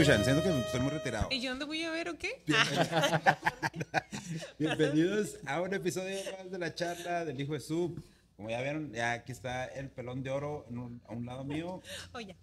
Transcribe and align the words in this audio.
escuchan, 0.00 0.24
siento 0.24 0.42
que 0.44 0.60
estoy 0.60 0.80
muy 0.80 0.90
retirado. 0.90 1.26
¿Y 1.30 1.40
yo 1.40 1.50
dónde 1.50 1.64
voy 1.64 1.82
a 1.82 1.90
ver 1.90 2.08
o 2.08 2.16
qué? 2.16 2.40
Bienvenidos 4.58 5.36
a 5.44 5.60
un 5.60 5.74
episodio 5.74 6.16
más 6.38 6.50
de 6.50 6.58
la 6.58 6.72
charla 6.72 7.24
del 7.24 7.40
Hijo 7.40 7.54
de 7.54 7.60
Sub. 7.60 8.00
Como 8.36 8.48
ya 8.48 8.62
vieron, 8.62 8.92
ya 8.92 9.12
aquí 9.12 9.32
está 9.32 9.64
el 9.64 9.90
pelón 9.90 10.22
de 10.22 10.30
oro 10.30 10.64
un- 10.68 11.02
a 11.08 11.12
un 11.12 11.26
lado 11.26 11.44
mío. 11.44 11.82
Oye, 12.12 12.36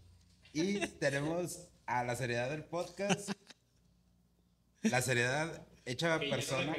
Y 0.51 0.79
tenemos 0.99 1.69
a 1.85 2.03
la 2.03 2.17
seriedad 2.17 2.49
del 2.49 2.65
podcast. 2.65 3.29
La 4.81 5.01
seriedad 5.01 5.65
hecha 5.85 6.15
a 6.15 6.19
persona. 6.19 6.75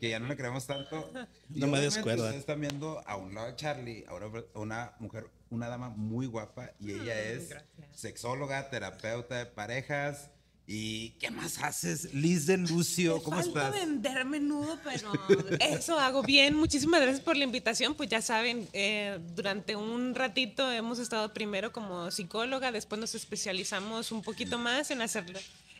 Que 0.00 0.10
ya 0.10 0.18
no 0.18 0.28
le 0.28 0.36
creemos 0.36 0.66
tanto. 0.66 1.10
No 1.48 1.66
me 1.66 1.80
descuerda. 1.80 2.24
Ustedes 2.24 2.40
están 2.40 2.60
viendo 2.60 3.02
a 3.06 3.16
un 3.16 3.34
lado 3.34 3.48
de 3.48 3.56
Charlie, 3.56 4.04
a 4.08 4.14
una, 4.14 4.44
una 4.54 4.92
mujer, 4.98 5.26
una 5.50 5.68
dama 5.68 5.90
muy 5.90 6.26
guapa. 6.26 6.70
Y 6.80 6.92
ella 6.92 7.20
es 7.20 7.50
gracias. 7.50 7.70
sexóloga, 7.94 8.70
terapeuta 8.70 9.38
de 9.38 9.46
parejas. 9.46 10.30
¿Y 10.66 11.10
qué 11.18 11.30
más 11.30 11.58
haces? 11.58 12.14
Liz 12.14 12.46
de 12.46 12.56
Lucio, 12.56 13.22
¿cómo 13.22 13.36
falta 13.36 13.66
estás? 13.66 13.80
vender 13.80 14.24
menudo, 14.24 14.78
pero 14.84 15.12
eso 15.60 15.98
hago 15.98 16.22
bien. 16.22 16.54
Muchísimas 16.54 17.00
gracias 17.00 17.22
por 17.22 17.36
la 17.36 17.44
invitación. 17.44 17.94
Pues 17.94 18.08
ya 18.08 18.22
saben, 18.22 18.68
eh, 18.72 19.18
durante 19.34 19.74
un 19.74 20.14
ratito 20.14 20.70
hemos 20.70 21.00
estado 21.00 21.34
primero 21.34 21.72
como 21.72 22.10
psicóloga, 22.10 22.70
después 22.70 23.00
nos 23.00 23.14
especializamos 23.14 24.12
un 24.12 24.22
poquito 24.22 24.56
más 24.56 24.90
en 24.92 25.02
hacer 25.02 25.24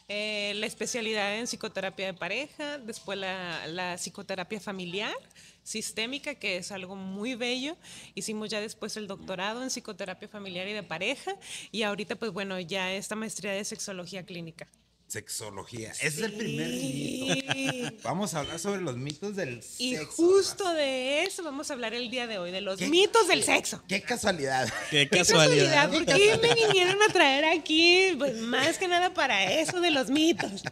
eh, 0.08 0.52
la 0.56 0.66
especialidad 0.66 1.36
en 1.38 1.46
psicoterapia 1.46 2.06
de 2.06 2.14
pareja, 2.14 2.78
después 2.78 3.18
la, 3.18 3.66
la 3.66 3.96
psicoterapia 3.96 4.60
familiar 4.60 5.14
sistémica, 5.62 6.34
que 6.34 6.56
es 6.56 6.72
algo 6.72 6.96
muy 6.96 7.34
bello. 7.34 7.76
Hicimos 8.14 8.48
ya 8.48 8.60
después 8.60 8.96
el 8.96 9.06
doctorado 9.06 9.62
en 9.62 9.68
psicoterapia 9.70 10.28
familiar 10.28 10.66
y 10.68 10.72
de 10.72 10.82
pareja 10.82 11.36
y 11.70 11.82
ahorita 11.82 12.16
pues 12.16 12.32
bueno, 12.32 12.58
ya 12.60 12.92
esta 12.92 13.14
maestría 13.14 13.52
de 13.52 13.64
sexología 13.64 14.24
clínica. 14.24 14.68
Sexología. 15.12 15.90
Ese 15.92 16.06
es 16.06 16.18
el 16.20 16.32
primer 16.32 16.70
Sí. 16.70 17.44
mito. 17.54 17.96
Vamos 18.02 18.32
a 18.32 18.40
hablar 18.40 18.58
sobre 18.58 18.80
los 18.80 18.96
mitos 18.96 19.36
del 19.36 19.62
Y 19.78 19.94
sexo. 19.96 20.10
justo 20.12 20.72
de 20.72 21.24
eso 21.24 21.42
vamos 21.44 21.70
a 21.70 21.74
hablar 21.74 21.92
el 21.92 22.10
día 22.10 22.26
de 22.26 22.38
hoy, 22.38 22.50
de 22.50 22.62
los 22.62 22.80
mitos 22.80 23.28
del 23.28 23.42
sexo. 23.44 23.82
Qué 23.86 24.00
casualidad. 24.00 24.72
Qué 24.90 25.08
Qué 25.10 25.18
casualidad. 25.18 25.90
¿Por 25.90 26.06
qué 26.06 26.38
me 26.40 26.54
vinieron 26.54 26.96
a 27.02 27.12
traer 27.12 27.44
aquí? 27.44 28.14
Pues 28.18 28.36
más 28.38 28.78
que 28.78 28.88
nada 28.88 29.12
para 29.12 29.52
eso 29.52 29.82
de 29.82 29.90
los 29.90 30.08
mitos. 30.08 30.62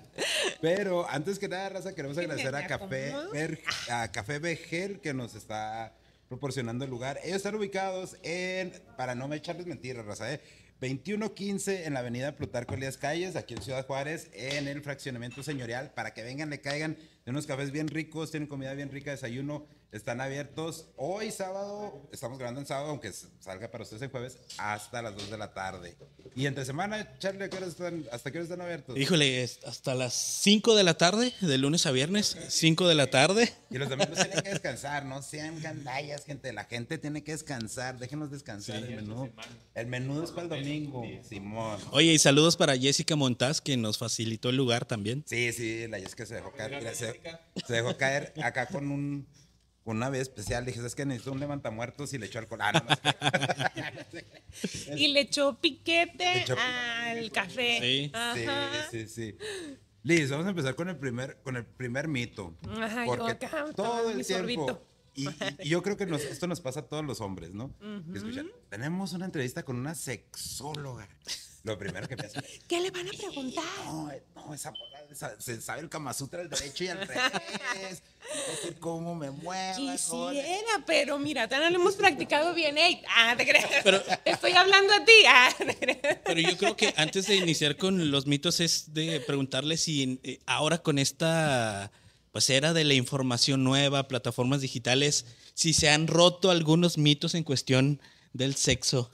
Pero 0.62 1.06
antes 1.08 1.38
que 1.38 1.46
nada, 1.48 1.68
Raza, 1.68 1.94
queremos 1.94 2.16
agradecer 2.16 2.54
a 2.54 2.66
Café. 2.66 3.14
Ver- 3.32 3.60
a 3.90 4.10
Café 4.10 4.38
Vegel 4.38 5.00
que 5.00 5.12
nos 5.12 5.34
está 5.34 5.92
proporcionando 6.28 6.84
el 6.86 6.90
lugar. 6.90 7.18
Ellos 7.24 7.36
están 7.36 7.56
ubicados 7.56 8.16
en, 8.22 8.72
para 8.96 9.14
no 9.14 9.28
me 9.28 9.36
echarles 9.36 9.66
mentiras, 9.66 10.06
Raza, 10.06 10.32
¿eh? 10.32 10.40
2115 10.80 11.84
en 11.84 11.92
la 11.92 12.00
avenida 12.00 12.36
Plutarco 12.36 12.72
Elías 12.72 12.96
Calles, 12.96 13.36
aquí 13.36 13.52
en 13.52 13.60
Ciudad 13.60 13.86
Juárez, 13.86 14.30
en 14.32 14.66
el 14.66 14.80
fraccionamiento 14.80 15.42
señorial, 15.42 15.92
para 15.92 16.14
que 16.14 16.22
vengan, 16.22 16.48
le 16.48 16.62
caigan 16.62 16.96
de 17.26 17.30
unos 17.30 17.46
cafés 17.46 17.70
bien 17.70 17.88
ricos, 17.88 18.30
tienen 18.30 18.48
comida 18.48 18.72
bien 18.72 18.90
rica, 18.90 19.10
desayuno, 19.10 19.66
están 19.92 20.20
abiertos 20.20 20.86
hoy 20.96 21.32
sábado, 21.32 22.08
estamos 22.12 22.38
grabando 22.38 22.60
en 22.60 22.66
sábado, 22.66 22.90
aunque 22.90 23.12
salga 23.40 23.70
para 23.70 23.82
ustedes 23.82 24.02
el 24.02 24.10
jueves, 24.10 24.38
hasta 24.58 25.02
las 25.02 25.16
2 25.16 25.30
de 25.30 25.38
la 25.38 25.52
tarde. 25.52 25.96
Y 26.36 26.46
entre 26.46 26.64
semana, 26.64 27.18
Charlie, 27.18 27.44
¿a 27.44 27.50
qué 27.50 27.56
horas 27.56 27.70
están, 27.70 28.06
¿hasta 28.12 28.30
qué 28.30 28.38
hora 28.38 28.44
están 28.44 28.60
abiertos? 28.60 28.96
Híjole, 28.96 29.42
es 29.42 29.58
hasta 29.64 29.94
las 29.94 30.14
5 30.14 30.76
de 30.76 30.84
la 30.84 30.94
tarde, 30.94 31.32
de 31.40 31.58
lunes 31.58 31.86
a 31.86 31.90
viernes, 31.90 32.36
5 32.48 32.86
de 32.86 32.94
la 32.94 33.10
tarde. 33.10 33.52
Y 33.68 33.78
los 33.78 33.88
domingos 33.88 34.14
tienen 34.14 34.42
que 34.42 34.50
descansar, 34.50 35.04
no 35.06 35.22
sean 35.22 35.60
gandallas, 35.60 36.24
gente. 36.24 36.52
La 36.52 36.64
gente 36.64 36.98
tiene 36.98 37.24
que 37.24 37.32
descansar, 37.32 37.98
déjenos 37.98 38.30
descansar 38.30 38.76
el 38.76 38.96
menú. 38.96 39.30
El 39.74 39.86
menú 39.86 40.22
es 40.22 40.30
para 40.30 40.42
el 40.42 40.48
domingo, 40.48 41.02
Simón. 41.28 41.80
Oye, 41.90 42.12
y 42.12 42.18
saludos 42.18 42.56
para 42.56 42.76
Jessica 42.78 43.16
Montaz, 43.16 43.60
que 43.60 43.76
nos 43.76 43.98
facilitó 43.98 44.50
el 44.50 44.56
lugar 44.56 44.84
también. 44.84 45.24
Sí, 45.26 45.52
sí, 45.52 45.88
la 45.88 45.98
Jessica 45.98 46.26
se 46.26 46.36
dejó 46.36 46.52
caer. 46.52 46.94
se 46.94 47.72
dejó 47.72 47.96
caer 47.96 48.32
acá 48.40 48.66
con 48.66 48.90
un 48.90 49.26
con 49.90 49.96
una 49.96 50.08
vez 50.08 50.22
especial. 50.22 50.64
Dije, 50.64 50.86
es 50.86 50.94
que 50.94 51.04
necesito 51.04 51.32
un 51.32 51.40
levantamuertos 51.40 52.12
y 52.14 52.18
le 52.18 52.26
echó 52.26 52.38
alcohol. 52.38 52.60
Ah, 52.62 52.72
no, 52.72 52.80
no 52.86 54.04
sé. 54.12 54.24
Y 54.96 55.08
le 55.08 55.20
echó 55.22 55.58
piquete 55.60 56.24
Le 56.24 56.42
echó- 56.42 56.56
al 56.56 57.32
café. 57.32 57.78
Sí. 57.80 58.10
Ajá. 58.14 58.88
Sí, 58.90 59.06
sí, 59.08 59.08
sí. 59.08 59.36
Liz, 60.04 60.30
vamos 60.30 60.46
a 60.46 60.50
empezar 60.50 60.76
con 60.76 60.88
el 60.88 60.96
primer, 60.96 61.38
con 61.42 61.56
el 61.56 61.66
primer 61.66 62.06
mito. 62.06 62.56
Ajá, 62.68 63.04
yo 63.04 63.16
porque 63.16 63.32
acá 63.32 63.66
todo 63.74 64.10
el 64.10 64.18
mi 64.18 64.22
tiempo. 64.24 64.42
sorbito. 64.46 64.86
Y, 65.16 65.28
y- 65.28 65.32
y 65.64 65.68
yo 65.70 65.82
creo 65.82 65.96
que 65.96 66.06
nos- 66.06 66.22
esto 66.22 66.46
nos 66.46 66.60
pasa 66.60 66.80
a 66.80 66.82
todos 66.88 67.04
los 67.04 67.20
hombres, 67.20 67.50
¿no? 67.52 67.74
Escuchan, 68.14 68.48
tenemos 68.68 69.12
una 69.12 69.24
entrevista 69.24 69.64
con 69.64 69.76
una 69.76 69.96
sexóloga. 69.96 71.08
Lo 71.62 71.78
primero 71.78 72.08
que 72.08 72.16
piensan, 72.16 72.42
¿Qué 72.66 72.80
le 72.80 72.90
van 72.90 73.06
a 73.06 73.10
preguntar? 73.10 73.64
no, 73.84 74.10
eh, 74.10 74.22
no, 74.34 74.54
esa 74.54 74.70
morra 74.70 75.00
se 75.38 75.60
sabe 75.60 75.80
el 75.82 75.88
Kama 75.88 76.14
Sutra 76.14 76.40
al 76.40 76.48
derecho 76.48 76.84
y 76.84 76.88
al 76.88 77.06
revés. 77.06 78.02
No 78.22 78.68
sé 78.68 78.74
cómo 78.78 79.14
me 79.14 79.30
muevo. 79.30 79.76
Quisiera, 79.76 80.84
pero 80.86 81.18
mira, 81.18 81.48
ya 81.48 81.58
no 81.58 81.68
lo 81.68 81.76
hemos 81.76 81.96
practicado 81.96 82.54
bien. 82.54 82.78
Ey, 82.78 83.02
ah, 83.16 83.34
te 83.36 83.46
crees. 83.46 83.66
Pero- 83.82 84.00
Te 84.02 84.30
estoy 84.30 84.52
hablando 84.52 84.92
a 84.94 85.04
ti. 85.04 85.12
Ah, 85.28 85.50
te 85.58 85.76
crees. 85.76 86.18
Pero 86.24 86.40
yo 86.40 86.56
creo 86.56 86.76
que 86.76 86.94
antes 86.96 87.26
de 87.26 87.36
iniciar 87.36 87.76
con 87.76 88.10
los 88.10 88.26
mitos 88.26 88.60
es 88.60 88.94
de 88.94 89.20
preguntarle 89.20 89.76
si 89.76 90.20
eh, 90.22 90.38
ahora 90.46 90.78
con 90.78 90.98
esta 90.98 91.90
pues 92.32 92.48
era 92.48 92.72
de 92.72 92.84
la 92.84 92.94
información 92.94 93.64
nueva, 93.64 94.06
plataformas 94.06 94.60
digitales, 94.60 95.26
si 95.54 95.72
se 95.72 95.90
han 95.90 96.06
roto 96.06 96.50
algunos 96.52 96.96
mitos 96.96 97.34
en 97.34 97.42
cuestión 97.42 98.00
del 98.32 98.54
sexo. 98.54 99.10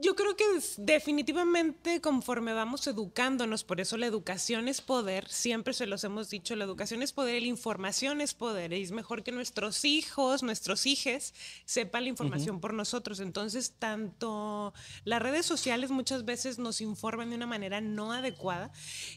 Yo 0.00 0.14
creo 0.14 0.36
que 0.36 0.44
definitivamente 0.76 2.00
conforme 2.00 2.52
vamos 2.52 2.86
educándonos, 2.86 3.64
por 3.64 3.80
eso 3.80 3.96
la 3.96 4.06
educación 4.06 4.68
es 4.68 4.80
poder, 4.80 5.28
siempre 5.28 5.74
se 5.74 5.86
los 5.86 6.04
hemos 6.04 6.30
dicho, 6.30 6.54
la 6.54 6.64
educación 6.64 7.02
es 7.02 7.12
poder 7.12 7.42
la 7.42 7.48
información 7.48 8.20
es 8.20 8.32
poder, 8.32 8.72
y 8.72 8.82
es 8.82 8.92
mejor 8.92 9.24
que 9.24 9.32
nuestros 9.32 9.84
hijos, 9.84 10.44
nuestros 10.44 10.86
hijes, 10.86 11.34
sepan 11.64 12.04
la 12.04 12.10
información 12.10 12.60
por 12.60 12.74
nosotros. 12.74 13.18
Entonces, 13.18 13.74
tanto 13.76 14.72
las 15.04 15.20
redes 15.20 15.46
sociales 15.46 15.90
muchas 15.90 16.24
veces 16.24 16.60
nos 16.60 16.80
informan 16.80 17.30
de 17.30 17.36
una 17.36 17.46
manera 17.46 17.80
no 17.80 18.12
adecuada 18.12 18.70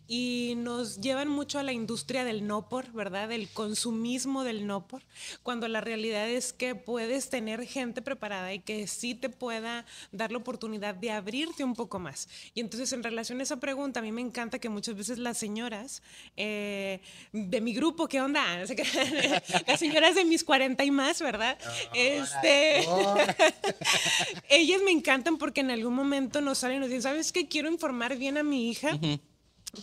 y 0.08 0.56
nos 0.58 1.00
llevan 1.00 1.28
mucho 1.28 1.60
a 1.60 1.64
la 1.64 1.74
industria 1.74 2.24
del 2.24 2.48
no 2.48 2.70
por, 2.70 2.92
¿verdad? 2.92 3.30
Del 3.30 3.50
consumismo 3.50 4.44
del 4.44 4.66
no 4.66 4.88
por, 4.88 5.04
cuando 5.44 5.68
la 5.68 5.82
realidad 5.82 6.28
es 6.28 6.54
que 6.54 6.74
puedes 6.74 7.30
tener 7.30 7.66
gente 7.66 8.02
preparada 8.02 8.52
y 8.52 8.60
que 8.60 8.88
sí 8.88 9.14
te 9.14 9.30
pueda 9.30 9.86
dar 10.12 10.32
la 10.32 10.40
oportunidad 10.40 10.71
de 10.80 11.12
abrirte 11.12 11.64
un 11.64 11.74
poco 11.74 12.00
más. 12.00 12.28
Y 12.54 12.60
entonces 12.60 12.92
en 12.94 13.04
relación 13.04 13.40
a 13.40 13.44
esa 13.44 13.58
pregunta, 13.58 14.00
a 14.00 14.04
mí 14.04 14.12
me 14.12 14.22
encanta 14.22 14.60
que 14.60 14.70
muchas 14.70 14.96
veces 14.96 15.18
las 15.18 15.38
señoras 15.38 16.02
eh, 16.38 17.02
de 17.32 17.62
mi 17.62 17.74
grupo, 17.74 18.08
¿qué 18.08 18.22
onda? 18.22 18.42
Las 19.68 19.80
señoras 19.80 20.16
de 20.16 20.26
mis 20.26 20.44
40 20.44 20.84
y 20.84 20.92
más, 20.92 21.22
¿verdad? 21.22 21.58
este, 21.94 22.80
ellas 24.50 24.82
me 24.84 24.92
encantan 24.92 25.38
porque 25.38 25.62
en 25.62 25.72
algún 25.72 25.94
momento 25.94 26.42
nos 26.42 26.60
salen 26.60 26.78
y 26.78 26.80
nos 26.82 26.90
dicen, 26.90 27.02
¿sabes 27.04 27.32
qué? 27.32 27.48
Quiero 27.48 27.70
informar 27.70 28.18
bien 28.18 28.38
a 28.38 28.44
mi 28.44 28.70
hija. 28.70 28.98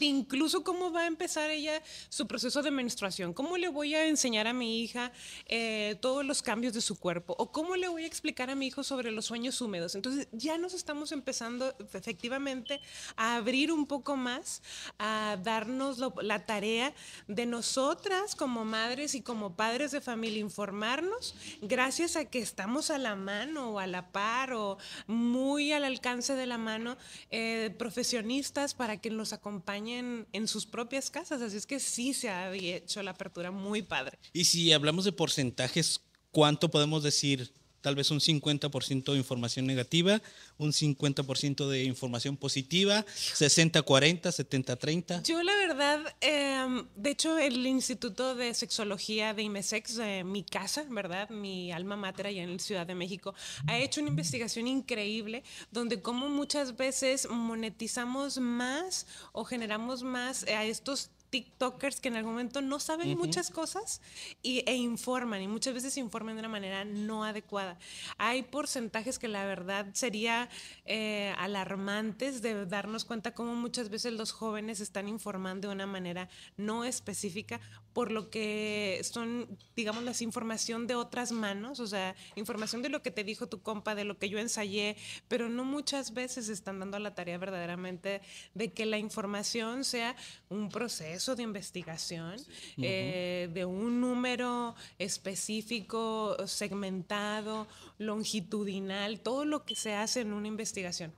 Incluso 0.01 0.63
cómo 0.65 0.93
va 0.93 1.03
a 1.03 1.07
empezar 1.07 1.51
ella 1.51 1.83
su 2.09 2.27
proceso 2.27 2.63
de 2.63 2.71
menstruación, 2.71 3.33
cómo 3.33 3.57
le 3.57 3.69
voy 3.69 3.95
a 3.95 4.07
enseñar 4.07 4.47
a 4.47 4.53
mi 4.53 4.83
hija 4.83 5.13
eh, 5.47 5.97
todos 6.01 6.25
los 6.27 6.43
cambios 6.43 6.75
de 6.75 6.81
su 6.81 6.99
cuerpo 6.99 7.35
o 7.39 7.51
cómo 7.53 7.75
le 7.77 7.89
voy 7.89 8.03
a 8.05 8.07
explicar 8.07 8.51
a 8.51 8.55
mi 8.55 8.67
hijo 8.67 8.85
sobre 8.85 9.11
los 9.11 9.25
sueños 9.27 9.61
húmedos. 9.61 9.95
Entonces 9.95 10.29
ya 10.33 10.59
nos 10.59 10.75
estamos 10.75 11.13
empezando 11.13 11.75
efectivamente 11.79 12.81
a 13.17 13.37
abrir 13.37 13.73
un 13.73 13.87
poco 13.87 14.17
más, 14.17 14.63
a 14.99 15.39
darnos 15.43 15.99
lo- 15.99 16.15
la 16.21 16.45
tarea 16.45 16.93
de 17.27 17.47
nosotras 17.47 18.35
como 18.35 18.65
madres 18.65 19.15
y 19.15 19.23
como 19.23 19.57
padres 19.57 19.91
de 19.93 20.01
familia 20.01 20.41
informarnos 20.41 21.35
gracias 21.63 22.17
a 22.17 22.25
que 22.27 22.41
estamos 22.41 22.91
a 22.91 22.99
la 22.99 23.17
mano 23.17 23.71
o 23.71 23.79
a 23.79 23.87
la 23.87 24.11
par 24.13 24.53
o 24.53 24.77
muy 25.07 25.73
al 25.73 25.85
alcance 25.85 26.35
de 26.35 26.47
la 26.47 26.59
mano 26.59 26.97
eh, 27.31 27.75
profesionistas 27.79 28.75
para 28.75 28.99
que 28.99 29.11
nos 29.11 29.33
acompañen 29.33 29.78
en 29.87 30.49
sus 30.49 30.67
propias 30.67 31.11
casas. 31.11 31.41
Así 31.43 31.57
es 31.57 31.67
que 31.67 31.79
sí 31.79 32.15
se 32.15 32.31
ha 32.31 32.53
hecho 32.53 33.03
la 33.03 33.13
apertura 33.13 33.51
muy 33.51 33.83
padre. 33.83 34.19
Y 34.33 34.45
si 34.45 34.73
hablamos 34.73 35.05
de 35.05 35.13
porcentajes, 35.13 36.01
¿cuánto 36.31 36.71
podemos 36.71 37.03
decir? 37.03 37.53
Tal 37.81 37.95
vez 37.95 38.11
un 38.11 38.21
50% 38.21 39.13
de 39.13 39.19
información 39.19 39.67
negativa, 39.67 40.21
un 40.57 40.73
50% 40.73 41.69
de 41.69 41.85
información 41.85 42.37
positiva, 42.37 43.05
60-40, 43.07 44.23
70-30. 44.23 45.23
Yo 45.23 45.43
la 45.43 45.55
verdad, 45.57 46.01
eh, 46.21 46.85
de 46.97 47.11
hecho 47.11 47.39
el 47.39 47.67
Instituto 47.67 48.35
de 48.35 48.55
Sexología 48.55 49.35
de 49.35 49.43
IMESEX, 49.43 49.97
de 49.97 50.25
mi 50.25 50.43
casa, 50.43 50.85
¿verdad? 50.91 51.31
Mi 51.31 51.73
alma 51.73 51.97
mater 51.97 52.27
allá 52.27 52.43
en 52.43 52.59
Ciudad 52.59 52.87
de 52.87 52.95
México, 52.95 53.35
ha 53.67 53.79
hecho 53.79 54.01
una 54.01 54.11
investigación 54.11 54.67
increíble 54.67 55.43
donde 55.71 56.01
como 56.01 56.29
muchas 56.29 56.77
veces 56.77 57.29
monetizamos 57.29 58.39
más 58.39 59.07
o 59.33 59.45
generamos 59.45 60.03
más 60.03 60.45
a 60.45 60.65
estos 60.65 61.11
TikTokers 61.31 62.01
que 62.01 62.09
en 62.09 62.17
algún 62.17 62.33
momento 62.33 62.63
no 62.63 62.81
saben 62.81 63.17
muchas 63.17 63.51
cosas 63.51 64.01
y, 64.43 64.63
e 64.67 64.75
informan, 64.75 65.43
y 65.43 65.49
muchas 65.49 65.75
veces 65.75 65.97
informan 65.97 66.37
de 66.37 66.41
una 66.41 66.49
manera 66.49 66.85
no 66.85 67.25
adecuada. 67.25 67.79
Hay 68.17 68.43
porcentajes 68.43 69.19
que 69.19 69.29
la 69.29 69.45
verdad 69.45 69.87
sería 69.93 70.49
eh, 70.85 71.35
alarmantes 71.39 72.43
de 72.43 72.67
darnos 72.67 73.05
cuenta 73.05 73.35
cómo 73.35 73.55
muchas 73.55 73.89
veces 73.91 74.13
los 74.13 74.33
jóvenes 74.33 74.81
están 74.81 75.09
informando 75.09 75.69
de 75.69 75.75
una 75.75 75.87
manera 75.87 76.29
no 76.57 76.85
específica, 76.85 77.61
por 77.93 78.13
lo 78.13 78.31
que 78.31 79.01
son, 79.03 79.59
digamos, 79.75 80.05
la 80.05 80.15
información 80.21 80.87
de 80.87 80.95
otras 80.95 81.33
manos, 81.33 81.81
o 81.81 81.87
sea, 81.87 82.15
información 82.37 82.83
de 82.83 82.89
lo 82.89 83.03
que 83.03 83.11
te 83.11 83.25
dijo 83.25 83.49
tu 83.49 83.63
compa, 83.63 83.95
de 83.95 84.05
lo 84.05 84.19
que 84.19 84.29
yo 84.29 84.39
ensayé, 84.39 84.97
pero 85.29 85.49
no 85.49 85.65
muchas 85.65 86.15
veces 86.15 86.49
están 86.49 86.79
dando 86.79 86.99
la 86.99 87.15
tarea 87.15 87.39
verdaderamente 87.39 88.21
de 88.55 88.73
que 88.73 88.87
la 88.87 88.99
información 88.99 89.85
sea 89.85 90.17
un 90.49 90.69
proceso 90.69 91.35
de 91.35 91.43
investigación, 91.43 92.37
eh, 92.79 93.49
de 93.53 93.65
un 93.65 94.01
número 94.01 94.75
específico, 94.99 96.37
segmentado, 96.47 97.67
longitudinal, 97.99 99.21
todo 99.21 99.45
lo 99.45 99.65
que 99.65 99.75
se 99.75 99.95
hace 99.95 100.21
en 100.21 100.33
una 100.33 100.49
investigación. 100.49 101.13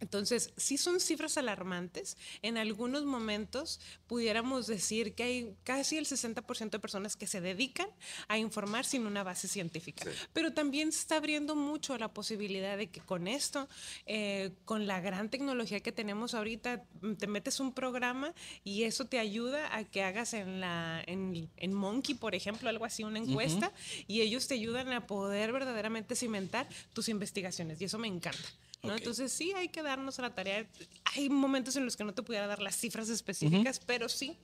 Entonces, 0.00 0.50
sí 0.56 0.76
son 0.76 1.00
cifras 1.00 1.38
alarmantes. 1.38 2.16
En 2.42 2.58
algunos 2.58 3.04
momentos 3.04 3.80
pudiéramos 4.06 4.66
decir 4.66 5.14
que 5.14 5.22
hay 5.22 5.56
casi 5.64 5.96
el 5.96 6.06
60% 6.06 6.70
de 6.70 6.78
personas 6.78 7.16
que 7.16 7.26
se 7.26 7.40
dedican 7.40 7.88
a 8.28 8.38
informar 8.38 8.84
sin 8.84 9.06
una 9.06 9.22
base 9.22 9.48
científica. 9.48 10.04
Pero 10.32 10.52
también 10.52 10.92
se 10.92 11.00
está 11.00 11.16
abriendo 11.16 11.54
mucho 11.54 11.96
la 11.96 12.12
posibilidad 12.12 12.76
de 12.76 12.88
que 12.88 13.00
con 13.00 13.28
esto, 13.28 13.68
eh, 14.06 14.52
con 14.64 14.86
la 14.86 15.00
gran 15.00 15.30
tecnología 15.30 15.80
que 15.80 15.92
tenemos 15.92 16.34
ahorita, 16.34 16.84
te 17.18 17.26
metes 17.26 17.60
un 17.60 17.72
programa 17.72 18.34
y 18.64 18.82
eso 18.82 19.06
te 19.06 19.18
ayuda 19.18 19.76
a 19.76 19.84
que 19.84 20.02
hagas 20.02 20.34
en, 20.34 20.60
la, 20.60 21.02
en, 21.06 21.72
Monkey, 21.72 22.14
por 22.14 22.34
ejemplo, 22.34 22.68
algo 22.68 22.84
así, 22.84 23.04
una 23.04 23.18
encuesta, 23.18 23.72
y 24.06 24.20
ellos 24.20 24.46
te 24.48 24.54
ayudan 24.54 24.92
a 24.92 25.06
poder 25.06 25.52
verdaderamente 25.52 26.14
cimentar 26.16 26.68
tus 26.92 27.08
investigaciones. 27.08 27.80
Y 27.80 27.84
eso 27.84 27.98
me 27.98 28.08
encanta. 28.08 28.48
Entonces 28.92 29.32
sí 29.32 29.52
hay 29.52 29.68
que 29.68 29.82
darnos 29.82 30.18
la 30.18 30.34
tarea. 30.34 30.68
Hay 31.14 31.28
momentos 31.28 31.76
en 31.76 31.84
los 31.84 31.96
que 31.96 32.04
no 32.04 32.14
te 32.14 32.22
pudiera 32.22 32.46
dar 32.46 32.60
las 32.60 32.76
cifras 32.76 33.08
específicas, 33.08 33.80
pero 33.80 34.08
sí 34.08 34.38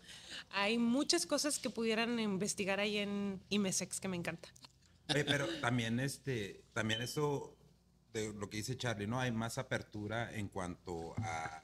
hay 0.51 0.79
muchas 0.79 1.27
cosas 1.27 1.59
que 1.59 1.71
pudieran 1.71 2.19
investigar 2.19 2.81
ahí 2.81 2.99
en 2.99 3.41
IMESEX 3.51 4.01
que 4.01 4.09
me 4.09 4.17
encanta. 4.17 4.49
pero 5.07 5.47
también 5.61 6.01
este, 6.01 6.63
también 6.73 7.03
eso 7.03 7.57
de 8.13 8.33
lo 8.33 8.51
que 8.51 8.59
dice 8.59 8.77
Charlie, 8.77 9.07
¿no? 9.07 9.21
Hay 9.21 9.33
más 9.33 9.59
apertura 9.59 10.33
en 10.35 10.49
cuanto 10.49 11.15
a, 11.19 11.63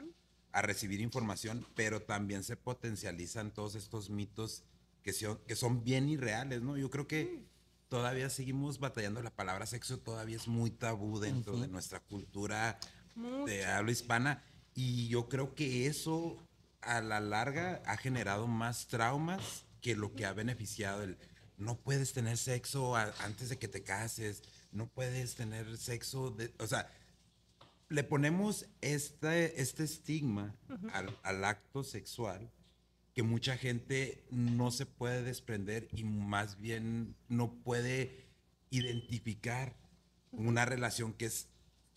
a 0.52 0.62
recibir 0.62 1.00
información, 1.00 1.66
pero 1.74 2.02
también 2.02 2.44
se 2.44 2.56
potencializan 2.56 3.52
todos 3.52 3.74
estos 3.74 4.10
mitos 4.10 4.62
que 5.02 5.12
son, 5.12 5.38
que 5.46 5.56
son 5.56 5.82
bien 5.82 6.08
irreales, 6.08 6.62
¿no? 6.62 6.76
Yo 6.76 6.90
creo 6.90 7.06
que 7.06 7.24
mm 7.24 7.55
todavía 7.88 8.30
seguimos 8.30 8.78
batallando. 8.78 9.22
La 9.22 9.34
palabra 9.34 9.66
sexo 9.66 9.98
todavía 9.98 10.36
es 10.36 10.48
muy 10.48 10.70
tabú 10.70 11.18
dentro 11.18 11.58
de 11.58 11.68
nuestra 11.68 12.00
cultura 12.00 12.78
de 13.46 13.64
habla 13.64 13.92
hispana. 13.92 14.42
Y 14.74 15.08
yo 15.08 15.28
creo 15.28 15.54
que 15.54 15.86
eso 15.86 16.36
a 16.80 17.00
la 17.00 17.20
larga 17.20 17.82
ha 17.86 17.96
generado 17.96 18.46
más 18.46 18.86
traumas 18.86 19.64
que 19.80 19.96
lo 19.96 20.14
que 20.14 20.26
ha 20.26 20.32
beneficiado 20.32 21.02
el 21.02 21.18
no 21.58 21.78
puedes 21.78 22.12
tener 22.12 22.36
sexo 22.36 22.96
antes 22.96 23.48
de 23.48 23.58
que 23.58 23.68
te 23.68 23.82
cases, 23.82 24.42
no 24.72 24.88
puedes 24.88 25.34
tener 25.34 25.76
sexo, 25.78 26.30
de, 26.30 26.52
o 26.58 26.66
sea, 26.66 26.90
le 27.88 28.04
ponemos 28.04 28.66
este, 28.80 29.60
este 29.60 29.84
estigma 29.84 30.54
al, 30.92 31.16
al, 31.22 31.44
acto 31.44 31.84
sexual 31.84 32.50
que 33.16 33.22
mucha 33.22 33.56
gente 33.56 34.26
no 34.30 34.70
se 34.70 34.84
puede 34.84 35.22
desprender 35.22 35.88
y 35.94 36.04
más 36.04 36.60
bien 36.60 37.16
no 37.28 37.62
puede 37.62 38.26
identificar 38.68 39.74
una 40.32 40.66
relación 40.66 41.14
que 41.14 41.24
es 41.24 41.48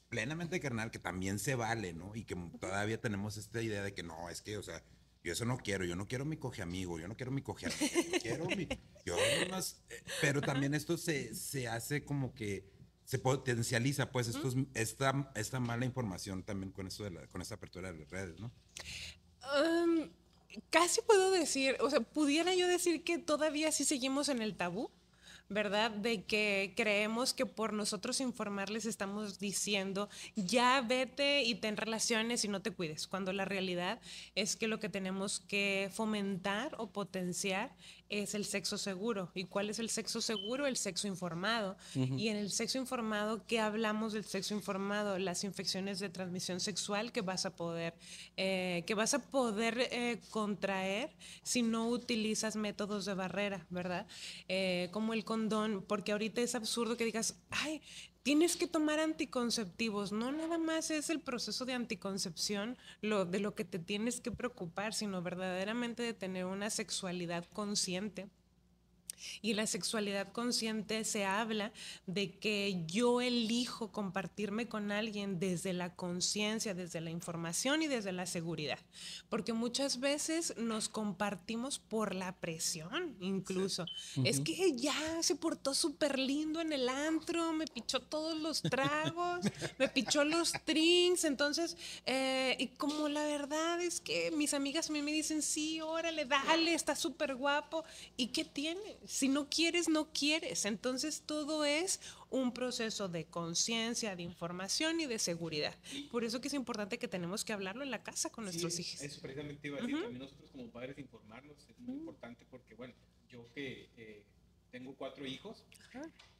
plenamente 0.07 0.61
carnal, 0.61 0.91
que 0.91 0.97
también 0.97 1.37
se 1.37 1.55
vale, 1.55 1.91
¿no? 1.91 2.15
Y 2.15 2.23
que 2.23 2.37
todavía 2.61 3.01
tenemos 3.01 3.35
esta 3.35 3.61
idea 3.61 3.83
de 3.83 3.93
que 3.93 4.01
no, 4.01 4.29
es 4.29 4.41
que, 4.41 4.57
o 4.57 4.63
sea, 4.63 4.81
yo 5.21 5.33
eso 5.33 5.43
no 5.43 5.57
quiero, 5.57 5.83
yo 5.83 5.97
no 5.97 6.07
quiero 6.07 6.23
mi 6.23 6.37
coge 6.37 6.61
amigo, 6.61 6.97
yo 6.99 7.09
no 7.09 7.17
quiero 7.17 7.33
mi 7.33 7.41
coge 7.41 7.65
amigo, 7.65 8.01
yo 8.13 8.19
quiero 8.21 8.45
mi, 8.45 8.69
yo 9.05 9.17
más, 9.51 9.83
pero 10.21 10.39
también 10.39 10.73
esto 10.73 10.97
se, 10.97 11.35
se 11.35 11.67
hace 11.67 12.05
como 12.05 12.33
que 12.33 12.71
se 13.03 13.19
potencializa, 13.19 14.09
pues, 14.13 14.29
esto 14.29 14.53
esta, 14.73 15.33
esta 15.35 15.59
mala 15.59 15.83
información 15.83 16.43
también 16.43 16.71
con 16.71 16.87
esto 16.87 17.03
de 17.03 17.11
la, 17.11 17.27
con 17.27 17.41
esta 17.41 17.55
apertura 17.55 17.91
de 17.91 17.99
las 17.99 18.09
redes, 18.09 18.39
¿no? 18.39 18.53
Um, 19.41 20.09
casi 20.69 21.01
puedo 21.01 21.31
decir, 21.31 21.77
o 21.79 21.89
sea, 21.89 22.01
pudiera 22.01 22.53
yo 22.55 22.67
decir 22.67 23.03
que 23.03 23.17
todavía 23.17 23.71
sí 23.71 23.85
seguimos 23.85 24.29
en 24.29 24.41
el 24.41 24.55
tabú, 24.55 24.91
¿verdad? 25.49 25.89
De 25.89 26.25
que 26.25 26.73
creemos 26.77 27.33
que 27.33 27.47
por 27.47 27.73
nosotros 27.73 28.21
informarles 28.21 28.85
estamos 28.85 29.39
diciendo, 29.39 30.07
ya 30.35 30.81
vete 30.81 31.41
y 31.43 31.55
ten 31.55 31.75
relaciones 31.75 32.45
y 32.45 32.47
no 32.47 32.61
te 32.61 32.71
cuides, 32.71 33.07
cuando 33.07 33.33
la 33.33 33.45
realidad 33.45 33.99
es 34.35 34.55
que 34.55 34.67
lo 34.67 34.79
que 34.79 34.89
tenemos 34.89 35.39
que 35.39 35.89
fomentar 35.91 36.75
o 36.77 36.91
potenciar 36.91 37.75
es 38.09 38.33
el 38.33 38.45
sexo 38.45 38.77
seguro. 38.77 39.31
¿Y 39.33 39.45
cuál 39.45 39.69
es 39.69 39.79
el 39.79 39.89
sexo 39.89 40.21
seguro? 40.21 40.67
El 40.67 40.77
sexo 40.77 41.07
informado. 41.07 41.77
Y 41.95 42.27
en 42.29 42.37
el 42.37 42.51
sexo 42.51 42.77
informado, 42.77 43.45
¿qué 43.45 43.59
hablamos 43.59 44.13
del 44.13 44.25
sexo 44.25 44.53
informado? 44.53 45.17
Las 45.19 45.43
infecciones 45.43 45.99
de 45.99 46.09
transmisión 46.09 46.59
sexual 46.59 47.11
que 47.11 47.21
vas 47.21 47.45
a 47.45 47.55
poder, 47.55 47.93
eh, 48.37 48.83
que 48.87 48.95
vas 48.95 49.13
a 49.13 49.19
poder 49.19 49.87
eh, 49.91 50.19
contraer 50.31 51.15
si 51.43 51.61
no 51.61 51.87
utilizas 51.87 52.55
métodos 52.55 53.05
de 53.05 53.13
barrera, 53.13 53.65
¿verdad? 53.69 54.07
Eh, 54.47 54.89
como 54.91 55.13
el 55.13 55.23
condón, 55.23 55.83
porque 55.87 56.11
ahorita 56.11 56.41
es 56.41 56.55
absurdo 56.55 56.97
que 56.97 57.05
digas, 57.05 57.35
ay, 57.51 57.81
tienes 58.29 58.57
que 58.57 58.67
tomar 58.67 58.99
anticonceptivos. 58.99 60.11
No 60.11 60.31
nada 60.31 60.59
más 60.59 60.91
es 60.91 61.09
el 61.09 61.19
proceso 61.19 61.65
de 61.65 61.73
anticoncepción 61.73 62.77
lo, 63.01 63.25
de 63.25 63.39
lo 63.39 63.55
que 63.55 63.65
te 63.65 63.79
tienes 63.79 64.21
que 64.21 64.29
preocupar, 64.29 64.93
sino 64.93 65.23
verdaderamente 65.23 66.03
de 66.03 66.13
tener 66.13 66.45
una 66.45 66.69
sexualidad 66.69 67.43
consciente 67.53 68.29
y 69.41 69.53
la 69.53 69.67
sexualidad 69.67 70.31
consciente 70.31 71.03
se 71.03 71.25
habla 71.25 71.71
de 72.05 72.37
que 72.37 72.83
yo 72.87 73.21
elijo 73.21 73.91
compartirme 73.91 74.67
con 74.67 74.91
alguien 74.91 75.39
desde 75.39 75.73
la 75.73 75.95
conciencia, 75.95 76.73
desde 76.73 77.01
la 77.01 77.09
información 77.09 77.81
y 77.81 77.87
desde 77.87 78.11
la 78.11 78.25
seguridad. 78.25 78.79
Porque 79.29 79.53
muchas 79.53 79.99
veces 79.99 80.53
nos 80.57 80.89
compartimos 80.89 81.79
por 81.79 82.15
la 82.15 82.35
presión, 82.39 83.15
incluso. 83.19 83.85
Es 84.23 84.39
que 84.39 84.75
ya 84.75 85.21
se 85.21 85.35
portó 85.35 85.73
súper 85.73 86.19
lindo 86.19 86.61
en 86.61 86.73
el 86.73 86.89
antro, 86.89 87.53
me 87.53 87.65
pichó 87.65 88.01
todos 88.01 88.39
los 88.39 88.61
tragos, 88.61 89.45
me 89.77 89.87
pichó 89.87 90.23
los 90.23 90.53
drinks. 90.65 91.23
Entonces, 91.23 91.77
eh, 92.05 92.55
y 92.59 92.67
como 92.67 93.09
la 93.09 93.23
verdad 93.23 93.81
es 93.81 93.99
que 93.99 94.31
mis 94.31 94.53
amigas 94.53 94.89
a 94.89 94.93
mí 94.93 95.01
me 95.01 95.11
dicen, 95.11 95.41
sí, 95.41 95.81
órale, 95.81 96.25
dale, 96.25 96.73
está 96.73 96.95
súper 96.95 97.35
guapo. 97.35 97.83
¿Y 98.17 98.27
qué 98.27 98.45
tiene? 98.45 98.97
Si 99.09 99.27
no 99.27 99.49
quieres, 99.49 99.89
no 99.89 100.13
quieres. 100.13 100.65
Entonces 100.65 101.23
todo 101.25 101.65
es 101.65 101.99
un 102.29 102.53
proceso 102.53 103.09
de 103.09 103.25
conciencia, 103.25 104.15
de 104.15 104.21
información 104.21 104.99
y 104.99 105.07
de 105.07 105.17
seguridad. 105.17 105.75
Por 106.11 106.23
eso 106.23 106.39
que 106.41 106.47
es 106.47 106.53
importante 106.53 106.99
que 106.99 107.07
tenemos 107.07 107.43
que 107.43 107.51
hablarlo 107.51 107.81
en 107.81 107.89
la 107.89 108.03
casa 108.03 108.29
con 108.29 108.43
nuestros 108.43 108.79
hijos. 108.79 109.01
Eso 109.01 109.19
precisamente 109.19 109.67
iba 109.67 109.79
a 109.79 109.81
decir, 109.81 109.99
también 109.99 110.19
nosotros 110.19 110.51
como 110.51 110.69
padres 110.69 110.99
informarlos 110.99 111.57
es 111.67 111.79
muy 111.79 111.97
importante 111.97 112.45
porque, 112.51 112.75
bueno, 112.75 112.93
yo 113.27 113.51
que 113.55 113.89
eh, 113.97 114.23
tengo 114.71 114.95
cuatro 114.95 115.25
hijos, 115.25 115.63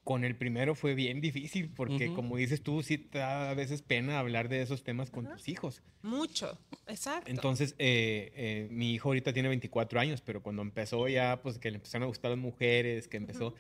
con 0.04 0.24
el 0.24 0.36
primero 0.36 0.76
fue 0.76 0.96
bien 0.96 1.22
difícil 1.22 1.70
porque, 1.70 2.14
como 2.14 2.38
dices 2.38 2.62
tú, 2.64 2.82
sí 2.82 2.98
te 2.98 3.20
da 3.20 3.52
a 3.52 3.54
veces 3.54 3.82
pena 3.82 4.20
hablar 4.20 4.50
de 4.50 4.62
esos 4.62 4.84
temas 4.84 5.12
con 5.12 5.28
tus 5.28 5.48
hijos. 5.48 5.84
Mucho, 6.02 6.58
exacto. 6.88 7.30
Entonces, 7.30 7.76
eh, 7.78 8.32
eh, 8.36 8.68
mi 8.72 8.94
hijo 8.94 9.10
ahorita 9.10 9.34
tiene 9.34 9.50
24 9.50 10.00
años, 10.00 10.22
pero 10.22 10.42
cuando 10.42 10.62
empezó 10.62 11.08
ya, 11.08 11.42
pues 11.42 11.60
que 11.60 11.70
le 11.70 11.78
empezaron 11.78 12.04
a 12.04 12.08
gustar 12.08 12.32
las 12.32 12.40
mujeres, 12.40 13.08
que 13.08 13.18
empezó, 13.18 13.54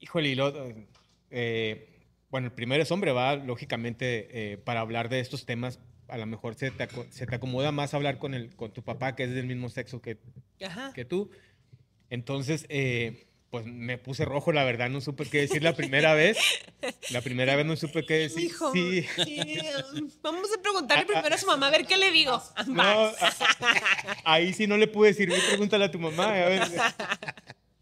híjole, 0.00 0.30
y 0.30 0.34
lo, 0.34 0.52
eh, 1.30 1.88
bueno, 2.30 2.48
el 2.48 2.52
primero 2.52 2.82
es 2.82 2.90
hombre, 2.90 3.12
va, 3.12 3.36
lógicamente, 3.36 4.60
para 4.64 4.80
hablar 4.80 5.08
de 5.08 5.20
estos 5.20 5.46
temas, 5.46 5.78
a 6.08 6.18
lo 6.18 6.26
mejor 6.26 6.54
se 6.54 6.70
te, 6.70 6.88
se 7.10 7.26
te 7.26 7.34
acomoda 7.34 7.72
más 7.72 7.94
hablar 7.94 8.18
con, 8.18 8.34
el, 8.34 8.54
con 8.56 8.72
tu 8.72 8.82
papá, 8.82 9.14
que 9.14 9.24
es 9.24 9.34
del 9.34 9.46
mismo 9.46 9.68
sexo 9.68 10.02
que, 10.02 10.18
que 10.94 11.04
tú. 11.04 11.30
Entonces, 12.10 12.66
eh, 12.68 13.26
pues 13.52 13.66
me 13.66 13.98
puse 13.98 14.24
rojo, 14.24 14.50
la 14.50 14.64
verdad, 14.64 14.88
no 14.88 15.02
supe 15.02 15.26
qué 15.26 15.42
decir 15.42 15.62
la 15.62 15.76
primera 15.76 16.14
vez. 16.14 16.38
La 17.10 17.20
primera 17.20 17.54
vez 17.54 17.66
no 17.66 17.76
supe 17.76 18.06
qué 18.06 18.14
decir. 18.14 18.44
Hijo, 18.44 18.72
sí. 18.72 19.06
Vamos 20.22 20.48
a 20.56 20.62
preguntarle 20.62 21.04
primero 21.04 21.34
a 21.34 21.36
su 21.36 21.46
mamá 21.46 21.66
a 21.66 21.70
ver 21.70 21.84
qué 21.86 21.98
le 21.98 22.10
digo. 22.10 22.42
No, 22.68 23.12
ahí 24.24 24.54
sí 24.54 24.66
no 24.66 24.78
le 24.78 24.88
pude 24.88 25.08
decir, 25.08 25.30
pregúntale 25.50 25.84
a 25.84 25.90
tu 25.90 25.98
mamá. 25.98 26.28
A 26.28 26.48
ver. 26.48 26.62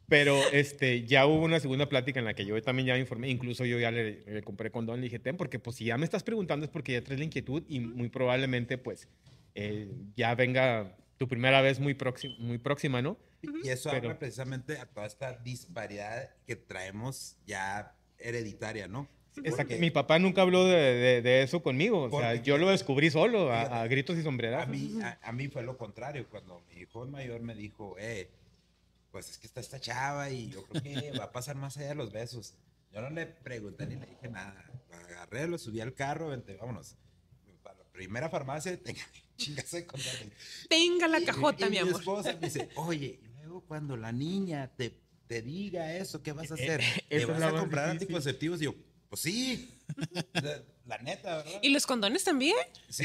Pero 0.09 0.43
este, 0.51 1.07
ya 1.07 1.25
hubo 1.27 1.45
una 1.45 1.61
segunda 1.61 1.89
plática 1.89 2.19
en 2.19 2.25
la 2.25 2.35
que 2.35 2.45
yo 2.45 2.61
también 2.63 2.89
ya 2.89 2.99
informé, 2.99 3.29
incluso 3.29 3.65
yo 3.65 3.79
ya 3.79 3.93
le, 3.93 4.43
compré 4.43 4.73
condón, 4.73 4.97
le 4.97 5.05
dije, 5.05 5.21
ten, 5.21 5.37
porque 5.37 5.61
pues 5.61 5.77
si 5.77 5.85
ya 5.85 5.97
me 5.97 6.05
estás 6.05 6.25
preguntando 6.25 6.67
es 6.67 6.73
porque 6.73 6.95
ya 6.95 7.05
traes 7.05 7.21
la 7.21 7.27
inquietud 7.27 7.63
y 7.69 7.79
muy 7.79 8.09
probablemente 8.09 8.77
pues 8.77 9.07
eh, 9.55 9.89
ya 10.17 10.35
venga 10.35 10.97
tu 11.21 11.29
primera 11.29 11.61
vez 11.61 11.79
muy, 11.79 11.93
próxima, 11.93 12.35
muy 12.39 12.57
próxima, 12.57 13.03
¿no? 13.03 13.19
Y 13.63 13.69
eso 13.69 13.91
Pero- 13.91 14.09
habla 14.09 14.19
precisamente 14.19 14.79
a 14.79 14.87
toda 14.87 15.07
esta 15.07 15.33
disparidad 15.37 16.31
que 16.47 16.57
traemos 16.57 17.37
ya 17.47 17.95
hereditaria, 18.19 18.89
¿no? 18.89 19.07
Porque 19.57 19.77
Mi 19.79 19.91
papá 19.91 20.19
nunca 20.19 20.41
habló 20.43 20.65
de, 20.67 20.77
de- 20.77 21.23
de 21.23 21.43
eso 21.43 21.63
conmigo. 21.63 22.05
O 22.11 22.19
sea, 22.21 22.37
yo 22.37 22.57
lo 22.57 22.71
descubrí 22.71 23.11
solo, 23.11 23.53
a, 23.53 23.83
a 23.83 23.87
gritos 23.87 24.17
y 24.17 24.21
A 24.21 24.23
sombrerazos. 24.25 24.71
mí, 24.71 24.99
a, 25.03 25.19
a 25.23 25.33
mí 25.33 25.49
fue 25.49 25.63
lo 25.63 25.77
contrario, 25.77 26.27
cuando 26.31 26.63
mi 26.71 26.81
hijo 26.81 27.05
mayor 27.07 27.43
me 27.43 27.55
dijo, 27.55 27.97
eh, 27.99 28.31
pues 29.11 29.29
es 29.29 29.37
que 29.37 29.47
está 29.47 29.61
esta 29.61 29.79
chava 29.79 30.31
y 30.31 30.49
yo 30.49 30.65
creo 30.65 30.83
que 30.83 31.19
va 31.19 31.25
a 31.25 31.33
pasar 31.33 31.55
más 31.55 31.77
allá 31.77 31.89
de 31.91 31.95
los 31.97 32.13
besos. 32.13 32.55
Yo 32.93 33.03
no 33.03 33.11
le 33.11 33.27
pregunté 33.27 33.87
ni 33.87 33.97
le 33.97 34.07
dije 34.07 34.29
nada. 34.29 34.65
Lo 34.91 34.97
agarré, 34.97 35.47
lo 35.49 35.59
subí 35.59 35.81
al 35.83 35.93
carro, 35.93 36.29
vente, 36.31 36.57
vámonos. 36.57 36.97
Primera 38.01 38.31
farmacia, 38.31 38.75
tenga, 38.83 39.03
chingase 39.37 39.85
con 39.85 40.01
Tenga 40.71 41.07
la 41.07 41.21
Y- 41.21 41.25
cajota, 41.27 41.67
y 41.67 41.71
mi 41.71 41.77
amor. 41.77 42.01
esposa 42.01 42.33
me 42.33 42.47
dice, 42.47 42.71
oye, 42.77 43.21
y 43.23 43.27
luego 43.43 43.61
cuando 43.67 43.95
la 43.95 44.11
niña 44.11 44.73
te, 44.75 44.99
te 45.27 45.43
diga 45.43 45.95
eso, 45.95 46.23
¿qué 46.23 46.33
vas 46.33 46.51
a 46.51 46.55
hacer? 46.55 46.81
esa 46.81 47.03
¿Le 47.11 47.17
es 47.19 47.27
vas 47.29 47.43
a 47.43 47.51
comprar 47.51 47.85
difícil. 47.93 48.07
anticonceptivos? 48.07 48.63
Y 48.63 48.65
yo, 48.65 48.75
pues 49.11 49.21
sí. 49.21 49.79
La, 50.33 50.63
la 50.87 50.99
neta, 51.03 51.37
¿verdad? 51.37 51.61
¿Y 51.63 51.69
los 51.69 51.85
condones 51.85 52.25
también? 52.25 52.57
Sí. 52.89 53.05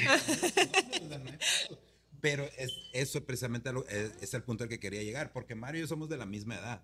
Pero 2.22 2.46
es, 2.58 2.72
eso 2.94 3.26
precisamente 3.26 3.74
lo- 3.74 3.86
es, 3.90 4.14
es 4.22 4.34
el 4.34 4.44
punto 4.44 4.64
al 4.64 4.70
que 4.70 4.80
quería 4.80 5.04
llegar, 5.04 5.34
porque 5.34 5.56
Mario 5.56 5.80
y 5.80 5.82
yo 5.84 5.88
somos 5.90 6.08
de 6.08 6.16
la 6.18 6.26
misma 6.26 6.56
edad, 6.56 6.84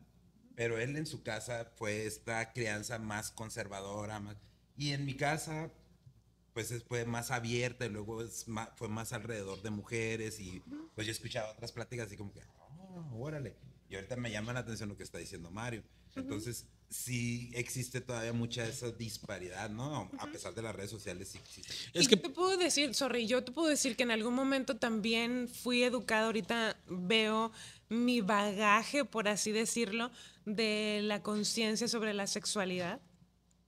pero 0.56 0.78
él 0.78 0.98
en 0.98 1.06
su 1.06 1.24
casa 1.24 1.72
fue 1.78 2.06
esta 2.06 2.52
crianza 2.52 3.00
más 3.00 3.32
conservadora, 3.32 4.20
más, 4.20 4.36
y 4.76 4.92
en 4.92 5.06
mi 5.06 5.16
casa 5.16 5.72
pues 6.54 6.72
es- 6.72 6.84
fue 6.84 7.06
más 7.06 7.32
abierta 7.32 7.86
y 7.86 7.90
luego 7.90 8.22
es 8.24 8.48
ma- 8.48 8.72
fue 8.76 8.88
más 8.90 9.14
alrededor 9.14 9.62
de 9.62 9.70
mujeres 9.70 10.40
y 10.40 10.62
pues 10.96 11.08
yo 11.08 11.12
escuchaba 11.12 11.52
otras 11.52 11.72
pláticas 11.72 12.08
así 12.08 12.18
como 12.18 12.32
que, 12.34 12.42
oh, 12.60 13.06
órale, 13.20 13.56
y 13.90 13.96
ahorita 13.96 14.16
me 14.18 14.32
llama 14.32 14.54
la 14.54 14.60
atención 14.62 14.90
lo 14.90 14.98
que 14.98 15.04
está 15.04 15.18
diciendo 15.18 15.50
Mario. 15.52 15.84
Entonces, 16.16 16.66
sí 16.90 17.52
existe 17.54 18.02
todavía 18.02 18.34
mucha 18.34 18.68
esa 18.68 18.92
disparidad, 18.92 19.70
¿no? 19.70 20.12
A 20.20 20.28
pesar 20.28 20.54
de 20.54 20.62
las 20.62 20.76
redes 20.76 20.92
sociales, 20.92 21.30
sí 21.30 21.38
existe. 21.38 21.74
Es 21.94 22.04
y 22.04 22.08
que 22.08 22.18
te 22.18 22.30
puedo 22.30 22.58
decir, 22.58 22.94
sorry, 22.94 23.28
yo 23.28 23.46
te 23.46 23.54
puedo 23.54 23.70
decir 23.70 23.96
que 23.96 24.04
en 24.04 24.12
algún 24.12 24.34
momento 24.34 24.76
también 24.76 25.48
fui 25.48 25.84
educada, 25.84 26.26
ahorita 26.26 26.76
veo 26.90 27.54
mi 27.88 28.20
bagaje, 28.20 29.06
por 29.06 29.30
así 29.30 29.54
decirlo, 29.54 30.12
de 30.46 31.00
la 31.04 31.24
conciencia 31.24 31.88
sobre 31.88 32.14
la 32.14 32.28
sexualidad. 32.28 33.00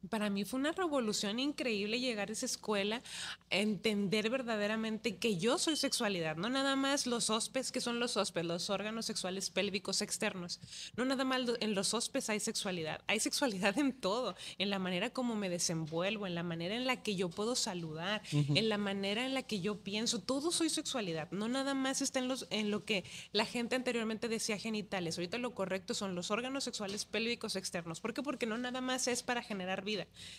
Para 0.09 0.29
mí 0.29 0.43
fue 0.43 0.59
una 0.59 0.71
revolución 0.71 1.39
increíble 1.39 1.99
llegar 1.99 2.29
a 2.29 2.33
esa 2.33 2.45
escuela, 2.45 3.01
entender 3.49 4.29
verdaderamente 4.29 5.15
que 5.15 5.37
yo 5.37 5.57
soy 5.57 5.75
sexualidad, 5.75 6.35
no 6.35 6.49
nada 6.49 6.75
más 6.75 7.07
los 7.07 7.29
hospes, 7.29 7.71
que 7.71 7.81
son 7.81 7.99
los 7.99 8.17
hospes, 8.17 8.45
los 8.45 8.69
órganos 8.69 9.05
sexuales 9.05 9.49
pélvicos 9.49 10.01
externos. 10.01 10.59
No 10.97 11.05
nada 11.05 11.23
más 11.23 11.41
en 11.59 11.73
los 11.75 11.93
hospes 11.93 12.29
hay 12.29 12.39
sexualidad, 12.39 13.01
hay 13.07 13.19
sexualidad 13.19 13.77
en 13.77 13.93
todo, 13.93 14.35
en 14.57 14.69
la 14.69 14.79
manera 14.79 15.11
como 15.11 15.35
me 15.35 15.49
desenvuelvo, 15.49 16.27
en 16.27 16.35
la 16.35 16.43
manera 16.43 16.75
en 16.75 16.85
la 16.85 17.01
que 17.01 17.15
yo 17.15 17.29
puedo 17.29 17.55
saludar, 17.55 18.21
en 18.31 18.69
la 18.69 18.77
manera 18.77 19.25
en 19.25 19.33
la 19.33 19.43
que 19.43 19.61
yo 19.61 19.83
pienso, 19.83 20.19
todo 20.19 20.51
soy 20.51 20.69
sexualidad, 20.69 21.31
no 21.31 21.47
nada 21.47 21.73
más 21.73 22.01
está 22.01 22.19
en, 22.19 22.27
los, 22.27 22.47
en 22.49 22.71
lo 22.71 22.83
que 22.83 23.03
la 23.31 23.45
gente 23.45 23.75
anteriormente 23.75 24.27
decía 24.27 24.57
genitales, 24.57 25.17
ahorita 25.17 25.37
lo 25.37 25.53
correcto 25.53 25.93
son 25.93 26.15
los 26.15 26.31
órganos 26.31 26.63
sexuales 26.63 27.05
pélvicos 27.05 27.55
externos. 27.55 28.01
¿Por 28.01 28.13
qué? 28.13 28.23
Porque 28.23 28.45
no 28.45 28.57
nada 28.57 28.81
más 28.81 29.07
es 29.07 29.23
para 29.23 29.43
generar 29.43 29.83
vida, 29.83 29.92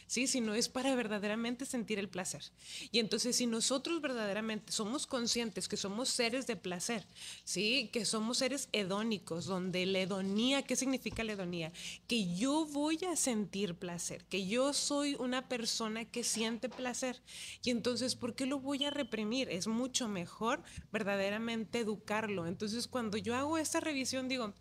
¿sí? 0.07 0.27
sino 0.27 0.55
es 0.55 0.69
para 0.69 0.95
verdaderamente 0.95 1.67
sentir 1.67 1.99
el 1.99 2.09
placer. 2.09 2.43
Y 2.91 2.99
entonces 2.99 3.37
si 3.37 3.47
nosotros 3.47 4.01
verdaderamente 4.01 4.73
somos 4.73 5.07
conscientes 5.07 5.69
que 5.69 5.77
somos 5.77 6.09
seres 6.09 6.47
de 6.47 6.57
placer, 6.57 7.07
¿sí? 7.45 7.91
que 7.93 8.05
somos 8.05 8.39
seres 8.39 8.69
hedónicos, 8.73 9.47
donde 9.47 9.87
la 9.87 10.01
hedonía, 10.01 10.63
¿qué 10.63 10.77
significa 10.77 11.25
la 11.25 11.33
hedonía? 11.33 11.73
Que 12.07 12.35
yo 12.35 12.67
voy 12.67 12.99
a 13.05 13.17
sentir 13.17 13.75
placer, 13.75 14.25
que 14.25 14.47
yo 14.47 14.73
soy 14.73 15.17
una 15.19 15.49
persona 15.49 16.05
que 16.05 16.25
siente 16.25 16.69
placer. 16.69 17.23
Y 17.63 17.71
entonces, 17.71 18.15
¿por 18.17 18.35
qué 18.35 18.47
lo 18.47 18.59
voy 18.59 18.85
a 18.85 18.91
reprimir? 18.91 19.49
Es 19.49 19.67
mucho 19.67 20.09
mejor 20.09 20.63
verdaderamente 20.93 21.81
educarlo. 21.81 22.47
Entonces, 22.47 22.89
cuando 22.89 23.17
yo 23.17 23.35
hago 23.35 23.59
esta 23.59 23.81
revisión, 23.81 24.29
digo, 24.29 24.55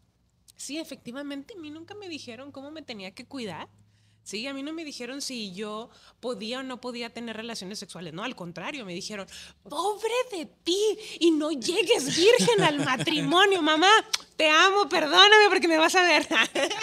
sí, 0.55 0.77
efectivamente, 0.77 1.53
a 1.57 1.61
mí 1.61 1.71
nunca 1.71 1.95
me 1.95 2.09
dijeron 2.09 2.51
cómo 2.51 2.71
me 2.71 2.81
tenía 2.81 3.11
que 3.11 3.25
cuidar. 3.25 3.69
Sí, 4.23 4.47
a 4.47 4.53
mí 4.53 4.63
no 4.63 4.71
me 4.71 4.85
dijeron 4.85 5.21
si 5.21 5.53
yo 5.53 5.89
podía 6.19 6.59
o 6.59 6.63
no 6.63 6.79
podía 6.79 7.09
tener 7.09 7.35
relaciones 7.35 7.77
sexuales. 7.77 8.13
No, 8.13 8.23
al 8.23 8.35
contrario, 8.35 8.85
me 8.85 8.93
dijeron, 8.93 9.27
pobre 9.63 10.13
de 10.31 10.45
ti, 10.45 10.97
y 11.19 11.31
no 11.31 11.51
llegues 11.51 12.05
virgen 12.15 12.61
al 12.61 12.79
matrimonio, 12.85 13.61
mamá. 13.61 13.91
Te 14.37 14.49
amo, 14.49 14.89
perdóname 14.89 15.49
porque 15.49 15.67
me 15.67 15.77
vas 15.77 15.95
a 15.95 16.03
ver. 16.03 16.27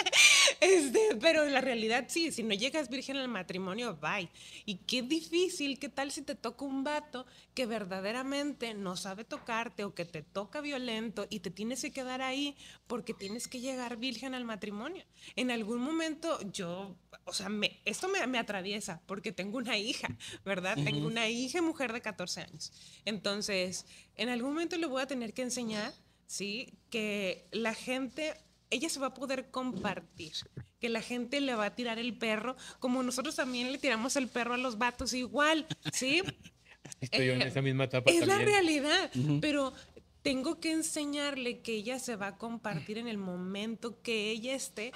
este, 0.61 1.17
pero 1.19 1.45
la 1.45 1.61
realidad 1.61 2.05
sí, 2.07 2.31
si 2.31 2.43
no 2.43 2.53
llegas 2.53 2.89
virgen 2.89 3.17
al 3.17 3.27
matrimonio, 3.27 3.97
bye. 3.97 4.29
Y 4.65 4.75
qué 4.77 5.01
difícil, 5.01 5.79
qué 5.79 5.89
tal 5.89 6.11
si 6.11 6.21
te 6.21 6.35
toca 6.35 6.63
un 6.63 6.83
vato 6.83 7.25
que 7.53 7.65
verdaderamente 7.65 8.73
no 8.73 8.95
sabe 8.95 9.25
tocarte 9.25 9.83
o 9.83 9.93
que 9.93 10.05
te 10.05 10.21
toca 10.21 10.61
violento 10.61 11.27
y 11.29 11.39
te 11.39 11.49
tienes 11.49 11.81
que 11.81 11.91
quedar 11.91 12.21
ahí 12.21 12.55
porque 12.87 13.13
tienes 13.13 13.47
que 13.47 13.59
llegar 13.59 13.97
virgen 13.97 14.33
al 14.33 14.45
matrimonio. 14.45 15.03
En 15.35 15.51
algún 15.51 15.79
momento 15.79 16.39
yo, 16.51 16.95
o 17.31 17.33
sea, 17.33 17.49
me, 17.49 17.79
esto 17.85 18.07
me, 18.09 18.25
me 18.27 18.37
atraviesa 18.37 19.01
porque 19.07 19.31
tengo 19.31 19.57
una 19.57 19.77
hija, 19.77 20.09
¿verdad? 20.45 20.77
Tengo 20.83 21.07
una 21.07 21.27
hija 21.29 21.61
mujer 21.61 21.93
de 21.93 22.01
14 22.01 22.41
años. 22.41 22.71
Entonces, 23.05 23.85
en 24.15 24.29
algún 24.29 24.51
momento 24.53 24.77
le 24.77 24.85
voy 24.85 25.01
a 25.01 25.07
tener 25.07 25.33
que 25.33 25.41
enseñar, 25.41 25.93
¿sí? 26.27 26.77
Que 26.89 27.47
la 27.51 27.73
gente 27.73 28.35
ella 28.69 28.87
se 28.89 28.99
va 28.99 29.07
a 29.07 29.13
poder 29.13 29.49
compartir, 29.51 30.33
que 30.79 30.87
la 30.89 31.01
gente 31.01 31.41
le 31.41 31.55
va 31.55 31.65
a 31.65 31.75
tirar 31.75 31.99
el 31.99 32.17
perro, 32.17 32.55
como 32.79 33.01
nosotros 33.03 33.35
también 33.35 33.71
le 33.71 33.77
tiramos 33.77 34.15
el 34.15 34.27
perro 34.29 34.53
a 34.53 34.57
los 34.57 34.77
vatos 34.77 35.13
igual, 35.13 35.67
¿sí? 35.93 36.21
Estoy 37.01 37.27
yo 37.27 37.33
en 37.33 37.41
Eh, 37.41 37.47
esa 37.47 37.61
misma 37.61 37.85
etapa 37.85 38.09
Es 38.11 38.21
la 38.21 38.27
también. 38.35 38.49
realidad, 38.49 39.11
pero 39.39 39.73
tengo 40.21 40.59
que 40.59 40.71
enseñarle 40.71 41.61
que 41.61 41.73
ella 41.73 41.99
se 41.99 42.15
va 42.15 42.27
a 42.27 42.37
compartir 42.37 42.97
en 42.97 43.07
el 43.07 43.17
momento 43.17 44.01
que 44.01 44.29
ella 44.29 44.53
esté 44.53 44.91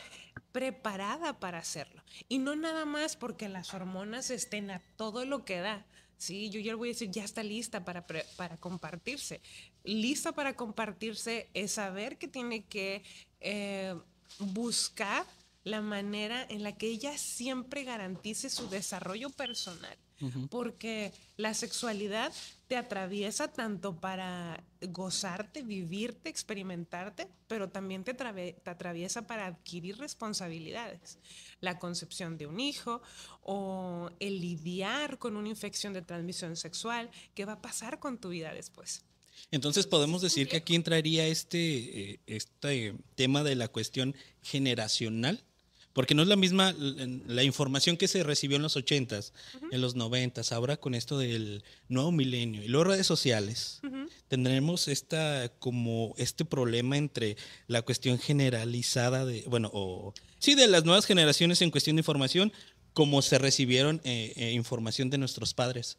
preparada 0.52 1.40
para 1.40 1.60
hacerlo. 1.60 2.04
Y 2.30 2.38
no 2.38 2.56
nada 2.56 2.86
más 2.86 3.16
porque 3.16 3.50
las 3.50 3.74
hormonas 3.74 4.30
estén 4.30 4.72
a 4.72 4.82
todo 4.96 5.26
lo 5.26 5.44
que 5.44 5.60
da. 5.60 5.86
Sí, 6.18 6.50
yo 6.50 6.60
ya 6.60 6.76
voy 6.76 6.90
a 6.90 6.94
decir, 6.94 7.12
ya 7.12 7.24
está 7.24 7.44
lista 7.44 7.84
para, 7.84 8.06
para 8.38 8.58
compartirse. 8.58 9.42
Lista 9.84 10.32
para 10.32 10.56
compartirse 10.56 11.50
es 11.54 11.74
saber 11.74 12.18
que 12.18 12.28
tiene 12.28 12.64
que 12.64 13.04
eh, 13.42 13.96
buscar 14.40 15.26
la 15.64 15.82
manera 15.82 16.46
en 16.50 16.64
la 16.64 16.78
que 16.78 16.88
ella 16.88 17.18
siempre 17.18 17.84
garantice 17.84 18.50
su 18.50 18.70
desarrollo 18.70 19.30
personal. 19.32 19.98
Porque 20.50 21.12
la 21.36 21.54
sexualidad 21.54 22.32
te 22.68 22.78
atraviesa 22.78 23.50
tanto 23.52 24.00
para 24.00 24.64
gozarte, 24.82 25.62
vivirte, 25.62 26.30
experimentarte, 26.30 27.28
pero 27.48 27.70
también 27.70 28.04
te, 28.04 28.14
te 28.14 28.70
atraviesa 28.70 29.28
para 29.28 29.48
adquirir 29.48 29.98
responsabilidades. 29.98 31.20
La 31.60 31.80
concepción 31.80 32.38
de 32.38 32.48
un 32.48 32.60
hijo 32.60 33.02
o 33.42 34.10
el 34.20 34.40
lidiar 34.40 35.18
con 35.18 35.36
una 35.36 35.50
infección 35.50 35.94
de 35.94 36.02
transmisión 36.02 36.56
sexual, 36.56 37.10
¿qué 37.34 37.46
va 37.46 37.54
a 37.54 37.62
pasar 37.62 38.00
con 38.00 38.18
tu 38.18 38.30
vida 38.30 38.54
después? 38.54 39.04
Entonces 39.52 39.86
podemos 39.86 40.22
decir 40.22 40.48
que 40.48 40.58
aquí 40.58 40.76
entraría 40.76 41.28
este, 41.28 42.12
eh, 42.12 42.20
este 42.26 42.96
tema 43.16 43.44
de 43.44 43.56
la 43.56 43.68
cuestión 43.68 44.16
generacional, 44.42 45.44
porque 45.96 46.14
no 46.14 46.24
es 46.24 46.28
la 46.28 46.36
misma 46.36 46.76
la 46.78 47.44
información 47.44 47.96
que 47.96 48.10
se 48.10 48.22
recibió 48.22 48.58
en 48.58 48.64
los 48.64 48.76
80s, 48.76 49.32
en 49.72 49.80
los 49.80 49.96
90s, 49.96 50.52
ahora 50.52 50.76
con 50.76 50.94
esto 50.94 51.18
del 51.18 51.64
nuevo 51.88 52.12
milenio 52.12 52.62
y 52.62 52.68
las 52.68 52.86
redes 52.86 53.08
sociales. 53.08 53.80
Tendremos 54.28 54.90
esta 54.90 55.50
como 55.58 56.14
este 56.18 56.44
problema 56.44 56.98
entre 56.98 57.38
la 57.68 57.82
cuestión 57.82 58.20
generalizada 58.20 59.26
de, 59.26 59.46
bueno, 59.48 59.72
o 59.74 60.14
sí, 60.38 60.54
de 60.54 60.68
las 60.68 60.84
nuevas 60.84 61.06
generaciones 61.06 61.62
en 61.62 61.72
cuestión 61.72 61.96
de 61.96 62.02
información, 62.02 62.52
como 62.92 63.22
se 63.22 63.38
recibieron 63.38 64.02
eh, 64.04 64.34
eh, 64.36 64.52
información 64.52 65.10
de 65.10 65.18
nuestros 65.18 65.54
padres. 65.54 65.98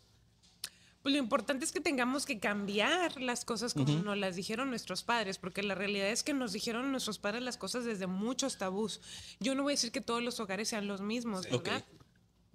Pues 1.07 1.15
lo 1.15 1.23
importante 1.23 1.65
es 1.65 1.71
que 1.71 1.79
tengamos 1.79 2.27
que 2.27 2.41
cambiar 2.41 3.23
las 3.23 3.45
cosas 3.45 3.75
como 3.75 3.93
nos 4.03 4.19
las 4.19 4.35
dijeron 4.35 4.71
nuestros 4.71 5.05
padres, 5.05 5.39
porque 5.39 5.63
la 5.63 5.77
realidad 5.77 6.09
es 6.09 6.25
que 6.25 6.35
nos 6.35 6.53
dijeron 6.53 6.91
nuestros 6.91 7.21
padres 7.21 7.45
las 7.45 7.57
cosas 7.57 7.85
desde 7.85 8.09
muchos 8.09 8.59
tabús. 8.59 9.01
Yo 9.39 9.55
no 9.55 9.63
voy 9.63 9.71
a 9.71 9.75
decir 9.75 9.93
que 9.93 10.01
todos 10.01 10.21
los 10.21 10.41
hogares 10.41 10.67
sean 10.67 10.89
los 10.89 11.01
mismos. 11.01 11.49
¿verdad? 11.49 11.85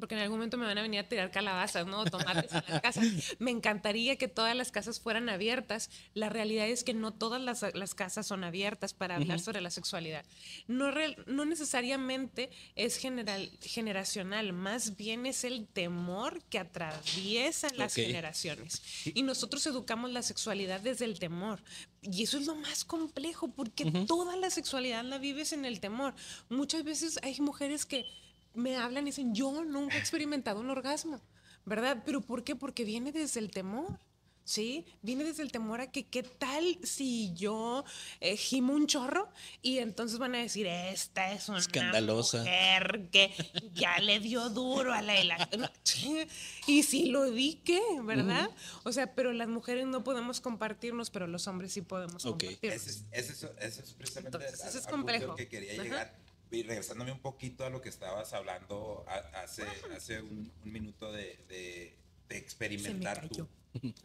Porque 0.01 0.15
en 0.15 0.22
algún 0.22 0.39
momento 0.39 0.58
me 0.58 0.65
van 0.65 0.77
a 0.77 0.81
venir 0.81 1.00
a 1.00 1.08
tirar 1.08 1.31
calabazas, 1.31 1.88
¿no? 1.88 2.03
Tomates 2.03 2.51
en 2.51 2.63
la 2.67 2.81
casa. 2.81 3.01
Me 3.39 3.51
encantaría 3.51 4.17
que 4.17 4.27
todas 4.27 4.53
las 4.55 4.72
casas 4.72 5.00
fueran 5.00 5.29
abiertas. 5.29 5.89
La 6.13 6.27
realidad 6.27 6.67
es 6.67 6.84
que 6.84 6.93
no 6.93 7.13
todas 7.13 7.39
las, 7.41 7.63
las 7.74 7.96
casas 7.96 8.27
son 8.27 8.43
abiertas 8.43 8.93
para 8.93 9.15
hablar 9.15 9.39
sobre 9.39 9.62
la 9.62 9.70
sexualidad. 9.70 10.25
No, 10.67 10.91
re- 10.91 11.15
no 11.27 11.46
necesariamente 11.46 12.50
es 12.75 12.98
general, 12.98 13.50
generacional, 13.62 14.51
más 14.51 14.98
bien 14.98 15.25
es 15.25 15.46
el 15.46 15.67
temor 15.67 16.41
que 16.50 16.60
atraviesa 16.60 17.70
las 17.77 17.93
Ok. 17.98 18.03
generaciones. 18.05 18.81
Y 19.13 19.24
nosotros 19.24 19.65
educamos 19.67 20.12
la 20.12 20.22
sexualidad 20.24 20.81
desde 20.81 21.05
el 21.05 21.20
temor. 21.20 21.62
Y 22.01 22.24
eso 22.24 22.39
es 22.39 22.48
lo 22.48 22.55
más 22.55 22.84
complejo, 22.84 23.50
porque 23.51 23.86
toda 24.08 24.36
la 24.36 24.50
sexualidad 24.50 25.03
la 25.03 25.20
vives 25.20 25.53
en 25.53 25.65
el 25.65 25.79
temor. 25.79 26.15
Muchas 26.50 26.84
veces 26.84 27.20
hay 27.22 27.39
mujeres 27.39 27.86
que 27.86 28.08
me 28.53 28.75
hablan 28.77 29.03
y 29.08 29.12
dicen, 29.12 29.34
yo 29.34 29.63
nunca 29.65 29.96
he 29.96 30.00
experimentado 30.00 30.60
un 30.60 30.70
orgasmo, 30.70 31.22
¿verdad? 31.65 32.03
¿Pero 32.05 32.22
por 32.22 32.43
qué? 32.43 32.55
Porque 32.55 32.84
viene 32.84 33.12
desde 33.12 33.39
el 33.39 33.51
temor. 33.51 34.00
¿Sí? 34.43 34.86
Viene 35.03 35.24
desde 35.24 35.43
el 35.43 35.51
temor 35.51 35.81
a 35.81 35.91
que 35.91 36.08
qué 36.08 36.24
tal 36.24 36.79
si 36.84 37.31
yo 37.36 37.86
eh, 38.20 38.36
gimo 38.36 38.74
un 38.74 38.88
chorro 38.88 39.29
y 39.62 39.77
entonces 39.77 40.17
van 40.17 40.34
a 40.34 40.39
decir, 40.39 40.65
esta 40.65 41.31
es 41.31 41.48
una 41.48 41.60
Escandalosa. 41.60 42.39
mujer 42.39 43.08
que 43.12 43.31
ya 43.75 44.00
le 44.00 44.20
dio 44.20 44.50
duro 44.50 44.93
a 44.93 45.01
la... 45.03 45.15
y 46.67 46.84
si 46.84 47.05
lo 47.05 47.29
di, 47.29 47.62
¿qué? 47.63 47.79
¿Verdad? 48.03 48.50
O 48.84 48.91
sea, 48.91 49.13
pero 49.13 49.31
las 49.31 49.48
mujeres 49.48 49.86
no 49.86 50.03
podemos 50.03 50.41
compartirnos, 50.41 51.12
pero 51.12 51.27
los 51.27 51.48
hombres 51.48 51.72
sí 51.72 51.81
podemos 51.84 52.25
Ok. 52.25 52.39
compartirnos. 52.43 52.81
Ese 52.81 52.89
es, 52.89 53.05
ese 53.12 53.31
es, 53.34 53.43
ese 53.60 53.81
es 53.84 53.93
precisamente 53.93 54.38
Entonces, 54.38 54.62
al- 54.63 54.70
ese 54.70 54.79
es 54.79 54.86
al 54.88 54.91
punto 54.91 55.05
complejo. 55.08 55.36
que 55.36 55.48
quería 55.48 55.81
Ajá. 55.84 56.13
Y 56.51 56.63
regresándome 56.63 57.12
un 57.12 57.20
poquito 57.20 57.65
a 57.65 57.70
lo 57.70 57.81
que 57.81 57.89
estabas 57.89 58.34
hablando 58.34 59.05
a- 59.08 59.41
hace, 59.41 59.63
hace 59.96 60.22
un, 60.22 60.51
un 60.63 60.72
minuto 60.72 61.12
de, 61.12 61.38
de- 61.48 61.96
de 62.27 62.38
experimentar 62.38 63.27
tú. 63.29 63.48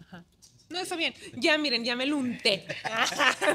Ajá. 0.00 0.24
No, 0.68 0.78
está 0.80 0.96
bien. 0.96 1.14
Ya, 1.36 1.58
miren, 1.58 1.84
ya 1.84 1.94
me 1.96 2.06
lo 2.06 2.16
unté. 2.16 2.66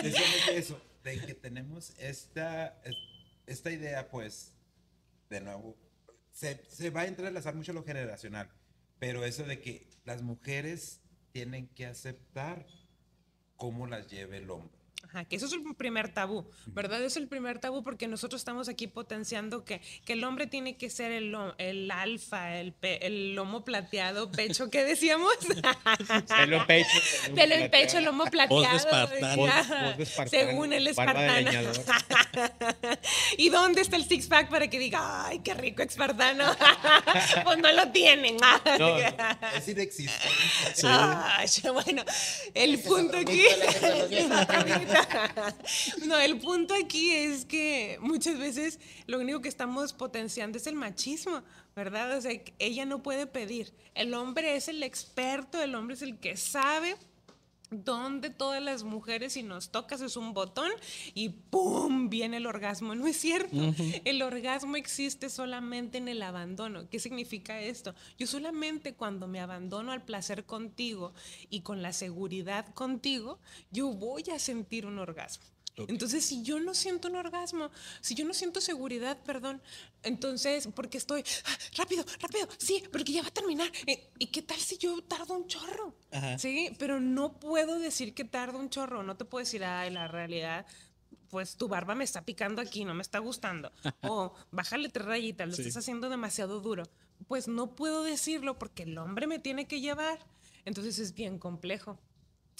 Precisamente 0.00 0.56
eso, 0.56 0.80
de 1.04 1.20
que 1.20 1.34
tenemos 1.34 1.92
esta, 1.98 2.80
es- 2.84 2.96
esta 3.46 3.70
idea, 3.70 4.08
pues, 4.10 4.52
de 5.30 5.40
nuevo, 5.40 5.76
se, 6.32 6.62
se 6.68 6.90
va 6.90 7.02
a 7.02 7.06
entrelazar 7.06 7.54
mucho 7.54 7.72
lo 7.72 7.84
generacional, 7.84 8.50
pero 8.98 9.24
eso 9.24 9.44
de 9.44 9.60
que 9.60 9.86
las 10.04 10.22
mujeres 10.22 11.00
tienen 11.32 11.68
que 11.68 11.86
aceptar 11.86 12.66
cómo 13.56 13.86
las 13.86 14.06
lleve 14.08 14.38
el 14.38 14.50
hombre. 14.50 14.76
Ajá, 15.04 15.24
que 15.24 15.36
eso 15.36 15.46
es 15.46 15.52
el 15.52 15.62
primer 15.76 16.12
tabú, 16.12 16.46
¿verdad? 16.66 17.02
Es 17.02 17.16
el 17.16 17.28
primer 17.28 17.58
tabú 17.60 17.82
porque 17.84 18.08
nosotros 18.08 18.40
estamos 18.40 18.68
aquí 18.68 18.86
potenciando 18.88 19.64
que, 19.64 19.80
que 20.04 20.14
el 20.14 20.24
hombre 20.24 20.46
tiene 20.46 20.76
que 20.76 20.90
ser 20.90 21.12
el, 21.12 21.34
el 21.58 21.90
alfa, 21.90 22.56
el, 22.56 22.72
pe- 22.72 23.06
el 23.06 23.34
lomo 23.34 23.64
plateado, 23.64 24.30
pecho, 24.32 24.68
¿qué 24.68 24.84
decíamos? 24.84 25.32
Pelo 26.36 26.66
pecho. 26.66 26.88
Pelo 27.34 27.54
en 27.54 27.70
pecho, 27.70 28.00
lomo 28.00 28.24
plateado. 28.24 28.62
Voz 28.62 28.70
de 28.70 28.76
espartano. 28.76 29.36
Voz- 29.36 29.50
ajá, 29.50 29.84
voz 29.86 29.96
de 29.96 30.02
espartano, 30.02 30.44
Según 30.44 30.72
el 30.72 30.86
espartano. 30.88 31.50
¿Y 33.38 33.48
dónde 33.50 33.82
está 33.82 33.96
el 33.96 34.04
six 34.04 34.26
pack 34.26 34.48
para 34.48 34.68
que 34.68 34.78
diga, 34.78 35.26
ay, 35.26 35.38
qué 35.40 35.54
rico 35.54 35.82
espartano? 35.82 36.44
pues 37.44 37.58
no 37.58 37.70
lo 37.72 37.90
tienen. 37.92 38.36
No, 38.36 38.98
Es 39.56 39.68
inexistente. 39.68 40.82
Ay, 40.84 41.48
bueno, 41.72 42.04
el 42.54 42.78
punto 42.80 43.16
aquí. 43.18 43.44
no, 46.06 46.18
el 46.18 46.38
punto 46.38 46.74
aquí 46.74 47.12
es 47.12 47.44
que 47.44 47.98
muchas 48.00 48.38
veces 48.38 48.80
lo 49.06 49.18
único 49.18 49.40
que 49.40 49.48
estamos 49.48 49.92
potenciando 49.92 50.58
es 50.58 50.66
el 50.66 50.74
machismo, 50.74 51.42
¿verdad? 51.74 52.16
O 52.16 52.20
sea, 52.20 52.32
ella 52.58 52.84
no 52.84 53.02
puede 53.02 53.26
pedir. 53.26 53.72
El 53.94 54.14
hombre 54.14 54.56
es 54.56 54.68
el 54.68 54.82
experto, 54.82 55.62
el 55.62 55.74
hombre 55.74 55.94
es 55.94 56.02
el 56.02 56.18
que 56.18 56.36
sabe 56.36 56.96
donde 57.70 58.30
todas 58.30 58.62
las 58.62 58.84
mujeres 58.84 59.34
si 59.34 59.42
nos 59.42 59.70
tocas 59.70 60.00
es 60.00 60.16
un 60.16 60.32
botón 60.32 60.70
y 61.14 61.30
¡pum! 61.30 62.08
viene 62.08 62.38
el 62.38 62.46
orgasmo. 62.46 62.94
No 63.06 63.06
es 63.06 63.18
cierto. 63.18 63.56
El 64.04 64.22
orgasmo 64.22 64.76
existe 64.76 65.28
solamente 65.28 65.98
en 65.98 66.08
el 66.08 66.22
abandono. 66.22 66.88
¿Qué 66.88 66.98
significa 66.98 67.60
esto? 67.60 67.94
Yo 68.18 68.26
solamente 68.26 68.94
cuando 68.94 69.28
me 69.28 69.40
abandono 69.40 69.92
al 69.92 70.02
placer 70.02 70.44
contigo 70.44 71.12
y 71.50 71.60
con 71.60 71.82
la 71.82 71.92
seguridad 71.92 72.72
contigo, 72.74 73.38
yo 73.70 73.92
voy 73.92 74.24
a 74.34 74.38
sentir 74.38 74.86
un 74.86 74.98
orgasmo. 74.98 75.44
Entonces, 75.88 76.24
si 76.24 76.42
yo 76.42 76.58
no 76.58 76.72
siento 76.74 77.08
un 77.08 77.16
orgasmo, 77.16 77.70
si 78.00 78.14
yo 78.14 78.24
no 78.24 78.32
siento 78.32 78.60
seguridad, 78.60 79.18
perdón, 79.24 79.60
entonces, 80.02 80.68
porque 80.74 80.96
estoy 80.98 81.22
"Ah, 81.44 81.58
rápido, 81.76 82.04
rápido, 82.20 82.48
sí, 82.58 82.82
porque 82.90 83.12
ya 83.12 83.22
va 83.22 83.28
a 83.28 83.32
terminar. 83.32 83.70
¿Y 84.18 84.26
qué 84.28 84.42
tal 84.42 84.58
si 84.58 84.78
yo 84.78 85.02
tardo 85.02 85.34
un 85.34 85.46
chorro? 85.46 85.94
Ajá. 86.12 86.38
Sí, 86.38 86.70
pero 86.78 86.98
no 87.00 87.38
puedo 87.38 87.78
decir 87.78 88.14
que 88.14 88.24
tardo 88.24 88.58
un 88.58 88.70
chorro, 88.70 89.02
no 89.02 89.16
te 89.16 89.24
puedo 89.24 89.44
decir, 89.44 89.64
ay, 89.64 89.90
la 89.90 90.08
realidad, 90.08 90.64
pues 91.28 91.56
tu 91.56 91.68
barba 91.68 91.94
me 91.94 92.04
está 92.04 92.22
picando 92.24 92.62
aquí, 92.62 92.84
no 92.84 92.94
me 92.94 93.02
está 93.02 93.18
gustando. 93.18 93.70
O 94.02 94.32
bájale 94.50 94.88
tres 94.88 95.04
rayitas, 95.06 95.48
lo 95.48 95.54
Sí. 95.56 95.62
estás 95.62 95.78
haciendo 95.78 96.08
demasiado 96.08 96.60
duro. 96.60 96.84
Pues 97.28 97.48
no 97.48 97.74
puedo 97.74 98.02
decirlo 98.02 98.58
porque 98.58 98.84
el 98.84 98.96
hombre 98.96 99.26
me 99.26 99.38
tiene 99.38 99.66
que 99.66 99.80
llevar. 99.80 100.18
Entonces 100.64 100.98
es 100.98 101.14
bien 101.14 101.38
complejo 101.38 101.98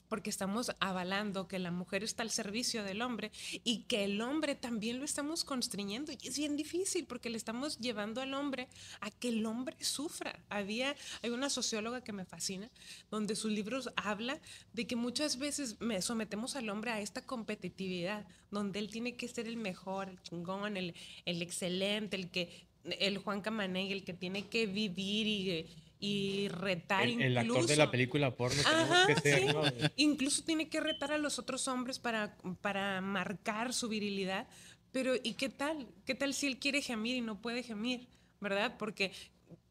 porque 0.09 0.31
estamos 0.31 0.73
avalando 0.81 1.49
que 1.49 1.59
la 1.59 1.71
mujer 1.71 2.05
está 2.05 2.23
al 2.23 2.31
servicio 2.31 2.85
del 2.85 3.03
hombre 3.03 3.31
y 3.64 3.83
que 3.85 4.05
el 4.05 4.21
hombre 4.21 4.55
también 4.55 4.99
lo 4.99 5.05
estamos 5.05 5.45
constriñendo. 5.45 6.12
Y 6.12 6.29
es 6.29 6.37
bien 6.37 6.57
difícil 6.57 7.07
porque 7.07 7.31
le 7.31 7.37
estamos 7.37 7.79
llevando 7.79 8.21
al 8.21 8.35
hombre 8.35 8.69
a 9.01 9.11
que 9.11 9.29
el 9.29 9.45
hombre 9.47 9.77
sufra. 9.81 10.38
Había, 10.49 10.95
hay 11.23 11.31
una 11.31 11.51
socióloga 11.51 12.03
que 12.03 12.12
me 12.12 12.25
fascina, 12.25 12.71
donde 13.11 13.37
sus 13.37 13.51
libros 13.51 13.90
habla 13.97 14.40
de 14.73 14.87
que 14.87 14.97
muchas 14.97 15.38
veces 15.38 15.81
me 15.81 16.03
sometemos 16.03 16.57
al 16.57 16.69
hombre 16.69 16.90
a 16.90 17.01
esta 17.01 17.23
competitividad, 17.23 18.27
donde 18.51 18.79
él 18.79 18.90
tiene 18.90 19.16
que 19.16 19.29
ser 19.29 19.49
el 19.49 19.57
mejor, 19.57 20.09
el 20.09 20.23
chingón, 20.23 20.77
el, 20.77 20.95
el 21.25 21.42
excelente, 21.42 22.16
el 22.16 22.31
que, 22.31 22.66
el 22.85 23.19
Juan 23.19 23.40
Camaney, 23.40 23.92
el 23.92 24.05
que 24.05 24.14
tiene 24.14 24.47
que 24.47 24.66
vivir 24.66 25.27
y, 25.27 25.66
y 25.99 26.49
retar 26.49 27.05
el, 27.05 27.21
el 27.23 27.39
actor 27.39 27.55
de 27.55 27.63
incluso. 27.63 27.77
la 27.77 27.91
película 27.91 28.35
porno 28.35 28.61
Ajá, 28.65 29.07
que 29.07 29.17
ser, 29.17 29.41
sí. 29.41 29.47
¿no? 29.47 29.63
Incluso 29.97 30.45
tiene 30.45 30.69
que 30.69 30.81
retar 30.81 31.13
a 31.13 31.19
los 31.19 31.39
otros 31.39 31.67
hombres 31.69 31.99
para, 31.99 32.37
para 32.61 33.01
marcar 33.01 33.73
su 33.73 33.89
virilidad. 33.89 34.47
Pero 34.93 35.15
¿y 35.23 35.35
qué 35.35 35.49
tal? 35.49 35.89
¿Qué 36.05 36.15
tal 36.15 36.35
si 36.35 36.47
él 36.47 36.59
quiere 36.59 36.83
gemir 36.83 37.17
y 37.17 37.21
no 37.21 37.41
puede 37.41 37.63
gemir? 37.63 38.09
¿Verdad? 38.41 38.77
Porque 38.79 39.13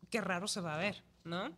qué 0.09 0.21
raro 0.21 0.47
se 0.47 0.61
va 0.61 0.75
a 0.75 0.77
ver, 0.77 1.03
¿no? 1.23 1.55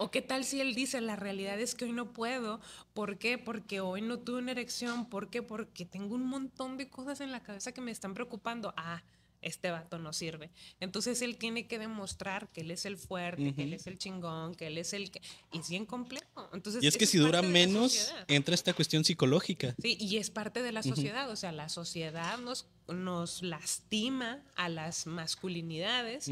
¿O 0.00 0.12
qué 0.12 0.22
tal 0.22 0.44
si 0.44 0.60
él 0.60 0.76
dice, 0.76 1.00
la 1.00 1.16
realidad 1.16 1.58
es 1.60 1.74
que 1.74 1.84
hoy 1.84 1.92
no 1.92 2.12
puedo? 2.12 2.60
¿Por 2.94 3.18
qué? 3.18 3.36
Porque 3.36 3.80
hoy 3.80 4.00
no 4.00 4.20
tuve 4.20 4.38
una 4.38 4.52
erección. 4.52 5.08
¿Por 5.08 5.28
qué? 5.28 5.42
Porque 5.42 5.84
tengo 5.84 6.14
un 6.14 6.24
montón 6.24 6.76
de 6.76 6.88
cosas 6.88 7.20
en 7.20 7.32
la 7.32 7.42
cabeza 7.42 7.72
que 7.72 7.80
me 7.80 7.90
están 7.90 8.14
preocupando. 8.14 8.72
Ah, 8.76 9.02
este 9.42 9.70
vato 9.70 9.98
no 9.98 10.12
sirve. 10.12 10.50
Entonces 10.80 11.22
él 11.22 11.36
tiene 11.36 11.66
que 11.66 11.78
demostrar 11.78 12.48
que 12.48 12.62
él 12.62 12.70
es 12.70 12.86
el 12.86 12.96
fuerte, 12.96 13.54
que 13.54 13.62
él 13.62 13.72
es 13.72 13.86
el 13.86 13.98
chingón, 13.98 14.54
que 14.54 14.66
él 14.66 14.78
es 14.78 14.92
el 14.92 15.10
que... 15.10 15.20
Y 15.52 15.58
es 15.58 15.68
bien 15.68 15.86
complejo. 15.86 16.48
Entonces, 16.52 16.82
Y 16.82 16.86
es 16.86 16.96
que 16.96 17.06
si 17.06 17.18
dura 17.18 17.42
menos, 17.42 18.12
entra 18.26 18.54
esta 18.54 18.72
cuestión 18.72 19.04
psicológica. 19.04 19.74
Sí, 19.80 19.96
y 20.00 20.16
es 20.16 20.30
parte 20.30 20.62
de 20.62 20.72
la 20.72 20.82
sociedad, 20.82 21.30
o 21.30 21.36
sea, 21.36 21.52
la 21.52 21.68
sociedad 21.68 22.38
nos, 22.38 22.66
nos 22.88 23.42
lastima 23.42 24.42
a 24.56 24.68
las 24.68 25.06
masculinidades 25.06 26.30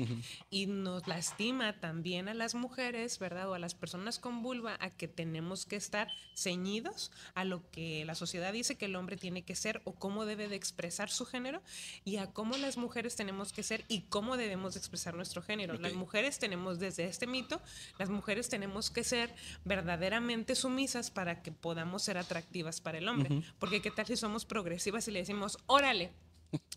y 0.50 0.66
nos 0.66 1.06
lastima 1.06 1.78
también 1.80 2.28
a 2.28 2.34
las 2.34 2.54
mujeres, 2.54 3.18
¿verdad? 3.18 3.50
O 3.50 3.54
a 3.54 3.58
las 3.58 3.74
personas 3.74 4.18
con 4.18 4.42
vulva, 4.42 4.76
a 4.80 4.90
que 4.90 5.08
tenemos 5.08 5.66
que 5.66 5.76
estar 5.76 6.08
ceñidos 6.34 7.12
a 7.34 7.44
lo 7.44 7.68
que 7.70 8.04
la 8.04 8.14
sociedad 8.14 8.52
dice 8.52 8.76
que 8.76 8.86
el 8.86 8.96
hombre 8.96 9.16
tiene 9.16 9.42
que 9.42 9.54
ser 9.54 9.80
o 9.84 9.92
cómo 9.92 10.24
debe 10.24 10.48
de 10.48 10.56
expresar 10.56 11.10
su 11.10 11.26
género 11.26 11.62
y 12.04 12.16
a 12.16 12.32
cómo 12.32 12.56
las 12.56 12.76
mujeres 12.76 13.16
tenemos 13.16 13.52
que 13.52 13.62
ser 13.62 13.84
y 13.88 14.02
cómo 14.02 14.36
debemos 14.36 14.74
de 14.74 14.80
expresar 14.80 15.14
nuestro 15.14 15.42
género. 15.42 15.74
Las 15.74 15.94
mujeres 15.94 16.38
tenemos 16.38 16.78
desde 16.78 17.06
este 17.06 17.26
mito, 17.26 17.60
las 17.98 18.08
mujeres 18.08 18.48
tenemos 18.48 18.90
que 18.90 19.04
ser 19.04 19.34
verdaderamente 19.64 20.54
sumisas 20.54 21.10
para 21.10 21.42
que 21.42 21.52
podamos 21.52 22.02
ser 22.02 22.18
atractivas 22.18 22.80
para 22.80 22.98
el 22.98 23.08
hombre. 23.08 23.42
Porque 23.58 23.82
qué 23.82 23.90
tal 23.90 24.06
si 24.06 24.16
somos 24.16 24.44
progresivas 24.44 25.06
y 25.08 25.10
le 25.10 25.20
decimos, 25.20 25.58
órale, 25.66 26.12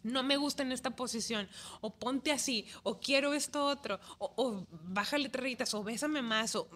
no 0.03 0.23
me 0.23 0.37
gusta 0.37 0.63
en 0.63 0.71
esta 0.71 0.95
posición, 0.95 1.47
o 1.81 1.93
ponte 1.95 2.31
así, 2.31 2.65
o 2.83 2.99
quiero 2.99 3.33
esto 3.33 3.65
otro, 3.65 3.99
o, 4.17 4.33
o 4.37 4.67
bájale 4.71 5.29
tres 5.29 5.43
rayitas, 5.43 5.73
o 5.73 5.83
bésame 5.83 6.21
más, 6.21 6.55
o... 6.55 6.69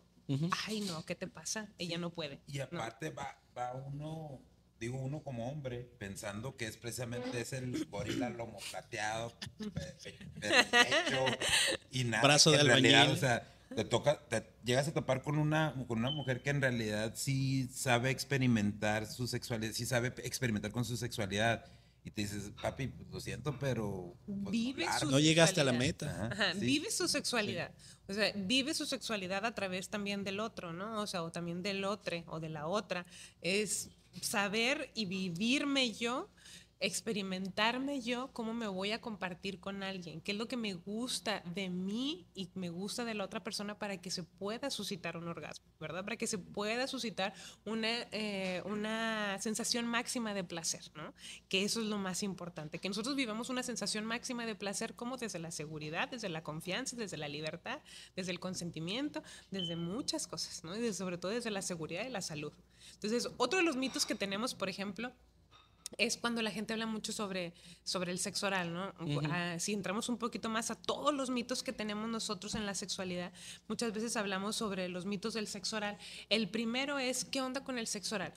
Ay, 0.68 0.80
no, 0.82 1.06
¿qué 1.06 1.16
te 1.16 1.28
pasa? 1.28 1.68
Ella 1.78 1.98
no 1.98 2.10
puede. 2.10 2.40
Y 2.48 2.58
No. 2.58 2.64
aparte 2.64 3.10
va, 3.10 3.38
va 3.58 3.74
uno, 3.74 4.40
digo 4.80 4.98
uno 4.98 5.22
como 5.22 5.50
hombre, 5.52 5.82
pensando 6.00 6.56
que 6.56 6.66
es 6.66 6.78
precisamente 6.78 7.42
es 7.42 7.52
el 7.54 7.86
gorila 7.88 8.30
lomo 8.30 8.58
plateado, 8.72 9.34
pe- 9.58 9.70
pe- 9.70 10.12
pe- 10.40 10.64
pecho 10.72 11.26
y 11.92 12.06
nada. 12.06 12.24
Brazo 12.24 12.52
de 12.52 12.60
en 12.62 12.66
realidad, 12.68 13.02
albañil. 13.02 13.18
o 13.18 13.20
sea, 13.20 13.50
te 13.76 13.84
toca, 13.84 14.18
te 14.30 14.50
llegas 14.64 14.88
a 14.88 14.94
topar 14.94 15.24
con 15.24 15.38
una, 15.38 15.74
con 15.88 16.00
una 16.00 16.10
mujer 16.10 16.42
que 16.42 16.52
en 16.52 16.62
realidad 16.62 17.14
sí 17.16 17.68
sabe 17.68 18.10
experimentar 18.10 19.06
su 19.08 19.28
sexualidad, 19.28 19.74
sí 19.74 19.86
sabe 19.86 20.14
experimentar 20.24 20.72
con 20.72 20.86
su 20.86 20.96
sexualidad. 20.96 21.66
Y 22.06 22.12
te 22.12 22.22
dices, 22.22 22.52
papi, 22.62 22.88
pues, 22.88 23.08
lo 23.10 23.20
siento, 23.20 23.58
pero... 23.60 24.16
pues, 24.26 24.52
Vive 24.52 24.86
hablar". 24.86 25.00
su 25.00 25.12
No 25.12 25.20
llegaste 25.20 25.62
a 25.62 25.64
la 25.64 25.74
meta. 25.74 26.10
Ajá, 26.12 26.26
Ajá, 26.32 26.54
sí. 26.54 26.60
vive 26.66 26.92
su 26.92 27.08
sexualidad. 27.08 27.72
O 28.08 28.14
sea, 28.14 28.32
vive 28.36 28.74
su 28.74 28.86
sexualidad 28.86 29.46
a 29.46 29.56
través 29.56 29.90
también 29.90 30.24
del 30.24 30.40
otro, 30.40 30.74
¿no? 30.74 31.02
O 31.02 31.08
sea, 31.08 31.24
o 31.24 31.32
también 31.32 31.64
del 31.64 31.86
otro 31.86 32.24
o 32.28 32.40
de 32.40 32.50
la 32.50 32.68
otra. 32.68 33.06
Es 33.42 33.90
saber 34.22 34.92
y 34.94 35.06
vivirme 35.06 35.94
yo, 35.94 36.30
experimentarme 36.86 38.02
yo, 38.02 38.30
cómo 38.34 38.54
me 38.54 38.68
voy 38.68 38.92
a 38.92 39.00
compartir 39.00 39.60
con 39.60 39.84
alguien, 39.84 40.20
qué 40.22 40.34
es 40.34 40.38
lo 40.38 40.48
que 40.48 40.58
me 40.58 40.74
gusta 40.74 41.42
de 41.56 41.70
mí 41.70 42.26
y 42.36 42.50
me 42.56 42.70
gusta 42.70 43.06
de 43.06 43.14
la 43.14 43.24
otra 43.24 43.44
persona 43.44 43.80
para 43.80 43.98
que 44.02 44.12
se 44.12 44.24
pueda 44.24 44.70
suscitar 44.70 45.16
un 45.16 45.28
orgasmo, 45.28 45.66
¿verdad? 45.80 46.04
Para 46.04 46.18
que 46.18 46.28
se 46.28 46.38
pueda 46.38 46.88
suscitar 46.88 47.34
una, 47.66 47.88
eh, 48.12 48.62
una 48.66 49.38
sensación 49.40 49.88
máxima 49.88 50.34
de 50.34 50.44
placer, 50.44 50.82
¿no? 50.96 51.14
Que 51.50 51.64
eso 51.64 51.80
es 51.82 51.88
lo 51.88 51.98
más 51.98 52.22
importante, 52.24 52.80
que 52.80 52.90
nosotros 52.90 53.16
vivamos 53.16 53.50
una 53.50 53.64
sensación 53.64 54.06
máxima 54.06 54.46
de 54.46 54.56
placer 54.56 54.94
como 54.94 55.18
desde 55.18 55.40
la 55.40 55.52
seguridad, 55.52 56.10
desde 56.10 56.30
la 56.30 56.44
confianza, 56.44 56.96
desde 56.96 57.18
la 57.18 57.28
libertad, 57.30 57.80
desde 58.16 58.32
el 58.32 58.40
consentimiento, 58.40 59.24
desde 59.52 59.76
muchas 59.76 60.28
cosas, 60.28 60.64
¿no? 60.64 60.76
Y 60.76 60.82
de- 60.82 60.94
sobre 60.94 61.18
todo 61.18 61.32
desde 61.32 61.50
la 61.52 61.62
seguridad 61.62 62.06
y 62.06 62.10
la 62.10 62.22
salud. 62.22 62.52
Entonces, 62.96 63.30
otro 63.38 63.58
de 63.60 63.64
los 63.64 63.78
mitos 63.78 64.06
que 64.06 64.16
tenemos, 64.16 64.54
por 64.54 64.68
ejemplo, 64.68 65.12
es 65.98 66.18
cuando 66.18 66.42
la 66.42 66.52
gente 66.52 66.74
habla 66.74 66.86
mucho 66.86 67.12
sobre, 67.12 67.54
sobre 67.84 68.12
el 68.12 68.20
sexo 68.20 68.48
oral, 68.48 68.74
¿no? 68.74 68.94
Ah, 69.30 69.58
si 69.60 69.74
entramos 69.74 70.10
un 70.10 70.18
poquito 70.18 70.50
más 70.50 70.72
a 70.72 70.76
todos 70.76 71.14
los 71.14 71.30
mitos 71.30 71.64
que 71.64 71.74
tenemos 71.74 72.10
nosotros 72.10 72.56
en 72.56 72.66
la 72.66 72.74
sexualidad, 72.74 73.32
muchas 73.68 73.94
veces 73.94 74.16
hablamos 74.18 74.56
sobre 74.56 74.90
los 74.90 75.06
mitos 75.06 75.34
del 75.34 75.48
sexo 75.48 75.78
oral. 75.78 75.98
El 76.30 76.50
primero 76.50 77.00
es, 77.00 77.26
¿qué 77.26 77.42
onda 77.42 77.64
con 77.64 77.78
el 77.78 77.88
sexo 77.88 78.16
oral? 78.16 78.34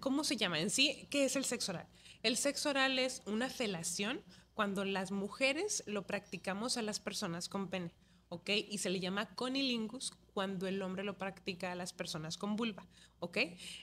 ¿Cómo 0.00 0.24
se 0.24 0.36
llama 0.36 0.60
en 0.60 0.70
sí? 0.70 1.06
¿Qué 1.10 1.24
es 1.24 1.36
el 1.36 1.44
sexo 1.44 1.72
oral? 1.72 1.86
El 2.22 2.36
sexo 2.36 2.70
oral 2.70 2.98
es 2.98 3.22
una 3.26 3.48
felación 3.48 4.22
cuando 4.54 4.84
las 4.84 5.10
mujeres 5.10 5.84
lo 5.86 6.06
practicamos 6.06 6.76
a 6.76 6.82
las 6.82 6.98
personas 6.98 7.48
con 7.48 7.68
pene. 7.68 7.92
¿ok? 8.28 8.50
Y 8.68 8.78
se 8.78 8.90
le 8.90 9.00
llama 9.00 9.34
conilingus 9.34 10.12
cuando 10.32 10.66
el 10.66 10.82
hombre 10.82 11.04
lo 11.04 11.18
practica 11.18 11.72
a 11.72 11.74
las 11.74 11.92
personas 11.92 12.36
con 12.36 12.56
vulva, 12.56 12.86
¿ok? 13.20 13.38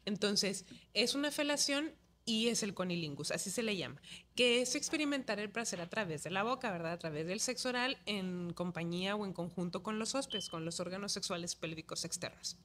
Entonces, 0.06 0.66
es 0.94 1.16
una 1.16 1.32
felación 1.32 1.92
y 2.26 2.48
es 2.48 2.64
el 2.64 2.74
conilingus, 2.74 3.32
así 3.32 3.50
se 3.50 3.64
le 3.64 3.76
llama, 3.76 4.02
que 4.36 4.62
es 4.62 4.76
experimentar 4.76 5.40
el 5.40 5.50
placer 5.50 5.82
a 5.82 5.90
través 5.90 6.24
de 6.24 6.32
la 6.32 6.44
boca, 6.44 6.72
¿verdad? 6.72 6.94
A 6.94 7.00
través 7.00 7.28
del 7.28 7.40
sexo 7.40 7.70
oral 7.70 7.98
en 8.06 8.54
compañía 8.54 9.16
o 9.16 9.26
en 9.26 9.34
conjunto 9.34 9.84
con 9.84 10.00
los 10.00 10.16
hóspedes, 10.16 10.50
con 10.50 10.66
los 10.66 10.80
órganos 10.80 11.12
sexuales 11.12 11.56
pélvicos 11.56 12.06
externos. 12.06 12.58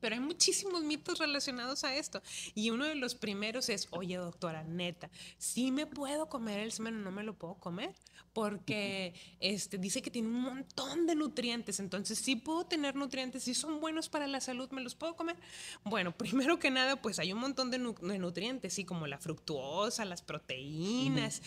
Pero 0.00 0.14
hay 0.14 0.20
muchísimos 0.20 0.82
mitos 0.84 1.18
relacionados 1.18 1.84
a 1.84 1.94
esto. 1.96 2.22
Y 2.54 2.70
uno 2.70 2.84
de 2.84 2.94
los 2.94 3.14
primeros 3.14 3.68
es, 3.68 3.88
oye, 3.90 4.16
doctora, 4.16 4.62
neta, 4.64 5.10
sí 5.38 5.70
me 5.72 5.86
puedo 5.86 6.28
comer 6.28 6.60
el 6.60 6.72
semen 6.72 6.96
o 6.96 6.98
no 7.00 7.10
me 7.10 7.22
lo 7.22 7.34
puedo 7.34 7.54
comer, 7.54 7.94
porque 8.32 9.14
este, 9.40 9.78
dice 9.78 10.02
que 10.02 10.10
tiene 10.10 10.28
un 10.28 10.42
montón 10.42 11.06
de 11.06 11.14
nutrientes. 11.14 11.80
Entonces, 11.80 12.18
sí 12.18 12.36
puedo 12.36 12.66
tener 12.66 12.94
nutrientes, 12.94 13.42
sí 13.44 13.54
son 13.54 13.80
buenos 13.80 14.08
para 14.10 14.26
la 14.26 14.40
salud, 14.40 14.70
¿me 14.70 14.82
los 14.82 14.94
puedo 14.94 15.16
comer? 15.16 15.36
Bueno, 15.84 16.12
primero 16.16 16.58
que 16.58 16.70
nada, 16.70 16.96
pues 17.00 17.18
hay 17.18 17.32
un 17.32 17.38
montón 17.40 17.70
de, 17.70 17.78
nu- 17.78 17.94
de 18.00 18.18
nutrientes, 18.18 18.74
sí, 18.74 18.84
como 18.84 19.06
la 19.06 19.18
fructuosa, 19.18 20.04
las 20.04 20.20
proteínas, 20.22 21.40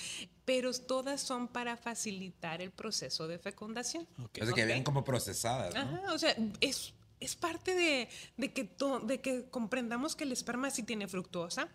pero 0.46 0.74
todas 0.74 1.22
son 1.22 1.48
para 1.48 1.78
facilitar 1.78 2.62
el 2.62 2.72
proceso 2.72 3.28
de 3.28 3.38
fecundación. 3.38 4.08
Ok. 4.24 4.40
O 4.42 4.46
sea, 4.46 4.56
que 4.56 4.62
Ok. 4.62 4.68
vienen 4.68 4.84
como 4.84 5.04
procesadas, 5.04 5.74
¿no? 5.76 5.82
Ajá, 5.82 6.14
o 6.14 6.18
sea, 6.18 6.36
es, 6.62 6.94
es 7.20 7.36
parte 7.36 7.76
de, 7.76 8.08
de 8.38 8.54
que 8.54 8.64
to- 8.64 9.00
de 9.00 9.20
que 9.22 9.50
comprendamos 9.50 10.16
que 10.16 10.24
el 10.24 10.32
esperma 10.32 10.70
sí 10.70 10.84
tiene 10.84 11.08
fructuosa, 11.08 11.70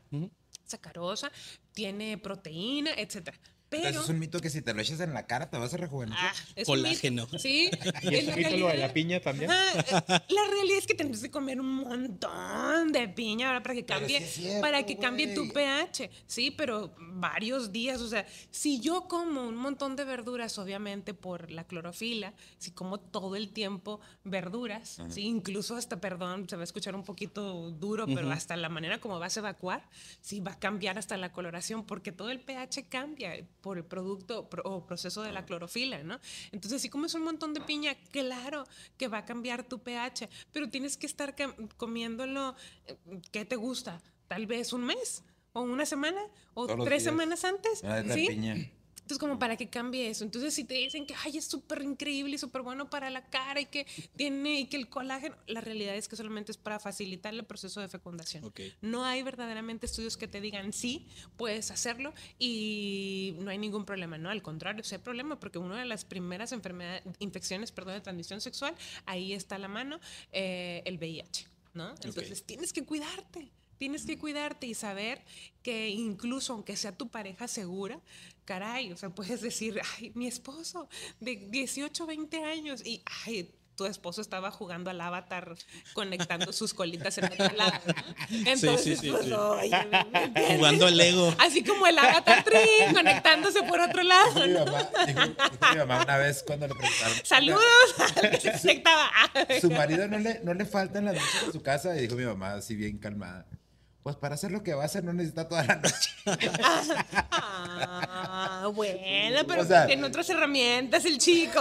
sacarosa, 0.64 1.30
tiene 1.72 2.16
proteína, 2.18 2.90
etcétera. 2.96 3.38
Pero 3.78 3.88
Entonces 3.88 4.10
es 4.10 4.14
un 4.14 4.18
mito 4.18 4.40
que 4.40 4.50
si 4.50 4.62
te 4.62 4.74
lo 4.74 4.80
echas 4.80 5.00
en 5.00 5.14
la 5.14 5.26
cara 5.26 5.50
te 5.50 5.58
vas 5.58 5.72
a 5.74 5.76
rejuvenecer. 5.76 6.18
ah, 6.22 6.32
es 6.54 6.68
un 6.68 6.76
mito. 6.76 6.88
Colágeno. 6.88 7.28
Sí. 7.38 7.70
Y 8.02 8.14
es 8.14 8.28
es 8.28 8.36
mito 8.36 8.56
lo 8.56 8.68
de 8.68 8.76
la 8.76 8.92
piña 8.92 9.20
también. 9.20 9.50
Eh, 9.50 9.84
la 10.08 10.44
realidad 10.50 10.78
es 10.78 10.86
que 10.86 10.94
tendrás 10.94 11.22
que 11.22 11.30
comer 11.30 11.60
un 11.60 11.74
montón 11.76 12.92
de 12.92 13.08
piña 13.08 13.48
ahora 13.48 13.62
para 13.62 13.74
que 13.74 13.84
cambie, 13.84 14.20
sí 14.20 14.42
cierto, 14.42 14.60
para 14.60 14.84
que 14.84 14.98
cambie 14.98 15.34
tu 15.34 15.48
pH, 15.52 16.10
sí, 16.26 16.50
pero 16.50 16.94
varios 16.98 17.72
días, 17.72 18.00
o 18.00 18.08
sea, 18.08 18.26
si 18.50 18.80
yo 18.80 19.08
como 19.08 19.46
un 19.46 19.56
montón 19.56 19.96
de 19.96 20.04
verduras, 20.04 20.58
obviamente 20.58 21.14
por 21.14 21.50
la 21.50 21.64
clorofila, 21.64 22.34
si 22.58 22.72
como 22.72 22.98
todo 22.98 23.36
el 23.36 23.50
tiempo 23.50 24.00
verduras, 24.24 25.00
sí, 25.08 25.22
incluso 25.22 25.76
hasta, 25.76 26.00
perdón, 26.00 26.48
se 26.48 26.56
va 26.56 26.62
a 26.62 26.64
escuchar 26.64 26.94
un 26.94 27.04
poquito 27.04 27.70
duro, 27.70 28.06
pero 28.06 28.30
hasta 28.30 28.56
la 28.56 28.68
manera 28.68 29.00
como 29.00 29.18
vas 29.18 29.36
a 29.36 29.40
evacuar, 29.40 29.88
sí 30.20 30.40
va 30.40 30.52
a 30.52 30.58
cambiar 30.58 30.98
hasta 30.98 31.16
la 31.16 31.32
coloración, 31.32 31.84
porque 31.84 32.12
todo 32.12 32.30
el 32.30 32.40
pH 32.40 32.88
cambia 32.88 33.34
por 33.64 33.78
el 33.78 33.84
producto 33.84 34.50
pro- 34.50 34.62
o 34.66 34.84
proceso 34.86 35.22
de 35.22 35.32
la 35.32 35.46
clorofila, 35.46 36.02
¿no? 36.02 36.20
Entonces, 36.52 36.82
si 36.82 36.90
comes 36.90 37.14
un 37.14 37.22
montón 37.24 37.54
de 37.54 37.62
piña, 37.62 37.94
claro 38.12 38.64
que 38.98 39.08
va 39.08 39.18
a 39.18 39.24
cambiar 39.24 39.64
tu 39.66 39.78
pH, 39.78 40.28
pero 40.52 40.68
tienes 40.68 40.98
que 40.98 41.06
estar 41.06 41.34
comiéndolo, 41.78 42.54
eh, 42.86 42.98
¿qué 43.32 43.46
te 43.46 43.56
gusta? 43.56 44.02
Tal 44.28 44.46
vez 44.46 44.74
un 44.74 44.84
mes, 44.84 45.22
o 45.54 45.62
una 45.62 45.86
semana, 45.86 46.20
o 46.52 46.66
Todos 46.66 46.84
tres 46.84 47.02
semanas 47.04 47.42
antes, 47.44 47.82
¿sí? 48.14 48.26
piña. 48.28 48.70
Entonces, 49.04 49.18
como 49.18 49.38
para 49.38 49.58
que 49.58 49.68
cambie 49.68 50.08
eso. 50.08 50.24
Entonces, 50.24 50.54
si 50.54 50.64
te 50.64 50.72
dicen 50.72 51.04
que 51.04 51.14
ay, 51.26 51.36
es 51.36 51.44
súper 51.44 51.82
increíble 51.82 52.36
y 52.36 52.38
súper 52.38 52.62
bueno 52.62 52.88
para 52.88 53.10
la 53.10 53.28
cara 53.28 53.60
y 53.60 53.66
que 53.66 53.86
tiene 54.16 54.60
y 54.60 54.66
que 54.66 54.78
el 54.78 54.88
colágeno, 54.88 55.36
la 55.46 55.60
realidad 55.60 55.94
es 55.94 56.08
que 56.08 56.16
solamente 56.16 56.52
es 56.52 56.56
para 56.56 56.78
facilitar 56.78 57.34
el 57.34 57.44
proceso 57.44 57.82
de 57.82 57.88
fecundación. 57.88 58.50
No 58.80 59.04
hay 59.04 59.22
verdaderamente 59.22 59.84
estudios 59.84 60.16
que 60.16 60.26
te 60.26 60.40
digan 60.40 60.72
sí, 60.72 61.06
puedes 61.36 61.70
hacerlo 61.70 62.14
y 62.38 63.36
no 63.40 63.50
hay 63.50 63.58
ningún 63.58 63.84
problema. 63.84 64.16
No, 64.16 64.30
al 64.30 64.40
contrario, 64.40 64.82
sí 64.84 64.94
hay 64.94 65.02
problema 65.02 65.38
porque 65.38 65.58
una 65.58 65.78
de 65.78 65.84
las 65.84 66.06
primeras 66.06 66.52
enfermedades, 66.52 67.02
infecciones, 67.18 67.72
perdón, 67.72 67.96
de 67.96 68.00
transmisión 68.00 68.40
sexual, 68.40 68.74
ahí 69.04 69.34
está 69.34 69.56
a 69.56 69.58
la 69.58 69.68
mano 69.68 70.00
eh, 70.32 70.80
el 70.86 70.96
VIH, 70.96 71.46
¿no? 71.74 71.90
Entonces, 71.90 72.42
tienes 72.44 72.72
que 72.72 72.84
cuidarte. 72.84 73.52
Tienes 73.76 74.06
que 74.06 74.16
cuidarte 74.18 74.66
y 74.66 74.74
saber 74.74 75.22
que 75.62 75.88
incluso 75.88 76.52
aunque 76.52 76.76
sea 76.76 76.96
tu 76.96 77.08
pareja 77.08 77.48
segura, 77.48 78.00
caray, 78.44 78.92
o 78.92 78.96
sea, 78.96 79.10
puedes 79.10 79.40
decir, 79.40 79.80
ay, 79.98 80.12
mi 80.14 80.26
esposo 80.26 80.88
de 81.20 81.36
18, 81.36 82.06
20 82.06 82.44
años 82.44 82.84
y, 82.84 83.02
ay, 83.24 83.50
tu 83.76 83.86
esposo 83.86 84.20
estaba 84.20 84.50
jugando 84.50 84.90
al 84.90 85.00
avatar 85.00 85.56
conectando 85.92 86.52
sus 86.52 86.74
colitas 86.74 87.18
en 87.18 87.24
otro 87.24 87.50
lado. 87.56 87.72
¿no? 87.86 87.94
Entonces, 88.46 89.00
sí, 89.00 89.10
pues, 89.10 89.24
sí. 89.24 89.32
oye, 89.32 89.86
¿me 89.90 89.98
entiendes? 90.00 90.56
Jugando 90.56 90.86
al 90.86 90.96
Lego. 90.96 91.34
Así 91.38 91.64
como 91.64 91.86
el 91.86 91.98
avatar 91.98 92.44
trin, 92.44 92.94
conectándose 92.94 93.62
por 93.64 93.80
otro 93.80 94.02
lado. 94.02 94.46
Mi 94.46 94.54
mamá, 94.54 94.88
dijo, 95.06 95.20
dijo 95.26 95.72
mi 95.72 95.76
mamá 95.78 96.02
una 96.02 96.18
vez 96.18 96.42
cuando 96.46 96.68
le 96.68 96.74
preguntaron. 96.74 97.16
Saludos 97.24 97.94
al 98.16 98.30
que 98.30 98.38
se 98.58 98.60
conectaba. 98.60 99.10
Su 99.60 99.70
marido 99.70 100.06
no 100.08 100.18
le, 100.18 100.40
no 100.40 100.54
le 100.54 100.64
faltan 100.64 101.06
las 101.06 101.14
noches 101.14 101.42
en 101.46 101.52
su 101.52 101.62
casa 101.62 101.96
y 101.96 102.02
dijo 102.02 102.14
mi 102.14 102.24
mamá 102.24 102.54
así 102.54 102.76
bien 102.76 102.98
calmada. 102.98 103.46
Pues 104.04 104.16
para 104.16 104.34
hacer 104.34 104.52
lo 104.52 104.62
que 104.62 104.74
va 104.74 104.82
a 104.82 104.84
hacer 104.86 105.02
no 105.02 105.12
necesita 105.14 105.48
toda 105.48 105.64
la 105.64 105.76
noche. 105.76 106.10
Ah, 107.32 108.70
bueno, 108.74 109.40
pero 109.48 109.62
O 109.62 109.64
sea- 109.64 109.86
tiene 109.86 110.04
otras 110.06 110.28
herramientas 110.28 111.04
el 111.06 111.16
chico. 111.18 111.60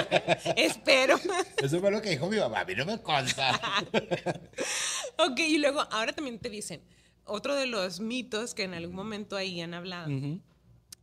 Espero. 0.56 1.20
Eso 1.62 1.80
fue 1.80 1.90
lo 1.90 2.00
que 2.00 2.08
dijo 2.10 2.28
mi 2.30 2.38
mamá. 2.38 2.60
A 2.60 2.64
mí 2.64 2.74
no 2.74 2.84
me 2.86 3.00
consta. 3.00 3.60
Ok, 5.18 5.38
y 5.40 5.58
luego 5.58 5.82
ahora 5.90 6.12
también 6.14 6.38
te 6.38 6.48
dicen, 6.48 6.82
otro 7.26 7.54
de 7.54 7.66
los 7.66 8.00
mitos 8.00 8.54
que 8.54 8.62
en 8.64 8.72
algún 8.72 8.96
momento 8.96 9.36
ahí 9.36 9.60
han 9.60 9.74
hablado, 9.74 10.08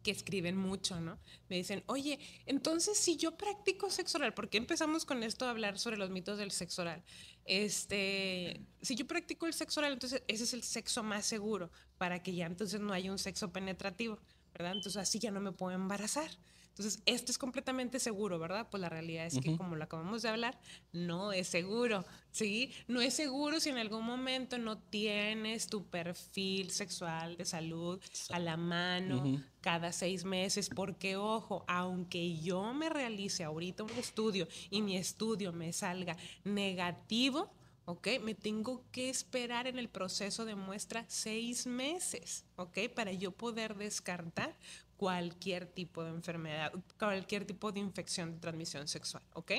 escriben 0.10 0.56
mucho, 0.56 1.00
¿no? 1.00 1.20
Me 1.50 1.58
dicen, 1.58 1.84
oye, 1.88 2.20
entonces 2.46 2.98
si 2.98 3.18
yo 3.18 3.38
practico 3.38 3.90
sexo 3.90 4.18
oral, 4.18 4.34
¿por 4.34 4.50
qué 4.50 4.58
empezamos 4.58 5.06
con 5.06 5.24
esto 5.24 5.46
a 5.46 5.52
hablar 5.52 5.80
sobre 5.80 5.98
los 5.98 6.10
mitos 6.10 6.38
del 6.38 6.52
sexo 6.52 6.84
oral? 6.84 7.04
Este, 7.46 8.62
si 8.82 8.96
yo 8.96 9.08
practico 9.08 9.48
el 9.48 9.54
sexo 9.54 9.80
oral, 9.80 9.94
entonces 9.94 10.24
ese 10.28 10.44
es 10.44 10.54
el 10.54 10.64
sexo 10.64 11.04
más 11.04 11.26
seguro 11.26 11.72
para 11.98 12.22
que 12.22 12.34
ya 12.34 12.46
entonces 12.46 12.80
no 12.80 12.94
haya 12.94 13.12
un 13.12 13.20
sexo 13.20 13.52
penetrativo, 13.52 14.20
¿verdad? 14.54 14.74
Entonces 14.74 14.98
así 14.98 15.20
ya 15.20 15.32
no 15.32 15.40
me 15.40 15.52
puedo 15.52 15.76
embarazar. 15.76 16.30
Entonces, 16.80 17.04
esto 17.06 17.30
es 17.30 17.38
completamente 17.38 18.00
seguro, 18.00 18.40
¿verdad? 18.40 18.70
Pues 18.72 18.80
la 18.80 18.88
realidad 18.88 19.26
es 19.26 19.38
que, 19.42 19.58
como 19.58 19.76
lo 19.76 19.84
acabamos 19.84 20.22
de 20.22 20.30
hablar, 20.30 20.58
no 20.94 21.34
es 21.34 21.50
seguro, 21.50 22.06
¿sí? 22.32 22.72
No 22.88 23.02
es 23.02 23.16
seguro 23.16 23.60
si 23.60 23.68
en 23.68 23.78
algún 23.78 24.06
momento 24.06 24.58
no 24.58 24.78
tienes 24.78 25.68
tu 25.68 25.86
perfil 25.88 26.72
sexual 26.72 27.36
de 27.36 27.44
salud 27.44 28.00
a 28.30 28.40
la 28.40 28.56
mano 28.56 29.44
cada 29.60 29.92
seis 29.92 30.24
meses, 30.24 30.70
porque, 30.74 31.18
ojo, 31.18 31.66
aunque 31.68 32.38
yo 32.38 32.74
me 32.74 32.88
realice 32.88 33.44
ahorita 33.44 33.84
un 33.84 33.98
estudio 33.98 34.48
y 34.70 34.82
mi 34.82 34.96
estudio 34.96 35.52
me 35.52 35.74
salga 35.74 36.16
negativo, 36.46 37.52
¿ok? 37.84 38.08
Me 38.24 38.36
tengo 38.36 38.86
que 38.94 39.10
esperar 39.10 39.68
en 39.68 39.80
el 39.80 39.90
proceso 39.90 40.46
de 40.46 40.56
muestra 40.56 41.04
seis 41.10 41.68
meses, 41.68 42.46
¿ok? 42.56 42.88
Para 42.96 43.12
yo 43.12 43.34
poder 43.34 43.76
descartar 43.76 44.56
cualquier 45.00 45.66
tipo 45.66 46.04
de 46.04 46.10
enfermedad, 46.10 46.74
cualquier 47.00 47.46
tipo 47.46 47.72
de 47.72 47.80
infección 47.80 48.34
de 48.34 48.40
transmisión 48.40 48.86
sexual, 48.86 49.24
¿ok? 49.34 49.54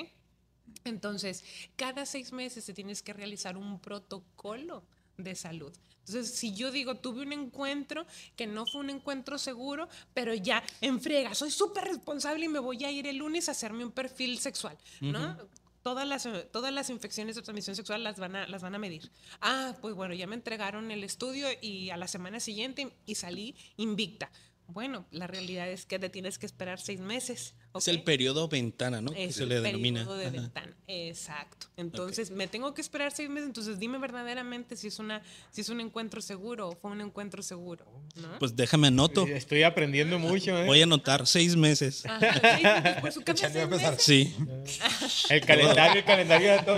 Entonces, 0.83 1.43
cada 1.75 2.05
seis 2.05 2.31
meses 2.31 2.63
te 2.63 2.75
tienes 2.75 3.01
que 3.01 3.11
realizar 3.11 3.57
un 3.57 3.79
protocolo 3.79 4.83
de 5.17 5.33
salud. 5.33 5.73
Entonces, 6.05 6.35
si 6.35 6.53
yo 6.53 6.69
digo, 6.69 6.97
tuve 6.97 7.23
un 7.23 7.33
encuentro 7.33 8.05
que 8.35 8.45
no 8.45 8.67
fue 8.67 8.81
un 8.81 8.91
encuentro 8.91 9.39
seguro, 9.39 9.89
pero 10.13 10.35
ya 10.35 10.63
en 10.79 11.01
frega, 11.01 11.33
soy 11.33 11.49
súper 11.49 11.85
responsable 11.85 12.45
y 12.45 12.47
me 12.47 12.59
voy 12.59 12.85
a 12.85 12.91
ir 12.91 13.07
el 13.07 13.17
lunes 13.17 13.49
a 13.49 13.53
hacerme 13.53 13.83
un 13.83 13.91
perfil 13.91 14.37
sexual, 14.37 14.77
¿no? 14.99 15.37
Todas 15.81 16.07
las, 16.07 16.29
todas 16.51 16.71
las 16.71 16.91
infecciones 16.91 17.35
de 17.35 17.41
transmisión 17.41 17.75
sexual 17.75 18.03
las 18.03 18.19
van, 18.19 18.35
a, 18.35 18.47
las 18.47 18.61
van 18.61 18.75
a 18.75 18.77
medir. 18.77 19.11
Ah, 19.41 19.75
pues 19.81 19.95
bueno, 19.95 20.13
ya 20.13 20.27
me 20.27 20.35
entregaron 20.35 20.91
el 20.91 21.03
estudio 21.03 21.47
y 21.59 21.89
a 21.89 21.97
la 21.97 22.07
semana 22.07 22.39
siguiente 22.39 22.95
y 23.07 23.15
salí 23.15 23.55
invicta. 23.77 24.29
Bueno, 24.73 25.05
la 25.11 25.27
realidad 25.27 25.69
es 25.69 25.85
que 25.85 25.99
te 25.99 26.09
tienes 26.09 26.37
que 26.37 26.45
esperar 26.45 26.79
seis 26.79 26.99
meses. 26.99 27.55
Es 27.75 27.87
el 27.87 28.03
periodo 28.03 28.47
ventana, 28.47 29.01
¿no? 29.01 29.11
Es 29.11 29.27
que 29.27 29.33
se 29.33 29.43
el 29.43 29.49
le 29.49 29.61
denomina. 29.61 30.01
periodo 30.01 30.17
de 30.17 30.29
ventana. 30.29 30.75
Exacto. 30.87 31.67
Entonces, 31.77 32.31
me 32.31 32.47
tengo 32.47 32.73
que 32.73 32.81
esperar 32.81 33.11
seis 33.11 33.29
meses. 33.29 33.47
Entonces, 33.47 33.79
dime 33.79 33.97
verdaderamente 33.97 34.75
si 34.75 34.87
es 34.87 34.99
una, 34.99 35.21
si 35.51 35.61
es 35.61 35.69
un 35.69 35.81
encuentro 35.81 36.21
seguro 36.21 36.69
o 36.69 36.75
fue 36.75 36.91
un 36.91 37.01
encuentro 37.01 37.43
seguro. 37.43 37.85
¿no? 38.15 38.39
Pues 38.39 38.55
déjame 38.55 38.87
anoto. 38.87 39.25
Estoy 39.27 39.63
aprendiendo 39.63 40.19
mucho, 40.19 40.57
¿eh? 40.57 40.65
Voy 40.65 40.81
a 40.81 40.83
anotar 40.83 41.27
seis 41.27 41.55
meses. 41.55 42.05
Ajá. 42.05 42.33
Sí, 42.33 42.63
pues, 43.01 43.15
por 43.15 43.37
su 43.37 43.47
seis 43.47 43.67
meses. 43.69 44.01
Sí. 44.01 44.35
El 45.29 45.41
calendario, 45.41 45.99
el 45.99 46.05
calendario 46.05 46.51
de 46.51 46.59
todo. 46.63 46.77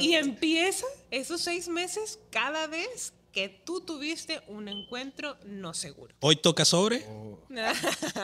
Y 0.00 0.14
empieza 0.14 0.86
esos 1.10 1.40
seis 1.40 1.68
meses 1.68 2.18
cada 2.30 2.66
vez 2.66 3.12
que 3.34 3.48
tú 3.48 3.80
tuviste 3.80 4.40
un 4.46 4.68
encuentro 4.68 5.36
no 5.44 5.74
seguro. 5.74 6.14
Hoy 6.20 6.36
toca 6.36 6.64
sobre. 6.64 6.98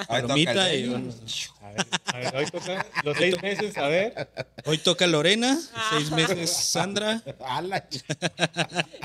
Ahí 0.09 0.23
Palomita 0.23 0.53
toca 0.53 0.71
el 0.71 0.79
y 0.81 0.83
Jenny. 0.89 0.93
bueno. 0.93 1.15
A 1.61 1.69
ver, 1.71 1.87
a 2.05 2.19
ver, 2.19 2.37
hoy 2.37 2.47
toca 2.51 2.87
los 3.05 3.17
seis 3.17 3.43
meses, 3.43 3.77
a 3.79 3.89
ver. 3.89 4.29
Hoy 4.65 4.79
toca 4.79 5.07
Lorena. 5.07 5.59
Seis 5.91 6.11
meses 6.13 6.51
Sandra. 6.51 7.23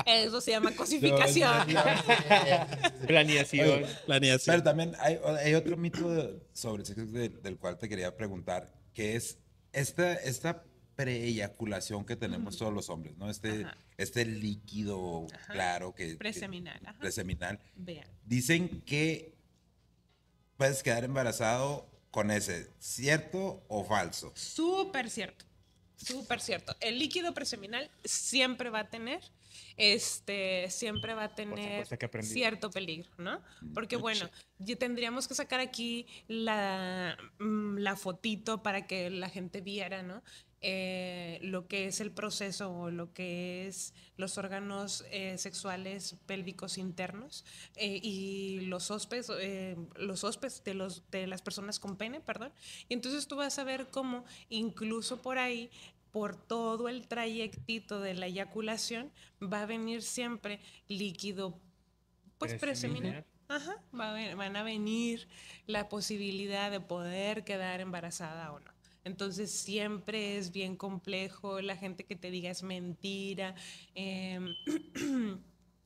Eso 0.06 0.40
se 0.40 0.52
llama 0.52 0.72
cosificación. 0.74 1.50
Planeación. 3.06 3.82
Planeación. 4.06 4.52
Pero 4.54 4.62
también 4.62 4.96
hay, 5.00 5.18
hay 5.44 5.54
otro 5.54 5.76
mito 5.76 6.08
de- 6.10 6.40
sobre 6.52 6.82
el 6.82 6.86
sexo 6.86 7.04
del, 7.06 7.42
del 7.42 7.56
cual 7.58 7.78
te 7.78 7.88
quería 7.88 8.16
preguntar, 8.16 8.72
que 8.94 9.16
es 9.16 9.38
esta, 9.72 10.14
esta 10.14 10.62
preeyaculación 10.96 12.04
que 12.04 12.16
tenemos 12.16 12.56
todos 12.56 12.72
los 12.72 12.88
hombres, 12.88 13.16
¿no? 13.18 13.30
Este, 13.30 13.64
Ajá. 13.64 13.76
este 13.98 14.24
líquido 14.24 15.26
claro 15.46 15.94
que... 15.94 16.16
Preseminal. 16.16 16.80
Preseminal. 16.98 17.60
Vean. 17.76 18.08
Dicen 18.24 18.80
que 18.80 19.34
puedes 20.56 20.82
quedar 20.82 21.04
embarazado 21.04 21.86
con 22.10 22.30
ese, 22.30 22.70
¿cierto 22.78 23.62
o 23.68 23.84
falso? 23.84 24.32
Súper 24.34 25.10
cierto. 25.10 25.44
Súper 25.96 26.40
cierto. 26.40 26.74
El 26.80 26.98
líquido 26.98 27.32
preseminal 27.32 27.90
siempre 28.04 28.68
va 28.70 28.80
a 28.80 28.90
tener, 28.90 29.20
este, 29.76 30.70
siempre 30.70 31.14
va 31.14 31.24
a 31.24 31.34
tener 31.34 31.86
cierto 32.22 32.70
peligro, 32.70 33.10
¿no? 33.16 33.42
Porque 33.72 33.96
bueno, 33.96 34.28
ya 34.58 34.76
tendríamos 34.76 35.26
que 35.26 35.34
sacar 35.34 35.60
aquí 35.60 36.06
la, 36.28 37.16
mm, 37.38 37.78
la 37.78 37.96
fotito 37.96 38.62
para 38.62 38.86
que 38.86 39.10
la 39.10 39.30
gente 39.30 39.60
viera, 39.62 40.02
¿no? 40.02 40.22
Eh, 40.62 41.38
lo 41.42 41.68
que 41.68 41.86
es 41.86 42.00
el 42.00 42.10
proceso 42.10 42.70
o 42.72 42.90
lo 42.90 43.12
que 43.12 43.66
es 43.68 43.92
los 44.16 44.38
órganos 44.38 45.04
eh, 45.10 45.36
sexuales 45.38 46.16
pélvicos 46.26 46.78
internos 46.78 47.44
eh, 47.76 48.00
y 48.02 48.60
los 48.62 48.90
hospes, 48.90 49.30
los 49.96 50.24
hospes 50.24 50.64
de, 50.64 50.74
los, 50.74 51.02
de 51.10 51.26
las 51.26 51.42
personas 51.42 51.78
con 51.78 51.96
pene, 51.96 52.20
perdón. 52.20 52.52
Y 52.88 52.94
entonces 52.94 53.28
tú 53.28 53.36
vas 53.36 53.58
a 53.58 53.64
ver 53.64 53.88
cómo 53.90 54.24
incluso 54.48 55.20
por 55.20 55.38
ahí, 55.38 55.70
por 56.10 56.34
todo 56.36 56.88
el 56.88 57.06
trayectito 57.06 58.00
de 58.00 58.14
la 58.14 58.26
eyaculación, 58.26 59.12
va 59.42 59.62
a 59.62 59.66
venir 59.66 60.02
siempre 60.02 60.58
líquido 60.88 61.60
pues 62.38 62.54
Preseminal. 62.54 63.02
preseminal. 63.02 63.26
Ajá, 63.48 63.82
va 63.98 64.10
a 64.10 64.14
ven- 64.14 64.36
van 64.36 64.56
a 64.56 64.62
venir 64.62 65.28
la 65.66 65.88
posibilidad 65.88 66.70
de 66.70 66.80
poder 66.80 67.44
quedar 67.44 67.80
embarazada 67.80 68.52
o 68.52 68.58
no. 68.60 68.75
Entonces 69.06 69.52
siempre 69.52 70.36
es 70.36 70.50
bien 70.50 70.74
complejo 70.74 71.60
la 71.60 71.76
gente 71.76 72.02
que 72.02 72.16
te 72.16 72.28
diga 72.28 72.50
es 72.50 72.64
mentira, 72.64 73.54
em, 73.94 74.48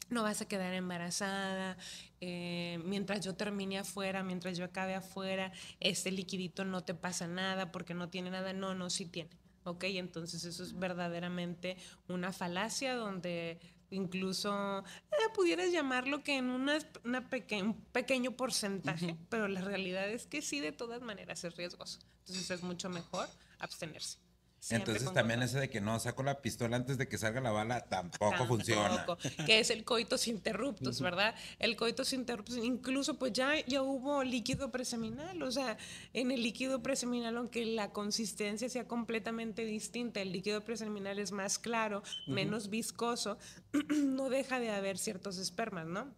no 0.08 0.22
vas 0.22 0.40
a 0.40 0.48
quedar 0.48 0.72
embarazada, 0.72 1.76
eh, 2.22 2.80
mientras 2.86 3.22
yo 3.22 3.34
termine 3.34 3.76
afuera, 3.76 4.22
mientras 4.22 4.56
yo 4.56 4.64
acabe 4.64 4.94
afuera, 4.94 5.52
este 5.80 6.10
liquidito 6.10 6.64
no 6.64 6.82
te 6.82 6.94
pasa 6.94 7.28
nada 7.28 7.70
porque 7.72 7.92
no 7.92 8.08
tiene 8.08 8.30
nada, 8.30 8.54
no, 8.54 8.74
no, 8.74 8.88
sí 8.88 9.04
tiene. 9.04 9.28
¿ok? 9.64 9.84
Entonces 9.84 10.46
eso 10.46 10.62
es 10.62 10.78
verdaderamente 10.78 11.76
una 12.08 12.32
falacia 12.32 12.94
donde 12.94 13.60
incluso 13.90 14.84
eh, 15.10 15.16
pudieras 15.34 15.70
llamarlo 15.72 16.22
que 16.22 16.36
en 16.36 16.50
una, 16.50 16.78
una 17.04 17.28
peque- 17.28 17.62
un 17.62 17.74
pequeño 17.74 18.32
porcentaje, 18.36 19.16
pero 19.28 19.48
la 19.48 19.60
realidad 19.60 20.08
es 20.08 20.26
que 20.26 20.42
sí, 20.42 20.60
de 20.60 20.72
todas 20.72 21.02
maneras 21.02 21.42
es 21.44 21.56
riesgoso. 21.56 21.98
Entonces 22.20 22.50
es 22.50 22.62
mucho 22.62 22.88
mejor 22.88 23.28
abstenerse. 23.58 24.18
Siempre 24.60 24.92
Entonces 24.92 25.14
también 25.14 25.42
ese 25.42 25.58
de 25.58 25.70
que 25.70 25.80
no 25.80 25.98
saco 25.98 26.22
la 26.22 26.42
pistola 26.42 26.76
antes 26.76 26.98
de 26.98 27.08
que 27.08 27.16
salga 27.16 27.40
la 27.40 27.50
bala 27.50 27.80
tampoco 27.88 28.46
funciona. 28.46 29.06
Que 29.46 29.58
es 29.58 29.70
el 29.70 29.84
coitus 29.84 30.28
interruptus, 30.28 31.00
¿verdad? 31.00 31.34
El 31.58 31.76
coitus 31.76 32.12
interruptus, 32.12 32.58
incluso 32.58 33.18
pues 33.18 33.32
ya, 33.32 33.54
ya 33.66 33.82
hubo 33.82 34.22
líquido 34.22 34.70
preseminal, 34.70 35.42
o 35.42 35.50
sea, 35.50 35.78
en 36.12 36.30
el 36.30 36.42
líquido 36.42 36.82
preseminal, 36.82 37.38
aunque 37.38 37.64
la 37.64 37.90
consistencia 37.90 38.68
sea 38.68 38.86
completamente 38.86 39.64
distinta, 39.64 40.20
el 40.20 40.30
líquido 40.30 40.62
preseminal 40.62 41.18
es 41.18 41.32
más 41.32 41.58
claro, 41.58 42.02
menos 42.26 42.68
viscoso, 42.68 43.38
no 43.88 44.28
deja 44.28 44.60
de 44.60 44.70
haber 44.70 44.98
ciertos 44.98 45.38
espermas, 45.38 45.86
¿no? 45.86 46.14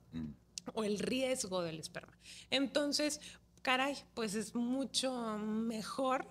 o 0.74 0.84
el 0.84 0.98
riesgo 0.98 1.62
del 1.62 1.78
esperma. 1.78 2.12
Entonces, 2.50 3.20
caray, 3.62 3.96
pues 4.14 4.34
es 4.34 4.54
mucho 4.54 5.38
mejor 5.38 6.26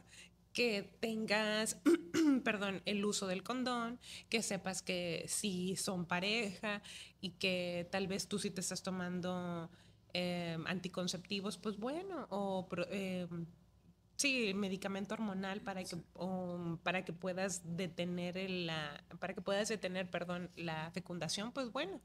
que 0.53 0.83
tengas, 0.99 1.79
perdón, 2.43 2.81
el 2.85 3.03
uso 3.05 3.27
del 3.27 3.43
condón, 3.43 3.99
que 4.29 4.41
sepas 4.41 4.81
que 4.81 5.25
si 5.27 5.75
son 5.75 6.05
pareja 6.05 6.81
y 7.21 7.31
que 7.31 7.87
tal 7.91 8.07
vez 8.07 8.27
tú 8.27 8.39
sí 8.39 8.51
te 8.51 8.61
estás 8.61 8.83
tomando 8.83 9.69
eh, 10.13 10.57
anticonceptivos, 10.65 11.57
pues 11.57 11.77
bueno, 11.77 12.27
o 12.29 12.67
eh, 12.89 13.27
sí, 14.17 14.53
medicamento 14.53 15.13
hormonal 15.13 15.61
para 15.61 15.83
que, 15.83 15.95
o 16.13 16.77
para 16.83 17.05
que 17.05 17.13
puedas 17.13 17.77
detener 17.77 18.49
la, 18.49 19.03
para 19.19 19.33
que 19.33 19.41
puedas 19.41 19.69
detener, 19.69 20.09
perdón, 20.09 20.49
la 20.55 20.91
fecundación, 20.91 21.51
pues 21.53 21.71
bueno, 21.71 22.01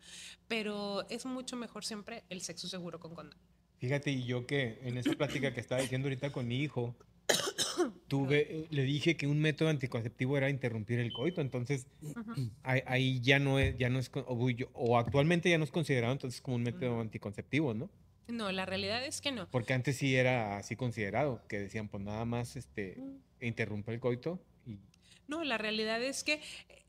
pero 0.46 1.06
es 1.10 1.26
mucho 1.26 1.56
mejor 1.56 1.84
siempre 1.84 2.24
el 2.28 2.42
sexo 2.42 2.68
seguro 2.68 3.00
con 3.00 3.14
condón. 3.14 3.38
Fíjate, 3.78 4.10
y 4.10 4.24
yo 4.24 4.46
que 4.46 4.78
en 4.82 4.96
esa 4.96 5.12
plática 5.12 5.52
que 5.52 5.60
estaba 5.60 5.82
diciendo 5.82 6.06
ahorita 6.06 6.32
con 6.32 6.48
mi 6.48 6.62
hijo, 6.62 6.96
tuve, 8.08 8.46
eh, 8.60 8.66
le 8.70 8.82
dije 8.84 9.16
que 9.16 9.26
un 9.26 9.40
método 9.40 9.68
anticonceptivo 9.68 10.36
era 10.36 10.48
interrumpir 10.50 10.98
el 11.00 11.12
coito, 11.12 11.40
entonces 11.40 11.86
ahí, 12.62 12.82
ahí 12.86 13.20
ya 13.20 13.38
no 13.38 13.58
es, 13.58 13.76
ya 13.78 13.88
no 13.88 13.98
es, 13.98 14.10
o, 14.14 14.50
yo- 14.50 14.68
o 14.72 14.98
actualmente 14.98 15.50
ya 15.50 15.58
no 15.58 15.64
es 15.64 15.70
considerado 15.70 16.12
entonces 16.12 16.40
como 16.40 16.56
un 16.56 16.62
método 16.62 17.00
anticonceptivo, 17.00 17.74
¿no? 17.74 17.90
No, 18.28 18.50
la 18.50 18.66
realidad 18.66 19.04
es 19.04 19.20
que 19.20 19.30
no. 19.30 19.48
Porque 19.50 19.72
antes 19.72 19.96
sí 19.98 20.16
era 20.16 20.56
así 20.58 20.74
considerado, 20.74 21.42
que 21.48 21.60
decían, 21.60 21.88
pues 21.88 22.02
nada 22.02 22.24
más 22.24 22.56
este, 22.56 22.98
interrumpe 23.40 23.92
el 23.92 24.00
coito 24.00 24.40
y 24.66 24.78
No, 25.28 25.44
la 25.44 25.58
realidad 25.58 26.02
es 26.02 26.24
que 26.24 26.40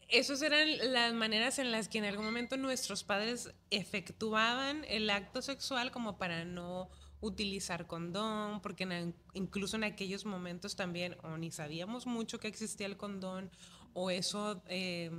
esas 0.09 0.41
eran 0.41 0.67
las 0.93 1.13
maneras 1.13 1.59
en 1.59 1.71
las 1.71 1.89
que 1.89 1.97
en 1.99 2.05
algún 2.05 2.25
momento 2.25 2.57
nuestros 2.57 3.03
padres 3.03 3.53
efectuaban 3.69 4.83
el 4.87 5.09
acto 5.09 5.41
sexual 5.41 5.91
como 5.91 6.17
para 6.17 6.45
no 6.45 6.89
utilizar 7.21 7.87
condón, 7.87 8.61
porque 8.61 8.83
en- 8.83 9.15
incluso 9.33 9.75
en 9.77 9.83
aquellos 9.83 10.25
momentos 10.25 10.75
también 10.75 11.17
o 11.23 11.37
ni 11.37 11.51
sabíamos 11.51 12.05
mucho 12.05 12.39
que 12.39 12.47
existía 12.47 12.87
el 12.87 12.97
condón 12.97 13.49
o 13.93 14.11
eso 14.11 14.61
eh, 14.67 15.09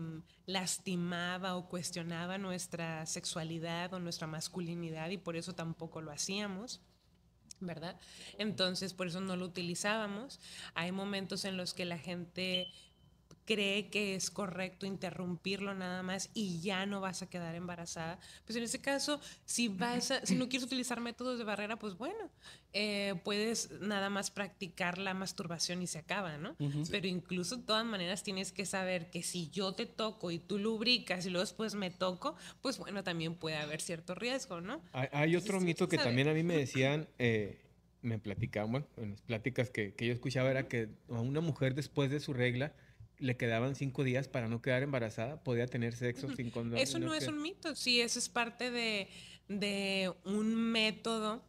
lastimaba 0.46 1.56
o 1.56 1.68
cuestionaba 1.68 2.38
nuestra 2.38 3.04
sexualidad 3.06 3.92
o 3.94 3.98
nuestra 3.98 4.26
masculinidad 4.26 5.10
y 5.10 5.18
por 5.18 5.36
eso 5.36 5.54
tampoco 5.54 6.00
lo 6.00 6.12
hacíamos. 6.12 6.80
¿verdad? 7.60 7.98
Entonces, 8.38 8.94
por 8.94 9.08
eso 9.08 9.20
no 9.20 9.34
lo 9.34 9.46
utilizábamos. 9.46 10.38
Hay 10.74 10.92
momentos 10.92 11.44
en 11.44 11.56
los 11.56 11.74
que 11.74 11.84
la 11.84 11.98
gente 11.98 12.68
cree 13.48 13.88
que 13.88 14.14
es 14.14 14.30
correcto 14.30 14.84
interrumpirlo 14.84 15.72
nada 15.74 16.02
más 16.02 16.28
y 16.34 16.60
ya 16.60 16.84
no 16.84 17.00
vas 17.00 17.22
a 17.22 17.30
quedar 17.30 17.54
embarazada. 17.54 18.18
Pues 18.44 18.56
en 18.56 18.62
ese 18.64 18.82
caso, 18.82 19.22
si 19.46 19.68
vas 19.68 20.10
a- 20.10 20.26
si 20.26 20.34
no 20.34 20.50
quieres 20.50 20.66
utilizar 20.66 21.00
métodos 21.00 21.38
de 21.38 21.44
barrera, 21.44 21.78
pues 21.78 21.96
bueno, 21.96 22.30
eh, 22.74 23.14
puedes 23.24 23.70
nada 23.80 24.10
más 24.10 24.30
practicar 24.30 24.98
la 24.98 25.14
masturbación 25.14 25.80
y 25.80 25.86
se 25.86 25.98
acaba, 25.98 26.36
¿no? 26.36 26.56
Pero 26.90 27.06
incluso 27.08 27.56
de 27.56 27.62
todas 27.62 27.86
maneras 27.86 28.22
tienes 28.22 28.52
que 28.52 28.66
saber 28.66 29.08
que 29.08 29.22
si 29.22 29.48
yo 29.48 29.72
te 29.72 29.86
toco 29.86 30.30
y 30.30 30.38
tú 30.38 30.58
lubricas 30.58 31.24
y 31.24 31.30
luego 31.30 31.44
después 31.46 31.74
me 31.74 31.90
toco, 31.90 32.36
pues 32.60 32.76
bueno, 32.76 33.02
también 33.02 33.34
puede 33.34 33.56
haber 33.56 33.80
cierto 33.80 34.14
riesgo, 34.14 34.60
¿no? 34.60 34.82
Hay, 34.92 35.08
hay 35.10 35.36
otro 35.36 35.58
sí, 35.58 35.64
mito 35.64 35.88
que 35.88 35.96
sabe. 35.96 36.08
también 36.08 36.28
a 36.28 36.34
mí 36.34 36.42
me 36.42 36.54
decían, 36.58 37.08
eh, 37.18 37.62
me 38.02 38.18
platicaban, 38.18 38.70
bueno, 38.72 38.86
en 38.98 39.12
las 39.12 39.22
pláticas 39.22 39.70
que, 39.70 39.94
que 39.94 40.06
yo 40.06 40.12
escuchaba 40.12 40.50
era 40.50 40.68
que 40.68 40.90
a 41.08 41.20
una 41.20 41.40
mujer 41.40 41.74
después 41.74 42.10
de 42.10 42.20
su 42.20 42.34
regla 42.34 42.74
le 43.18 43.36
quedaban 43.36 43.74
cinco 43.74 44.04
días 44.04 44.28
para 44.28 44.48
no 44.48 44.62
quedar 44.62 44.82
embarazada, 44.82 45.42
podía 45.42 45.66
tener 45.66 45.94
sexo 45.94 46.34
sin 46.34 46.50
condón. 46.50 46.78
Eso 46.78 46.98
no, 46.98 47.14
es 47.14 47.26
un 47.26 47.42
mito, 47.42 47.74
sí, 47.74 48.00
eso 48.00 48.18
es 48.18 48.28
parte 48.28 48.70
de, 48.70 49.08
de 49.48 50.12
un 50.24 50.54
método 50.54 51.42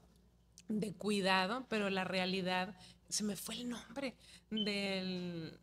de 0.67 0.93
cuidado, 0.93 1.65
pero 1.69 1.89
la 1.89 2.03
realidad, 2.03 2.75
se 3.09 3.23
me 3.23 3.35
fue 3.35 3.55
el 3.55 3.69
nombre 3.69 4.15
del, 4.49 5.59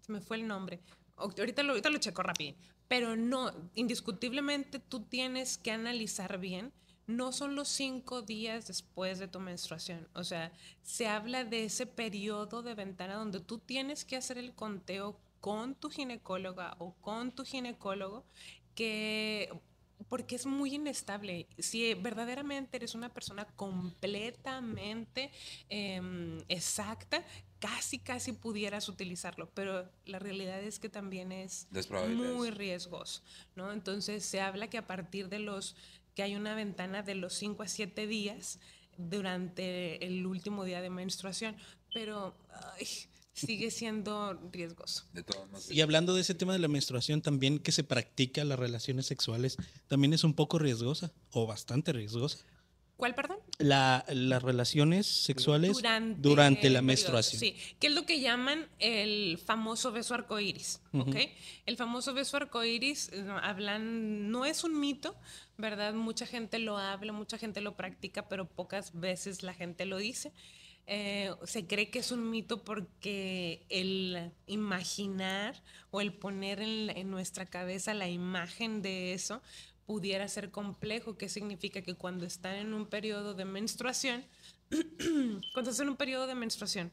se 0.00 0.12
me 0.12 0.20
fue 0.20 0.38
el 0.38 0.46
nombre, 0.46 0.80
ahorita 1.16 1.62
lo, 1.62 1.70
ahorita 1.70 1.90
lo 1.90 1.98
checo 1.98 2.22
rápido, 2.22 2.54
pero 2.88 3.16
no, 3.16 3.52
indiscutiblemente 3.74 4.78
tú 4.78 5.00
tienes 5.04 5.58
que 5.58 5.70
analizar 5.70 6.38
bien 6.38 6.72
no 7.06 7.32
son 7.32 7.54
los 7.56 7.68
cinco 7.68 8.22
días 8.22 8.66
después 8.66 9.18
de 9.18 9.28
tu 9.28 9.40
menstruación. 9.40 10.08
O 10.14 10.24
sea, 10.24 10.52
se 10.82 11.08
habla 11.08 11.44
de 11.44 11.64
ese 11.64 11.86
periodo 11.86 12.62
de 12.62 12.74
ventana 12.74 13.14
donde 13.14 13.40
tú 13.40 13.58
tienes 13.58 14.04
que 14.04 14.16
hacer 14.16 14.38
el 14.38 14.54
conteo 14.54 15.18
con 15.42 15.74
tu 15.74 15.90
ginecóloga 15.90 16.76
o 16.78 16.94
con 17.00 17.32
tu 17.32 17.44
ginecólogo 17.44 18.24
que 18.76 19.50
porque 20.08 20.36
es 20.36 20.46
muy 20.46 20.74
inestable. 20.74 21.48
Si 21.58 21.94
verdaderamente 21.94 22.76
eres 22.76 22.94
una 22.94 23.12
persona 23.12 23.44
completamente 23.56 25.30
em, 25.68 26.38
exacta, 26.48 27.24
casi, 27.58 27.98
casi 27.98 28.32
pudieras 28.32 28.88
utilizarlo, 28.88 29.50
pero 29.54 29.90
la 30.06 30.18
realidad 30.18 30.62
es 30.62 30.78
que 30.78 30.88
también 30.88 31.32
es 31.32 31.66
muy 32.08 32.50
riesgoso, 32.50 33.22
¿no? 33.56 33.72
Entonces 33.72 34.24
se 34.24 34.40
habla 34.40 34.68
que 34.68 34.78
a 34.78 34.86
partir 34.86 35.28
de 35.28 35.40
los 35.40 35.76
que 36.14 36.22
hay 36.22 36.36
una 36.36 36.54
ventana 36.54 37.02
de 37.02 37.14
los 37.16 37.34
5 37.34 37.62
a 37.64 37.68
7 37.68 38.06
días 38.06 38.60
durante 38.96 40.04
el 40.04 40.24
último 40.26 40.64
día 40.64 40.82
de 40.82 40.90
menstruación, 40.90 41.56
pero 41.92 42.36
sigue 43.32 43.70
siendo 43.70 44.34
riesgoso. 44.52 45.04
y 45.70 45.80
hablando 45.80 46.14
de 46.14 46.20
ese 46.20 46.34
tema 46.34 46.52
de 46.52 46.58
la 46.58 46.68
menstruación, 46.68 47.22
también 47.22 47.58
que 47.58 47.72
se 47.72 47.84
practica 47.84 48.44
las 48.44 48.58
relaciones 48.58 49.06
sexuales, 49.06 49.56
también 49.88 50.12
es 50.12 50.24
un 50.24 50.34
poco 50.34 50.58
riesgosa 50.58 51.12
o 51.30 51.46
bastante 51.46 51.92
riesgosa. 51.92 52.38
¿Cuál, 53.02 53.16
perdón? 53.16 53.38
La, 53.58 54.04
las 54.10 54.42
relaciones 54.44 55.08
sexuales 55.08 55.82
durante, 56.18 56.70
la 56.70 56.82
menstruación. 56.82 57.40
sí, 57.40 57.56
que 57.80 57.88
es 57.88 57.92
lo 57.94 58.06
que 58.06 58.20
llaman 58.20 58.68
el 58.78 59.38
famoso 59.44 59.90
beso 59.90 60.14
arcoíris. 60.14 60.80
El 61.66 61.76
famoso 61.76 62.14
beso 62.14 62.36
arcoíris, 62.36 63.10
hablan, 63.42 64.30
no 64.30 64.44
es 64.44 64.62
un 64.62 64.78
mito, 64.78 65.16
¿verdad? 65.58 65.94
Mucha 65.94 66.26
gente 66.26 66.60
lo 66.60 66.78
habla, 66.78 67.12
mucha 67.12 67.38
gente 67.38 67.60
lo 67.60 67.76
practica, 67.76 68.28
pero 68.28 68.46
pocas 68.48 68.92
veces 69.00 69.42
la 69.42 69.54
gente 69.54 69.84
lo 69.84 69.96
dice. 69.96 70.32
Eh, 70.86 71.30
se 71.44 71.66
cree 71.66 71.90
que 71.90 72.00
es 72.00 72.10
un 72.10 72.30
mito 72.30 72.64
porque 72.64 73.64
el 73.68 74.32
imaginar 74.46 75.62
o 75.90 76.00
el 76.00 76.12
poner 76.12 76.60
en 76.60 77.10
nuestra 77.10 77.46
cabeza 77.46 77.94
la 77.94 78.08
imagen 78.08 78.82
de 78.82 79.12
eso 79.12 79.42
pudiera 79.86 80.26
ser 80.28 80.50
complejo, 80.50 81.16
que 81.16 81.28
significa 81.28 81.82
que 81.82 81.94
cuando 81.94 82.24
están 82.24 82.56
en 82.56 82.74
un 82.74 82.86
periodo 82.86 83.34
de 83.34 83.44
menstruación, 83.44 84.24
cuando 85.52 85.70
estás 85.70 85.80
en 85.80 85.88
un 85.88 85.96
periodo 85.96 86.26
de 86.26 86.34
menstruación 86.34 86.92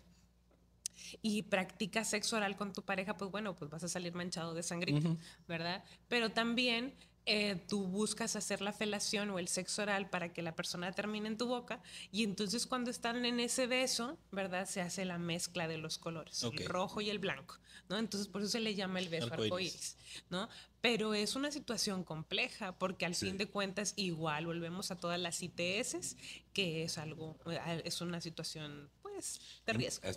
y 1.21 1.43
practicas 1.43 2.09
sexo 2.09 2.37
oral 2.37 2.57
con 2.57 2.73
tu 2.73 2.83
pareja, 2.83 3.17
pues 3.17 3.31
bueno, 3.31 3.55
pues 3.55 3.71
vas 3.71 3.83
a 3.83 3.87
salir 3.87 4.13
manchado 4.13 4.53
de 4.53 4.63
sangre, 4.63 5.01
¿verdad? 5.47 5.83
Pero 6.07 6.29
también 6.31 6.93
eh, 7.25 7.63
tú 7.67 7.85
buscas 7.85 8.35
hacer 8.35 8.61
la 8.61 8.73
felación 8.73 9.29
o 9.29 9.39
el 9.39 9.47
sexo 9.47 9.83
oral 9.83 10.09
para 10.09 10.33
que 10.33 10.41
la 10.41 10.55
persona 10.55 10.91
termine 10.91 11.27
en 11.27 11.37
tu 11.37 11.47
boca 11.47 11.81
y 12.11 12.23
entonces 12.23 12.65
cuando 12.65 12.89
están 12.89 13.23
en 13.25 13.39
ese 13.39 13.67
beso, 13.67 14.17
¿verdad? 14.31 14.67
Se 14.67 14.81
hace 14.81 15.05
la 15.05 15.17
mezcla 15.17 15.67
de 15.67 15.77
los 15.77 15.97
colores, 15.97 16.41
el 16.43 16.65
rojo 16.65 17.01
y 17.01 17.09
el 17.09 17.19
blanco, 17.19 17.59
¿no? 17.87 17.97
Entonces 17.97 18.27
por 18.27 18.41
eso 18.41 18.51
se 18.51 18.59
le 18.59 18.73
llama 18.73 18.99
el 18.99 19.09
beso 19.09 19.31
arcoíris, 19.31 19.97
¿no? 20.29 20.49
Pero 20.81 21.13
es 21.13 21.35
una 21.35 21.51
situación 21.51 22.03
compleja 22.03 22.77
porque 22.79 23.05
al 23.05 23.13
fin 23.13 23.37
de 23.37 23.47
cuentas 23.47 23.93
igual 23.95 24.45
volvemos 24.45 24.91
a 24.91 24.95
todas 24.95 25.19
las 25.19 25.43
ITS, 25.43 26.15
que 26.53 26.83
es 26.83 26.97
algo, 26.97 27.37
eh, 27.45 27.81
es 27.85 28.01
una 28.01 28.21
situación 28.21 28.89
pues 29.01 29.39
de 29.65 29.73
riesgo. 29.73 30.07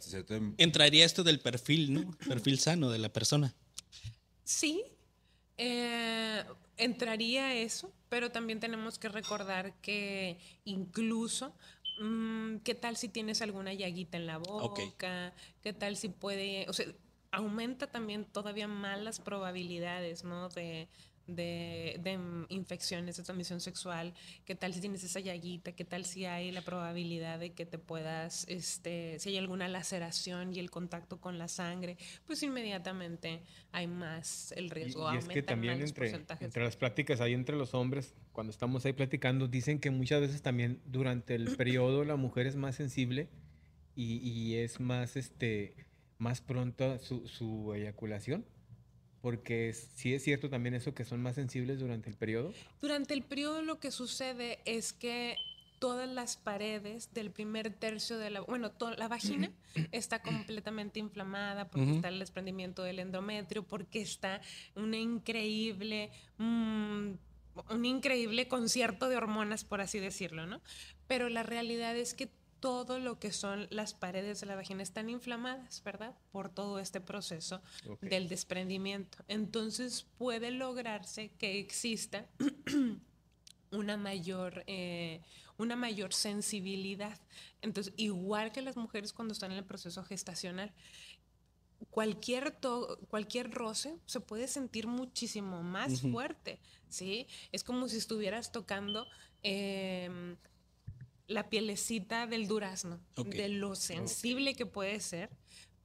Entraría 0.56 1.04
esto 1.04 1.24
del 1.24 1.40
perfil, 1.40 1.92
¿no? 1.92 2.10
Perfil 2.28 2.58
sano 2.58 2.90
de 2.90 2.98
la 2.98 3.12
persona. 3.12 3.54
Sí, 4.44 4.84
eh, 5.64 6.44
entraría 6.76 7.54
eso, 7.54 7.92
pero 8.08 8.32
también 8.32 8.58
tenemos 8.58 8.98
que 8.98 9.08
recordar 9.08 9.74
que 9.80 10.38
incluso, 10.64 11.54
mm, 12.00 12.56
¿qué 12.64 12.74
tal 12.74 12.96
si 12.96 13.08
tienes 13.08 13.42
alguna 13.42 13.72
llaguita 13.72 14.16
en 14.16 14.26
la 14.26 14.38
boca? 14.38 15.32
¿Qué 15.62 15.72
tal 15.72 15.96
si 15.96 16.08
puede, 16.08 16.66
o 16.68 16.72
sea, 16.72 16.86
aumenta 17.30 17.86
también 17.86 18.24
todavía 18.24 18.66
más 18.66 19.00
las 19.00 19.20
probabilidades, 19.20 20.24
¿no? 20.24 20.48
De, 20.48 20.88
de, 21.26 21.98
de, 22.00 22.18
infecciones 22.48 23.16
de 23.16 23.22
transmisión 23.22 23.60
sexual, 23.60 24.14
qué 24.44 24.54
tal 24.54 24.74
si 24.74 24.80
tienes 24.80 25.04
esa 25.04 25.20
llaguita, 25.20 25.72
qué 25.72 25.84
tal 25.84 26.04
si 26.04 26.24
hay 26.24 26.50
la 26.50 26.62
probabilidad 26.62 27.38
de 27.38 27.52
que 27.52 27.66
te 27.66 27.78
puedas, 27.78 28.44
este, 28.48 29.18
si 29.18 29.30
hay 29.30 29.36
alguna 29.38 29.68
laceración 29.68 30.54
y 30.54 30.58
el 30.58 30.70
contacto 30.70 31.20
con 31.20 31.38
la 31.38 31.48
sangre, 31.48 31.96
pues 32.26 32.42
inmediatamente 32.42 33.42
hay 33.72 33.86
más 33.86 34.52
el 34.52 34.70
riesgo. 34.70 35.12
Y, 35.12 35.18
es 35.18 35.28
que 35.28 35.42
también 35.42 35.80
entre, 35.80 36.12
entre 36.40 36.64
las 36.64 36.76
pláticas 36.76 37.20
ahí 37.20 37.34
entre 37.34 37.56
los 37.56 37.74
hombres, 37.74 38.14
cuando 38.32 38.50
estamos 38.50 38.84
ahí 38.84 38.92
platicando, 38.92 39.48
dicen 39.48 39.78
que 39.78 39.90
muchas 39.90 40.20
veces 40.20 40.42
también 40.42 40.80
durante 40.86 41.34
el 41.34 41.56
periodo 41.56 42.04
la 42.04 42.16
mujer 42.16 42.46
es 42.46 42.56
más 42.56 42.76
sensible 42.76 43.28
y, 43.94 44.16
y 44.18 44.56
es 44.56 44.80
más, 44.80 45.16
este, 45.16 45.74
más 46.18 46.40
pronta 46.40 46.98
su, 46.98 47.26
su 47.28 47.74
eyaculación. 47.74 48.44
Porque 49.22 49.72
sí 49.72 50.12
es 50.12 50.22
cierto 50.22 50.50
también 50.50 50.74
eso 50.74 50.94
que 50.94 51.04
son 51.04 51.22
más 51.22 51.36
sensibles 51.36 51.78
durante 51.78 52.10
el 52.10 52.16
periodo. 52.16 52.52
Durante 52.80 53.14
el 53.14 53.22
periodo 53.22 53.62
lo 53.62 53.78
que 53.78 53.90
sucede 53.90 54.58
es 54.64 54.92
que 54.92 55.36
todas 55.82 56.08
las 56.08 56.36
paredes 56.36 57.12
del 57.12 57.32
primer 57.32 57.70
tercio 57.70 58.16
de 58.16 58.30
la, 58.30 58.40
bueno, 58.42 58.70
toda 58.70 58.94
la 58.94 59.08
vagina 59.08 59.50
está 59.90 60.22
completamente 60.22 61.00
inflamada 61.00 61.70
porque 61.70 61.90
está 61.90 62.08
el 62.08 62.20
desprendimiento 62.20 62.84
del 62.84 63.00
endometrio, 63.00 63.64
porque 63.64 64.00
está 64.00 64.40
una 64.76 64.96
increíble, 64.96 66.10
mm, 66.38 67.10
un 67.70 67.84
increíble 67.84 68.46
concierto 68.46 69.08
de 69.08 69.16
hormonas, 69.16 69.64
por 69.64 69.80
así 69.80 69.98
decirlo, 69.98 70.46
¿no? 70.46 70.60
Pero 71.08 71.28
la 71.28 71.42
realidad 71.42 71.96
es 71.96 72.14
que 72.14 72.28
todo 72.62 73.00
lo 73.00 73.18
que 73.18 73.32
son 73.32 73.66
las 73.70 73.92
paredes 73.92 74.40
de 74.40 74.46
la 74.46 74.54
vagina 74.54 74.84
están 74.84 75.10
inflamadas, 75.10 75.82
¿verdad? 75.82 76.16
Por 76.30 76.48
todo 76.48 76.78
este 76.78 77.00
proceso 77.00 77.60
del 78.00 78.28
desprendimiento. 78.28 79.18
Entonces 79.26 80.06
puede 80.16 80.52
lograrse 80.52 81.32
que 81.38 81.58
exista 81.58 82.24
una 83.72 83.96
mayor, 83.96 84.62
eh, 84.68 85.22
una 85.58 85.74
mayor 85.74 86.14
sensibilidad. 86.14 87.18
Entonces, 87.62 87.94
igual 87.96 88.52
que 88.52 88.62
las 88.62 88.76
mujeres 88.76 89.12
cuando 89.12 89.32
están 89.32 89.50
en 89.50 89.58
el 89.58 89.64
proceso 89.64 90.04
gestacional, 90.04 90.72
cualquier, 91.90 92.60
cualquier 93.08 93.50
roce 93.50 93.96
se 94.06 94.20
puede 94.20 94.46
sentir 94.46 94.86
muchísimo 94.86 95.64
más 95.64 96.00
fuerte, 96.00 96.60
¿sí? 96.88 97.26
Es 97.50 97.64
como 97.64 97.88
si 97.88 97.96
estuvieras 97.96 98.52
tocando 98.52 99.08
em, 99.42 100.36
la 101.26 101.48
pielecita 101.48 102.26
del 102.26 102.46
durazno, 102.46 103.00
de 103.16 103.48
lo 103.48 103.74
sensible 103.74 104.54
que 104.54 104.66
puede 104.66 105.00
ser, 105.00 105.30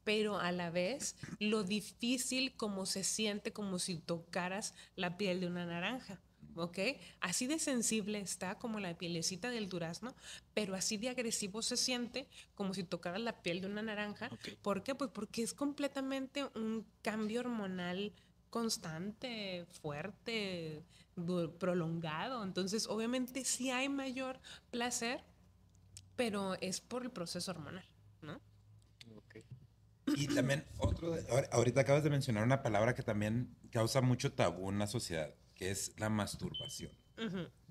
pero 0.03 0.39
a 0.39 0.51
la 0.51 0.69
vez 0.69 1.15
lo 1.39 1.63
difícil 1.63 2.55
como 2.55 2.85
se 2.85 3.03
siente 3.03 3.51
como 3.51 3.79
si 3.79 3.97
tocaras 3.97 4.73
la 4.95 5.17
piel 5.17 5.41
de 5.41 5.47
una 5.47 5.65
naranja. 5.65 6.21
¿ok? 6.57 6.79
Así 7.19 7.47
de 7.47 7.59
sensible 7.59 8.19
está 8.19 8.55
como 8.55 8.79
la 8.79 8.97
pielecita 8.97 9.49
del 9.49 9.69
durazno, 9.69 10.15
pero 10.53 10.75
así 10.75 10.97
de 10.97 11.09
agresivo 11.09 11.61
se 11.61 11.77
siente 11.77 12.27
como 12.55 12.73
si 12.73 12.83
tocaras 12.83 13.21
la 13.21 13.41
piel 13.41 13.61
de 13.61 13.67
una 13.67 13.81
naranja. 13.81 14.29
¿Por 14.61 14.83
qué? 14.83 14.95
Pues 14.95 15.11
porque 15.11 15.43
es 15.43 15.53
completamente 15.53 16.45
un 16.55 16.85
cambio 17.01 17.41
hormonal 17.41 18.13
constante, 18.49 19.65
fuerte, 19.81 20.83
prolongado. 21.59 22.43
Entonces, 22.43 22.87
obviamente 22.87 23.43
sí 23.45 23.71
hay 23.71 23.89
mayor 23.89 24.39
placer, 24.71 25.23
pero 26.15 26.55
es 26.61 26.81
por 26.81 27.03
el 27.03 27.11
proceso 27.11 27.51
hormonal, 27.51 27.85
¿no? 28.21 28.39
Y 30.15 30.27
también 30.27 30.65
otro, 30.77 31.15
ahorita 31.51 31.81
acabas 31.81 32.03
de 32.03 32.09
mencionar 32.09 32.43
una 32.43 32.63
palabra 32.63 32.95
que 32.95 33.03
también 33.03 33.57
causa 33.71 33.99
mucho 34.01 34.31
tabú 34.31 34.69
en 34.69 34.79
la 34.79 34.87
sociedad, 34.87 35.35
que 35.53 35.69
es 35.69 35.99
la 35.99 36.09
masturbación. 36.09 36.91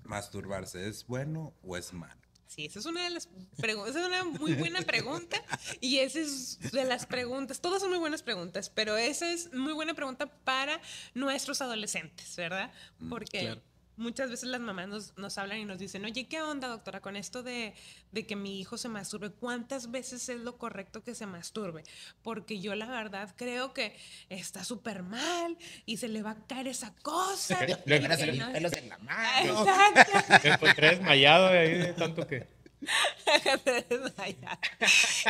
¿Masturbarse 0.03 0.87
es 0.87 1.07
bueno 1.07 1.55
o 1.63 1.77
es 1.77 1.93
malo? 1.93 2.26
Sí, 2.47 2.65
esa 2.65 2.79
es 2.79 2.85
una 2.85 3.03
de 3.03 3.09
las 3.09 3.29
preguntas, 3.57 3.95
es 3.95 4.05
una 4.05 4.23
muy 4.23 4.53
buena 4.53 4.81
pregunta 4.81 5.41
y 5.81 5.99
esa 5.99 6.19
es 6.19 6.59
de 6.71 6.85
las 6.85 7.05
preguntas, 7.05 7.59
todas 7.61 7.81
son 7.81 7.89
muy 7.89 7.99
buenas 7.99 8.23
preguntas, 8.23 8.69
pero 8.69 8.95
esa 8.97 9.29
es 9.29 9.53
muy 9.53 9.73
buena 9.73 9.93
pregunta 9.93 10.27
para 10.43 10.81
nuestros 11.13 11.61
adolescentes, 11.61 12.35
¿verdad? 12.37 12.71
Mm, 12.99 13.09
Porque 13.09 13.59
muchas 13.97 14.29
veces 14.29 14.49
las 14.49 14.61
mamás 14.61 14.87
nos, 14.87 15.17
nos, 15.17 15.37
hablan 15.37 15.59
y 15.59 15.65
nos 15.65 15.79
dicen, 15.79 16.05
oye, 16.05 16.27
¿qué 16.27 16.41
onda, 16.41 16.67
doctora, 16.67 17.01
con 17.01 17.15
esto 17.15 17.43
de, 17.43 17.73
de, 18.11 18.25
que 18.25 18.35
mi 18.35 18.59
hijo 18.59 18.77
se 18.77 18.89
masturbe? 18.89 19.31
¿Cuántas 19.31 19.91
veces 19.91 20.29
es 20.29 20.39
lo 20.39 20.57
correcto 20.57 21.03
que 21.03 21.15
se 21.15 21.25
masturbe? 21.25 21.83
Porque 22.21 22.59
yo 22.59 22.75
la 22.75 22.87
verdad 22.87 23.33
creo 23.35 23.73
que 23.73 23.95
está 24.29 24.63
súper 24.63 25.03
mal 25.03 25.57
y 25.85 25.97
se 25.97 26.07
le 26.07 26.21
va 26.21 26.31
a 26.31 26.47
caer 26.47 26.67
esa 26.67 26.93
cosa. 27.01 27.59
Le 27.85 27.99
van 27.99 28.11
a 28.11 28.17
salir 28.17 28.43
pelos 28.51 28.73
en 28.73 28.89
la 28.89 28.97
mano. 28.99 29.65
Exacto. 29.65 30.75
Te 30.75 30.81
desmayado 30.81 31.49
de 31.49 31.57
ahí 31.57 31.73
de 31.73 31.93
tanto 31.93 32.27
que... 32.27 32.56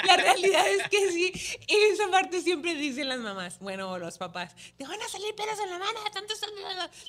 La 0.03 0.17
realidad 0.17 0.67
es 0.67 0.89
que 0.89 1.11
sí, 1.11 1.59
en 1.67 1.93
esa 1.93 2.09
parte 2.11 2.41
siempre 2.41 2.75
dicen 2.75 3.07
las 3.07 3.19
mamás, 3.19 3.59
bueno, 3.59 3.97
los 3.97 4.17
papás, 4.17 4.55
te 4.77 4.85
van 4.85 5.01
a 5.01 5.07
salir 5.07 5.33
pelos 5.35 5.57
en 5.63 5.69
la 5.69 5.79
mano, 5.79 5.99
tanto 6.13 6.33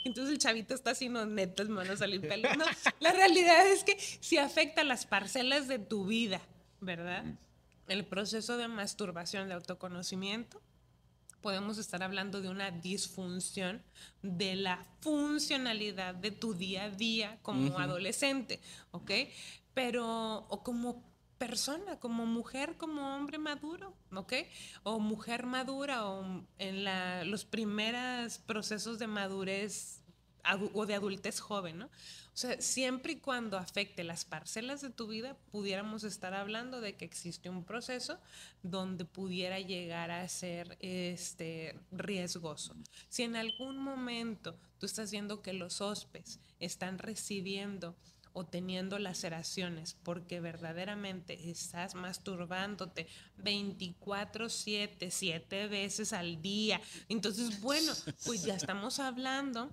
Entonces 0.04 0.32
el 0.32 0.38
chavito 0.38 0.74
está 0.74 0.92
haciendo 0.92 1.26
netas, 1.26 1.68
me 1.68 1.76
van 1.76 1.90
a 1.90 1.96
salir 1.96 2.20
pelos. 2.20 2.56
No, 2.56 2.64
la 3.00 3.12
realidad 3.12 3.66
es 3.66 3.84
que 3.84 3.98
si 3.98 4.38
afecta 4.38 4.84
las 4.84 5.06
parcelas 5.06 5.66
de 5.66 5.78
tu 5.78 6.06
vida, 6.06 6.40
¿verdad? 6.80 7.24
El 7.88 8.06
proceso 8.06 8.56
de 8.56 8.68
masturbación, 8.68 9.48
de 9.48 9.54
autoconocimiento, 9.54 10.60
podemos 11.40 11.78
estar 11.78 12.02
hablando 12.02 12.40
de 12.40 12.48
una 12.48 12.70
disfunción 12.70 13.82
de 14.22 14.56
la 14.56 14.84
funcionalidad 15.00 16.14
de 16.14 16.30
tu 16.30 16.54
día 16.54 16.84
a 16.84 16.90
día 16.90 17.38
como 17.42 17.78
adolescente, 17.78 18.60
¿ok? 18.90 19.10
Pero, 19.78 20.44
o 20.48 20.64
como 20.64 21.04
persona, 21.38 22.00
como 22.00 22.26
mujer, 22.26 22.76
como 22.76 23.14
hombre 23.14 23.38
maduro, 23.38 23.94
¿ok? 24.12 24.32
O 24.82 24.98
mujer 24.98 25.46
madura, 25.46 26.04
o 26.04 26.44
en 26.58 26.82
la, 26.82 27.22
los 27.22 27.44
primeros 27.44 28.38
procesos 28.38 28.98
de 28.98 29.06
madurez 29.06 30.02
o 30.72 30.84
de 30.84 30.94
adultez 30.94 31.38
joven, 31.38 31.78
¿no? 31.78 31.86
O 31.86 32.36
sea, 32.40 32.60
siempre 32.60 33.12
y 33.12 33.16
cuando 33.20 33.56
afecte 33.56 34.02
las 34.02 34.24
parcelas 34.24 34.80
de 34.80 34.90
tu 34.90 35.06
vida, 35.06 35.36
pudiéramos 35.52 36.02
estar 36.02 36.34
hablando 36.34 36.80
de 36.80 36.96
que 36.96 37.04
existe 37.04 37.48
un 37.48 37.62
proceso 37.62 38.18
donde 38.64 39.04
pudiera 39.04 39.60
llegar 39.60 40.10
a 40.10 40.26
ser 40.26 40.76
este, 40.80 41.78
riesgoso. 41.92 42.74
Si 43.08 43.22
en 43.22 43.36
algún 43.36 43.78
momento 43.78 44.58
tú 44.78 44.86
estás 44.86 45.12
viendo 45.12 45.40
que 45.40 45.52
los 45.52 45.80
hospes 45.80 46.40
están 46.58 46.98
recibiendo 46.98 47.94
o 48.38 48.46
teniendo 48.46 48.98
laceraciones 48.98 49.96
porque 50.04 50.40
verdaderamente 50.40 51.50
estás 51.50 51.94
masturbándote 51.94 53.08
24/7, 53.42 55.10
siete 55.10 55.66
veces 55.66 56.12
al 56.12 56.40
día. 56.40 56.80
Entonces, 57.08 57.60
bueno, 57.60 57.92
pues 58.24 58.44
ya 58.44 58.54
estamos 58.54 59.00
hablando 59.00 59.70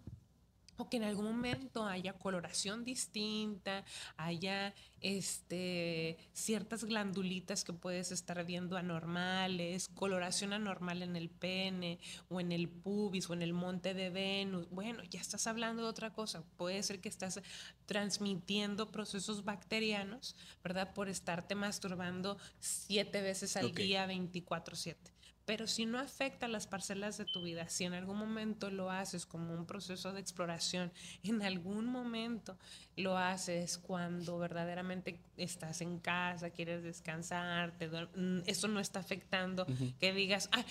o 0.78 0.90
que 0.90 0.98
en 0.98 1.04
algún 1.04 1.26
momento 1.26 1.86
haya 1.86 2.14
coloración 2.14 2.84
distinta, 2.84 3.84
haya 4.18 4.74
este, 5.02 6.18
ciertas 6.34 6.84
glandulitas 6.84 7.64
que 7.64 7.74
puedes 7.74 8.12
estar 8.12 8.44
viendo 8.46 8.78
anormales, 8.78 9.88
coloración 9.88 10.54
anormal 10.54 11.04
en 11.04 11.16
el 11.16 11.30
pene 11.30 12.00
o 12.30 12.40
en 12.40 12.52
el 12.52 12.68
pubis 12.70 13.30
o 13.30 13.34
en 13.34 13.42
el 13.42 13.54
monte 13.54 13.94
de 13.94 14.10
Venus. 14.10 14.70
Bueno, 14.70 15.04
ya 15.04 15.22
estás 15.22 15.48
hablando 15.48 15.84
de 15.84 15.90
otra 15.90 16.12
cosa. 16.12 16.44
Puede 16.58 16.82
ser 16.84 17.02
que 17.02 17.10
estás 17.10 17.42
transmitiendo 17.86 18.92
procesos 18.92 19.44
bacterianos, 19.44 20.36
¿verdad? 20.64 20.94
Por 20.94 21.10
estarte 21.10 21.56
masturbando 21.56 22.38
siete 22.60 23.22
veces 23.22 23.56
al 23.58 23.74
día, 23.74 24.08
24/7. 24.08 25.15
Pero 25.46 25.68
si 25.68 25.86
no 25.86 26.00
afecta 26.00 26.48
las 26.48 26.66
parcelas 26.66 27.18
de 27.18 27.26
tu 27.26 27.44
vida, 27.44 27.70
si 27.70 27.84
en 27.84 27.94
algún 27.94 28.18
momento 28.18 28.72
lo 28.72 28.90
haces 28.90 29.26
como 29.26 29.54
un 29.54 29.66
proceso 29.66 30.12
de 30.12 30.20
exploración, 30.20 30.92
en 31.24 31.42
algún 31.44 31.86
momento 31.86 32.58
lo 32.96 33.18
haces 33.18 33.78
cuando 33.78 34.40
verdaderamente 34.40 35.20
estás 35.38 35.82
en 35.82 36.00
casa, 36.00 36.50
quieres 36.50 36.84
descansar, 36.84 37.74
mm, 38.16 38.40
eso 38.48 38.68
no 38.68 38.80
está 38.80 39.00
afectando 39.00 39.68
que 40.00 40.14
digas, 40.14 40.50
ah, 40.52 40.66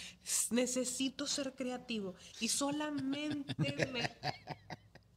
necesito 0.50 1.26
ser 1.26 1.54
creativo 1.54 2.14
y 2.40 2.48
solamente 2.48 3.54
me 3.92 4.10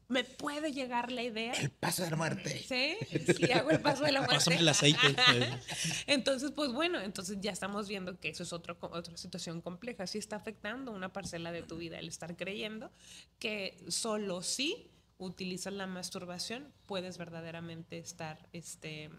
me 0.09 0.23
puede 0.23 0.71
llegar 0.71 1.11
la 1.11 1.23
idea. 1.23 1.53
El 1.53 1.69
paso 1.69 2.03
de 2.03 2.11
la 2.11 2.15
muerte. 2.15 2.63
Sí, 2.65 2.95
sí, 3.33 3.51
hago 3.51 3.71
el 3.71 3.81
paso 3.81 4.03
de 4.03 4.13
la 4.13 4.19
muerte. 4.21 4.35
Pásame 4.35 4.57
el 4.57 4.69
aceite. 4.69 5.15
entonces, 6.07 6.51
pues 6.51 6.71
bueno, 6.71 7.01
entonces 7.01 7.37
ya 7.41 7.51
estamos 7.51 7.87
viendo 7.87 8.19
que 8.19 8.29
eso 8.29 8.43
es 8.43 8.53
otro, 8.53 8.77
otra 8.79 9.17
situación 9.17 9.61
compleja. 9.61 10.07
Sí 10.07 10.17
está 10.17 10.37
afectando 10.37 10.91
una 10.91 11.11
parcela 11.11 11.51
de 11.51 11.63
tu 11.63 11.77
vida 11.77 11.99
el 11.99 12.07
estar 12.07 12.37
creyendo 12.37 12.91
que 13.39 13.77
solo 13.89 14.41
si 14.43 14.89
utilizas 15.17 15.73
la 15.73 15.87
masturbación 15.87 16.71
puedes 16.85 17.17
verdaderamente 17.17 17.97
estar, 17.97 18.47
este, 18.53 19.09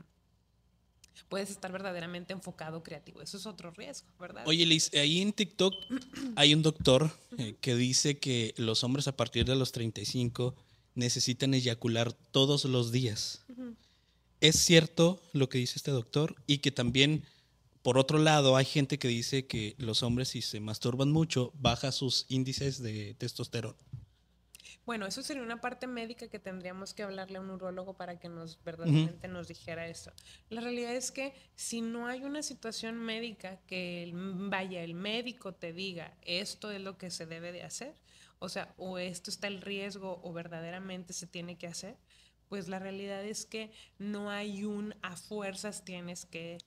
puedes 1.28 1.50
estar 1.50 1.70
verdaderamente 1.70 2.32
enfocado 2.32 2.82
creativo. 2.82 3.20
Eso 3.20 3.36
es 3.36 3.46
otro 3.46 3.72
riesgo, 3.72 4.08
¿verdad? 4.18 4.44
Oye, 4.46 4.64
Liz, 4.64 4.90
ahí 4.94 5.20
en 5.20 5.32
TikTok 5.32 5.74
hay 6.36 6.54
un 6.54 6.62
doctor 6.62 7.10
eh, 7.36 7.56
que 7.60 7.74
dice 7.74 8.18
que 8.18 8.54
los 8.56 8.84
hombres 8.84 9.08
a 9.08 9.16
partir 9.16 9.44
de 9.44 9.56
los 9.56 9.72
35 9.72 10.54
necesitan 10.98 11.54
eyacular 11.54 12.12
todos 12.12 12.64
los 12.64 12.92
días. 12.92 13.44
Es 14.40 14.56
cierto 14.56 15.22
lo 15.32 15.48
que 15.48 15.58
dice 15.58 15.74
este 15.76 15.90
doctor 15.90 16.34
y 16.46 16.58
que 16.58 16.70
también, 16.70 17.24
por 17.82 17.98
otro 17.98 18.18
lado, 18.18 18.56
hay 18.56 18.64
gente 18.64 18.98
que 18.98 19.08
dice 19.08 19.46
que 19.46 19.74
los 19.78 20.02
hombres 20.02 20.28
si 20.28 20.42
se 20.42 20.60
masturban 20.60 21.10
mucho, 21.10 21.52
baja 21.54 21.92
sus 21.92 22.26
índices 22.28 22.82
de 22.82 23.14
testosterona. 23.14 23.78
Bueno, 24.86 25.06
eso 25.06 25.22
sería 25.22 25.42
una 25.42 25.60
parte 25.60 25.86
médica 25.86 26.28
que 26.28 26.38
tendríamos 26.38 26.94
que 26.94 27.02
hablarle 27.02 27.36
a 27.36 27.42
un 27.42 27.50
urologo 27.50 27.94
para 27.94 28.18
que 28.18 28.30
nos 28.30 28.58
verdaderamente 28.64 29.28
nos 29.28 29.46
dijera 29.46 29.86
eso. 29.86 30.12
La 30.48 30.62
realidad 30.62 30.96
es 30.96 31.12
que 31.12 31.34
si 31.56 31.82
no 31.82 32.06
hay 32.06 32.24
una 32.24 32.42
situación 32.42 32.96
médica 32.96 33.60
que 33.66 34.10
vaya 34.14 34.82
el 34.82 34.94
médico 34.94 35.52
te 35.52 35.74
diga 35.74 36.14
esto 36.22 36.70
es 36.70 36.80
lo 36.80 36.96
que 36.96 37.10
se 37.10 37.26
debe 37.26 37.52
de 37.52 37.64
hacer, 37.64 37.94
o 38.38 38.48
sea, 38.48 38.74
o 38.76 38.98
esto 38.98 39.30
está 39.30 39.46
el 39.46 39.60
riesgo 39.60 40.20
o 40.22 40.32
verdaderamente 40.32 41.12
se 41.12 41.26
tiene 41.26 41.56
que 41.56 41.66
hacer, 41.66 41.96
pues 42.48 42.68
la 42.68 42.78
realidad 42.78 43.24
es 43.24 43.44
que 43.44 43.70
no 43.98 44.30
hay 44.30 44.64
un 44.64 44.94
a 45.02 45.16
fuerzas 45.16 45.84
tienes 45.84 46.24
que 46.24 46.58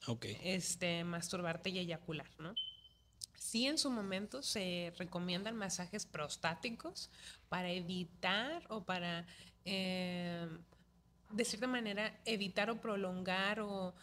este, 0.43 1.03
masturbarte 1.03 1.69
y 1.69 1.79
eyacular, 1.79 2.29
¿no? 2.39 2.53
Sí, 3.33 3.65
en 3.65 3.77
su 3.77 3.89
momento 3.89 4.43
se 4.43 4.93
recomiendan 4.97 5.55
masajes 5.55 6.05
prostáticos 6.05 7.09
para 7.49 7.71
evitar 7.71 8.63
o 8.69 8.83
para, 8.83 9.25
eh, 9.65 10.47
de 11.31 11.45
cierta 11.45 11.67
manera, 11.67 12.21
evitar 12.25 12.69
o 12.69 12.79
prolongar 12.79 13.59
o, 13.61 13.95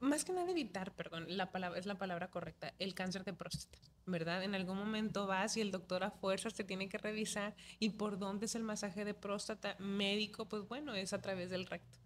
más 0.00 0.24
que 0.24 0.32
nada 0.32 0.50
evitar, 0.50 0.94
perdón, 0.94 1.24
la 1.28 1.50
palabra, 1.50 1.78
es 1.78 1.86
la 1.86 1.98
palabra 1.98 2.30
correcta, 2.30 2.74
el 2.78 2.94
cáncer 2.94 3.24
de 3.24 3.32
próstata. 3.32 3.78
¿verdad? 4.08 4.42
En 4.42 4.54
algún 4.54 4.76
momento 4.76 5.26
vas 5.26 5.56
y 5.56 5.60
el 5.60 5.70
doctor 5.70 6.02
a 6.02 6.10
fuerzas 6.10 6.54
te 6.54 6.64
tiene 6.64 6.88
que 6.88 6.98
revisar 6.98 7.54
y 7.78 7.90
por 7.90 8.18
dónde 8.18 8.46
es 8.46 8.54
el 8.54 8.62
masaje 8.62 9.04
de 9.04 9.14
próstata 9.14 9.76
médico, 9.78 10.48
pues 10.48 10.66
bueno, 10.66 10.94
es 10.94 11.12
a 11.12 11.20
través 11.20 11.50
del 11.50 11.66
recto. 11.66 11.98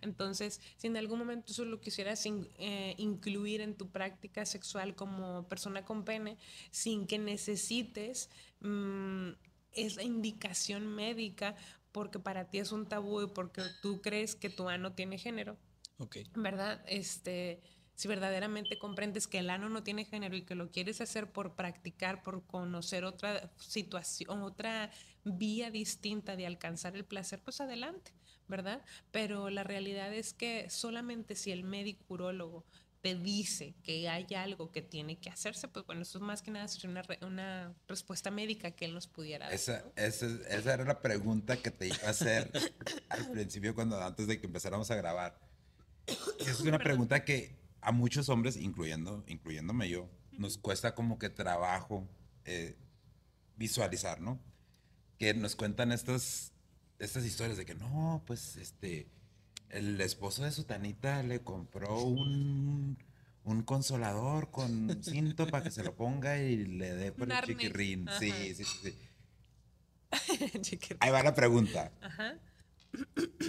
Entonces, 0.00 0.60
si 0.76 0.88
en 0.88 0.96
algún 0.96 1.20
momento 1.20 1.52
eso 1.52 1.64
lo 1.64 1.80
quisieras 1.80 2.26
eh, 2.26 2.94
incluir 2.98 3.60
en 3.60 3.76
tu 3.76 3.88
práctica 3.88 4.44
sexual 4.44 4.96
como 4.96 5.46
persona 5.46 5.84
con 5.84 6.04
pene, 6.04 6.38
sin 6.72 7.06
que 7.06 7.18
necesites 7.18 8.30
mm, 8.60 9.28
esa 9.72 10.02
indicación 10.02 10.88
médica, 10.88 11.54
porque 11.92 12.18
para 12.18 12.50
ti 12.50 12.58
es 12.58 12.72
un 12.72 12.86
tabú 12.86 13.22
y 13.22 13.28
porque 13.28 13.62
tú 13.80 14.00
crees 14.00 14.34
que 14.34 14.50
tu 14.50 14.68
ano 14.68 14.94
tiene 14.94 15.18
género, 15.18 15.56
¿verdad? 16.34 16.82
Este 16.86 17.60
si 17.98 18.06
verdaderamente 18.06 18.78
comprendes 18.78 19.26
que 19.26 19.40
el 19.40 19.50
ano 19.50 19.68
no 19.68 19.82
tiene 19.82 20.04
género 20.04 20.36
y 20.36 20.42
que 20.42 20.54
lo 20.54 20.70
quieres 20.70 21.00
hacer 21.00 21.32
por 21.32 21.56
practicar, 21.56 22.22
por 22.22 22.46
conocer 22.46 23.04
otra 23.04 23.50
situación, 23.56 24.42
otra 24.42 24.92
vía 25.24 25.72
distinta 25.72 26.36
de 26.36 26.46
alcanzar 26.46 26.94
el 26.94 27.04
placer, 27.04 27.42
pues 27.42 27.60
adelante, 27.60 28.12
¿verdad? 28.46 28.84
Pero 29.10 29.50
la 29.50 29.64
realidad 29.64 30.14
es 30.14 30.32
que 30.32 30.70
solamente 30.70 31.34
si 31.34 31.50
el 31.50 31.64
médico 31.64 32.04
urólogo 32.14 32.64
te 33.00 33.16
dice 33.16 33.74
que 33.82 34.08
hay 34.08 34.32
algo 34.36 34.70
que 34.70 34.80
tiene 34.80 35.18
que 35.18 35.30
hacerse, 35.30 35.66
pues 35.66 35.84
bueno, 35.84 36.02
eso 36.02 36.18
es 36.18 36.22
más 36.22 36.40
que 36.40 36.52
nada 36.52 36.68
una, 36.84 37.02
una 37.22 37.74
respuesta 37.88 38.30
médica 38.30 38.70
que 38.70 38.84
él 38.84 38.94
nos 38.94 39.08
pudiera 39.08 39.46
dar. 39.46 39.54
Esa, 39.54 39.84
esa, 39.96 40.26
esa, 40.48 40.74
era 40.74 40.84
la 40.84 41.02
pregunta 41.02 41.56
que 41.56 41.72
te 41.72 41.88
iba 41.88 42.06
a 42.06 42.10
hacer 42.10 42.48
al 43.08 43.28
principio, 43.32 43.74
cuando 43.74 44.00
antes 44.00 44.28
de 44.28 44.38
que 44.38 44.46
empezáramos 44.46 44.88
a 44.92 44.94
grabar. 44.94 45.48
Es 46.40 46.60
una 46.60 46.78
pregunta 46.78 47.24
que 47.24 47.56
a 47.80 47.92
muchos 47.92 48.28
hombres, 48.28 48.56
incluyendo, 48.56 49.24
incluyéndome 49.26 49.88
yo, 49.88 50.08
nos 50.32 50.58
cuesta 50.58 50.94
como 50.94 51.18
que 51.18 51.30
trabajo 51.30 52.08
eh, 52.44 52.76
visualizar, 53.56 54.20
¿no? 54.20 54.40
Que 55.18 55.34
nos 55.34 55.56
cuentan 55.56 55.92
estas, 55.92 56.52
estas 56.98 57.24
historias 57.24 57.56
de 57.56 57.66
que 57.66 57.74
no, 57.74 58.22
pues 58.26 58.56
este, 58.56 59.08
el 59.70 60.00
esposo 60.00 60.44
de 60.44 60.52
su 60.52 60.64
tanita 60.64 61.22
le 61.22 61.40
compró 61.42 62.02
un, 62.02 62.98
un 63.44 63.62
consolador 63.62 64.50
con 64.50 65.02
cinto 65.02 65.46
para 65.46 65.64
que 65.64 65.70
se 65.70 65.82
lo 65.82 65.94
ponga 65.96 66.38
y 66.38 66.56
le 66.64 66.94
dé 66.94 67.12
por 67.12 67.30
el 67.30 67.40
chiquirrín. 67.42 68.06
Sí, 68.18 68.30
sí, 68.54 68.64
sí. 68.64 68.96
sí. 70.62 70.78
Ahí 71.00 71.10
va 71.10 71.22
la 71.22 71.34
pregunta. 71.34 71.92
Ajá. 72.00 72.38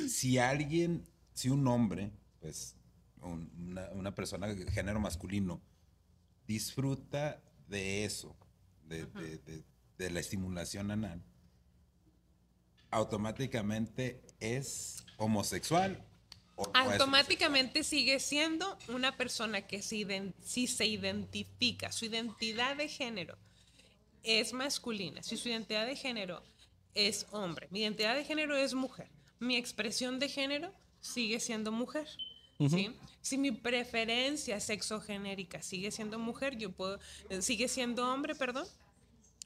si 0.10 0.38
alguien, 0.38 1.06
si 1.34 1.50
un 1.50 1.68
hombre, 1.68 2.12
pues 2.40 2.76
un- 3.22 3.52
una, 3.70 3.90
una 3.92 4.16
persona 4.16 4.48
de 4.48 4.72
género 4.72 5.00
masculino, 5.00 5.62
disfruta 6.48 7.42
de 7.68 8.06
eso, 8.06 8.36
de, 8.86 9.06
de- 9.06 9.38
de- 9.40 9.64
de 9.98 10.10
la 10.10 10.20
estimulación 10.22 10.92
anal, 10.92 11.22
automáticamente 12.92 14.22
es 14.40 15.04
homosexual. 15.18 16.04
Automáticamente 16.74 17.84
sigue 17.84 18.20
siendo 18.20 18.78
una 18.90 19.16
persona 19.16 19.66
que 19.68 19.82
si, 19.82 20.06
si 20.44 20.68
se 20.68 20.86
identifica, 20.86 21.92
su 21.92 22.06
identidad 22.06 22.76
de 22.76 22.90
género 22.90 23.38
es 24.24 24.52
masculina, 24.52 25.24
si 25.24 25.38
su 25.38 25.48
identidad 25.50 25.86
de 25.86 25.96
género 25.96 26.44
es 26.96 27.28
hombre, 27.32 27.68
mi 27.72 27.80
identidad 27.82 28.16
de 28.16 28.26
género 28.26 28.58
es 28.58 28.74
mujer, 28.74 29.08
mi 29.40 29.56
expresión 29.56 30.20
de 30.20 30.28
género 30.28 30.74
sigue 31.00 31.40
siendo 31.40 31.72
mujer. 31.72 32.08
¿Sí? 32.68 32.96
Si 33.22 33.38
mi 33.38 33.52
preferencia 33.52 34.60
sexogenérica 34.60 35.62
sigue 35.62 35.92
siendo 35.92 36.20
mujer, 36.20 36.58
yo 36.58 36.72
puedo, 36.72 37.00
eh, 37.30 37.42
sigue 37.42 37.68
siendo 37.68 38.12
hombre, 38.12 38.36
perdón, 38.36 38.68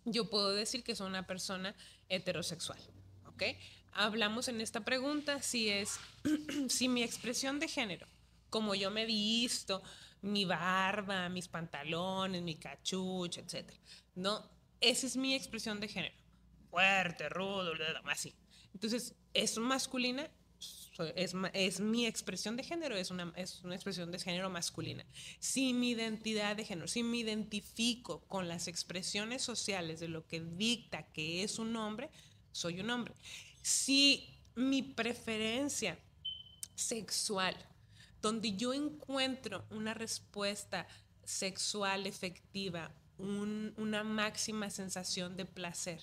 yo 0.05 0.29
puedo 0.29 0.51
decir 0.51 0.83
que 0.83 0.95
soy 0.95 1.07
una 1.07 1.27
persona 1.27 1.75
heterosexual. 2.09 2.79
¿Ok? 3.25 3.43
Hablamos 3.91 4.47
en 4.47 4.61
esta 4.61 4.81
pregunta 4.81 5.41
si 5.41 5.69
es, 5.69 5.99
si 6.69 6.87
mi 6.87 7.03
expresión 7.03 7.59
de 7.59 7.67
género, 7.67 8.07
como 8.49 8.75
yo 8.75 8.89
me 8.91 9.05
visto, 9.05 9.81
mi 10.21 10.45
barba, 10.45 11.29
mis 11.29 11.47
pantalones, 11.47 12.41
mi 12.41 12.55
cachucha, 12.55 13.41
etc. 13.41 13.71
No, 14.15 14.49
esa 14.79 15.05
es 15.05 15.17
mi 15.17 15.35
expresión 15.35 15.79
de 15.79 15.87
género. 15.87 16.15
Fuerte, 16.69 17.29
rudo, 17.29 17.73
así. 18.05 18.33
Entonces, 18.73 19.15
es 19.33 19.57
masculina, 19.57 20.29
es, 21.15 21.33
es 21.53 21.79
mi 21.79 22.05
expresión 22.05 22.55
de 22.55 22.63
género, 22.63 22.95
es 22.95 23.09
una, 23.11 23.33
es 23.35 23.61
una 23.63 23.75
expresión 23.75 24.11
de 24.11 24.19
género 24.19 24.49
masculina. 24.49 25.05
Si 25.39 25.73
mi 25.73 25.91
identidad 25.91 26.55
de 26.55 26.65
género, 26.65 26.87
si 26.87 27.03
me 27.03 27.17
identifico 27.17 28.21
con 28.27 28.47
las 28.47 28.67
expresiones 28.67 29.41
sociales 29.41 29.99
de 29.99 30.07
lo 30.07 30.25
que 30.27 30.41
dicta 30.41 31.03
que 31.11 31.43
es 31.43 31.59
un 31.59 31.75
hombre, 31.75 32.09
soy 32.51 32.79
un 32.79 32.89
hombre. 32.89 33.13
Si 33.61 34.29
mi 34.55 34.83
preferencia 34.83 35.97
sexual, 36.75 37.55
donde 38.21 38.55
yo 38.55 38.73
encuentro 38.73 39.65
una 39.71 39.93
respuesta 39.93 40.87
sexual 41.23 42.05
efectiva, 42.07 42.91
un- 43.17 43.73
una 43.77 44.03
máxima 44.03 44.69
sensación 44.69 45.37
de 45.37 45.45
placer, 45.45 46.01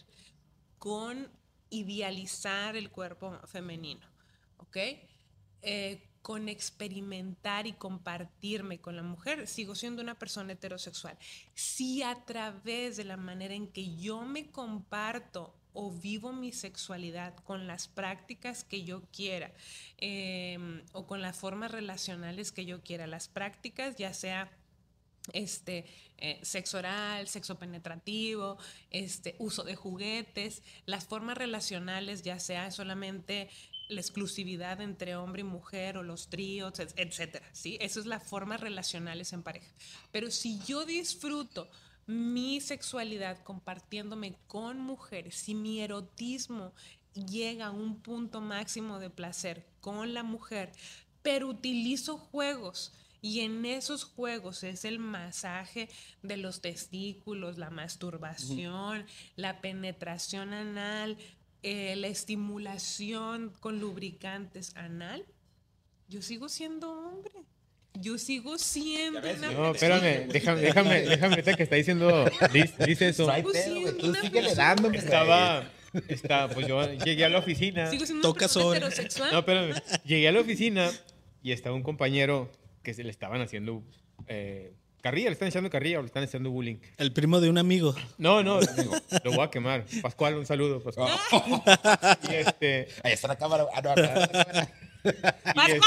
con 0.79 1.29
idealizar 1.71 2.77
el 2.77 2.91
cuerpo 2.91 3.39
femenino, 3.47 4.07
¿ok? 4.61 4.77
Eh, 5.63 6.07
con 6.23 6.49
experimentar 6.49 7.67
y 7.67 7.73
compartirme 7.73 8.79
con 8.79 8.95
la 8.95 9.03
mujer, 9.03 9.47
sigo 9.47 9.75
siendo 9.75 10.03
una 10.03 10.19
persona 10.19 10.53
heterosexual. 10.53 11.17
Si 11.55 12.03
a 12.03 12.25
través 12.27 12.97
de 12.97 13.05
la 13.05 13.17
manera 13.17 13.55
en 13.55 13.69
que 13.69 13.97
yo 13.97 14.23
me 14.23 14.51
comparto 14.51 15.55
o 15.73 15.91
vivo 15.91 16.33
mi 16.33 16.53
sexualidad 16.53 17.35
con 17.37 17.67
las 17.67 17.89
prácticas 17.89 18.65
que 18.65 18.85
yo 18.85 19.03
quiera 19.13 19.53
em, 19.99 20.83
o 20.93 21.07
con 21.07 21.23
las 21.23 21.37
formas 21.39 21.71
relacionales 21.71 22.53
que 22.53 22.67
yo 22.67 22.83
quiera, 22.83 23.07
las 23.07 23.29
prácticas 23.29 23.97
ya 23.97 24.13
sea 24.13 24.51
este, 25.33 25.87
eh, 26.19 26.41
sexo 26.43 26.79
oral, 26.79 27.29
sexo 27.29 27.59
penetrativo, 27.59 28.59
este, 28.91 29.37
uso 29.39 29.63
de 29.63 29.77
juguetes, 29.77 30.63
las 30.87 31.07
formas 31.07 31.39
relacionales, 31.39 32.23
ya 32.23 32.39
sea 32.41 32.71
solamente 32.71 33.49
la 33.91 34.01
exclusividad 34.01 34.81
entre 34.81 35.17
hombre 35.17 35.41
y 35.43 35.45
mujer 35.45 35.97
o 35.99 36.03
los 36.03 36.29
tríos, 36.29 36.79
et- 36.79 36.93
etcétera, 36.97 37.47
¿sí? 37.53 37.77
Eso 37.81 38.01
es 38.01 38.07
las 38.07 38.23
formas 38.23 38.61
relacionales 38.61 39.33
en 39.33 39.43
pareja. 39.43 39.71
Pero 40.13 40.31
si 40.31 40.59
yo 40.67 40.85
disfruto 40.87 41.69
mi 42.07 42.61
sexualidad 42.61 43.43
compartiéndome 43.45 44.35
con 44.49 44.79
mujeres, 44.81 45.37
si 45.37 45.55
mi 45.55 45.81
erotismo 45.81 46.73
llega 47.15 47.67
a 47.67 47.71
un 47.71 48.01
punto 48.01 48.41
máximo 48.41 48.99
de 48.99 49.11
placer 49.11 49.67
con 49.81 50.15
la 50.15 50.23
mujer, 50.23 50.73
pero 51.23 51.49
utilizo 51.49 52.17
juegos 52.19 52.93
y 53.23 53.41
en 53.41 53.67
esos 53.67 54.05
juegos 54.05 54.63
es 54.65 54.87
el 54.87 54.99
masaje 54.99 55.91
de 56.23 56.39
los 56.39 56.63
testículos, 56.63 57.59
la 57.59 57.69
masturbación, 57.71 59.05
la 59.37 59.61
penetración 59.61 60.55
anal, 60.55 61.19
eh, 61.63 61.95
la 61.97 62.09
estimulación 62.09 63.53
con 63.61 63.81
lubricantes 63.81 64.77
anal. 64.77 65.25
Yo 66.09 66.23
sigo 66.23 66.49
siendo 66.49 66.91
hombre. 66.91 67.33
Yo 67.95 68.19
sigo 68.19 68.57
siendo 68.59 69.21
ves, 69.21 69.39
una 69.39 69.53
No, 69.53 69.71
espérame, 69.73 70.29
déjame, 70.29 70.61
déjame, 70.61 71.03
déjame, 71.03 71.35
ahorita 71.35 71.55
que 71.55 71.65
está 71.65 71.77
diciendo, 71.77 72.25
dice, 72.53 72.87
dice 72.87 73.09
eso. 73.09 73.31
Sí, 73.35 73.43
güey, 73.43 73.99
tú 73.99 74.15
síguele 74.15 74.55
dándome. 74.55 74.99
Estaba, 74.99 75.69
está, 76.09 76.49
pues 76.49 76.67
yo 76.67 76.83
llegué 76.95 77.25
a 77.25 77.29
la 77.29 77.39
oficina. 77.39 77.91
Sigo 77.91 78.07
siendo 78.07 78.33
Toca 78.33 78.47
una 78.55 78.77
heterosexual. 78.77 79.33
No, 79.33 79.39
espérame. 79.41 79.75
Llegué 80.05 80.29
a 80.29 80.33
la 80.33 80.41
oficina 80.41 80.91
y 81.43 81.53
estaba 81.53 81.75
un 81.75 81.83
compañero 81.83 82.51
que 82.83 82.95
se 82.95 83.05
le 83.05 83.11
estaban 83.11 83.41
haciendo 83.41 83.83
eh, 84.29 84.73
carrilla, 85.01 85.29
le 85.29 85.33
están 85.35 85.49
echando 85.49 85.71
carrilla 85.71 85.99
o 85.99 86.03
le 86.03 86.07
están 86.07 86.23
haciendo 86.25 86.51
bullying. 86.51 86.77
El 86.99 87.13
primo 87.13 87.41
de 87.41 87.49
un 87.51 87.59
amigo. 87.59 87.95
No, 88.19 88.43
no, 88.43 88.61
lo 88.61 89.33
voy 89.33 89.45
a 89.45 89.51
quemar. 89.51 89.85
Pascual, 90.03 90.35
un 90.37 90.47
saludo, 90.47 90.81
Pascual. 90.83 91.11
Y 92.31 92.35
este, 92.35 92.89
Ahí 93.03 93.13
está 93.13 93.29
la 93.29 93.37
cámara. 93.37 93.67
Ah, 93.75 93.81
no, 93.83 93.91
acá 93.91 94.03
está 94.05 94.21
la 94.21 94.45
cámara. 94.45 94.69
Pascual, 95.55 95.81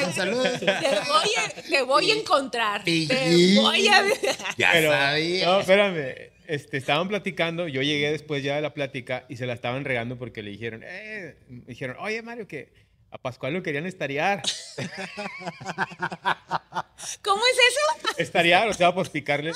este- 0.00 0.12
Saludos. 0.12 0.60
Te 0.60 0.66
voy 0.66 1.30
a, 1.36 1.62
te 1.68 1.82
voy 1.82 2.10
a 2.10 2.14
encontrar. 2.14 2.84
Te 2.84 3.06
voy 3.56 3.88
a 3.88 4.04
Ya 4.56 4.70
pero, 4.72 4.90
sabía. 4.92 5.46
no, 5.46 5.60
espérame. 5.60 6.14
Este, 6.46 6.76
estaban 6.76 7.08
platicando, 7.08 7.68
yo 7.68 7.80
llegué 7.80 8.10
después 8.10 8.42
ya 8.44 8.56
de 8.56 8.60
la 8.60 8.74
plática 8.74 9.24
y 9.30 9.36
se 9.36 9.46
la 9.46 9.54
estaban 9.54 9.82
regando 9.84 10.18
porque 10.18 10.42
le 10.42 10.50
dijeron, 10.50 10.82
eh, 10.84 11.36
me 11.48 11.62
dijeron, 11.68 11.96
oye 12.00 12.20
Mario, 12.20 12.46
que 12.46 12.68
a 13.14 13.18
Pascual 13.18 13.52
lo 13.54 13.62
querían 13.62 13.86
estarear. 13.86 14.42
¿Cómo 17.22 17.42
es 17.46 17.52
eso? 17.52 18.14
Estarear, 18.18 18.66
o 18.68 18.74
sea, 18.74 18.92
por 18.94 19.08
picarle. 19.08 19.52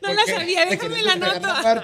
No 0.00 0.14
la 0.14 0.24
sabía, 0.26 0.64
déjame 0.66 1.02
la 1.02 1.16
nota. 1.16 1.82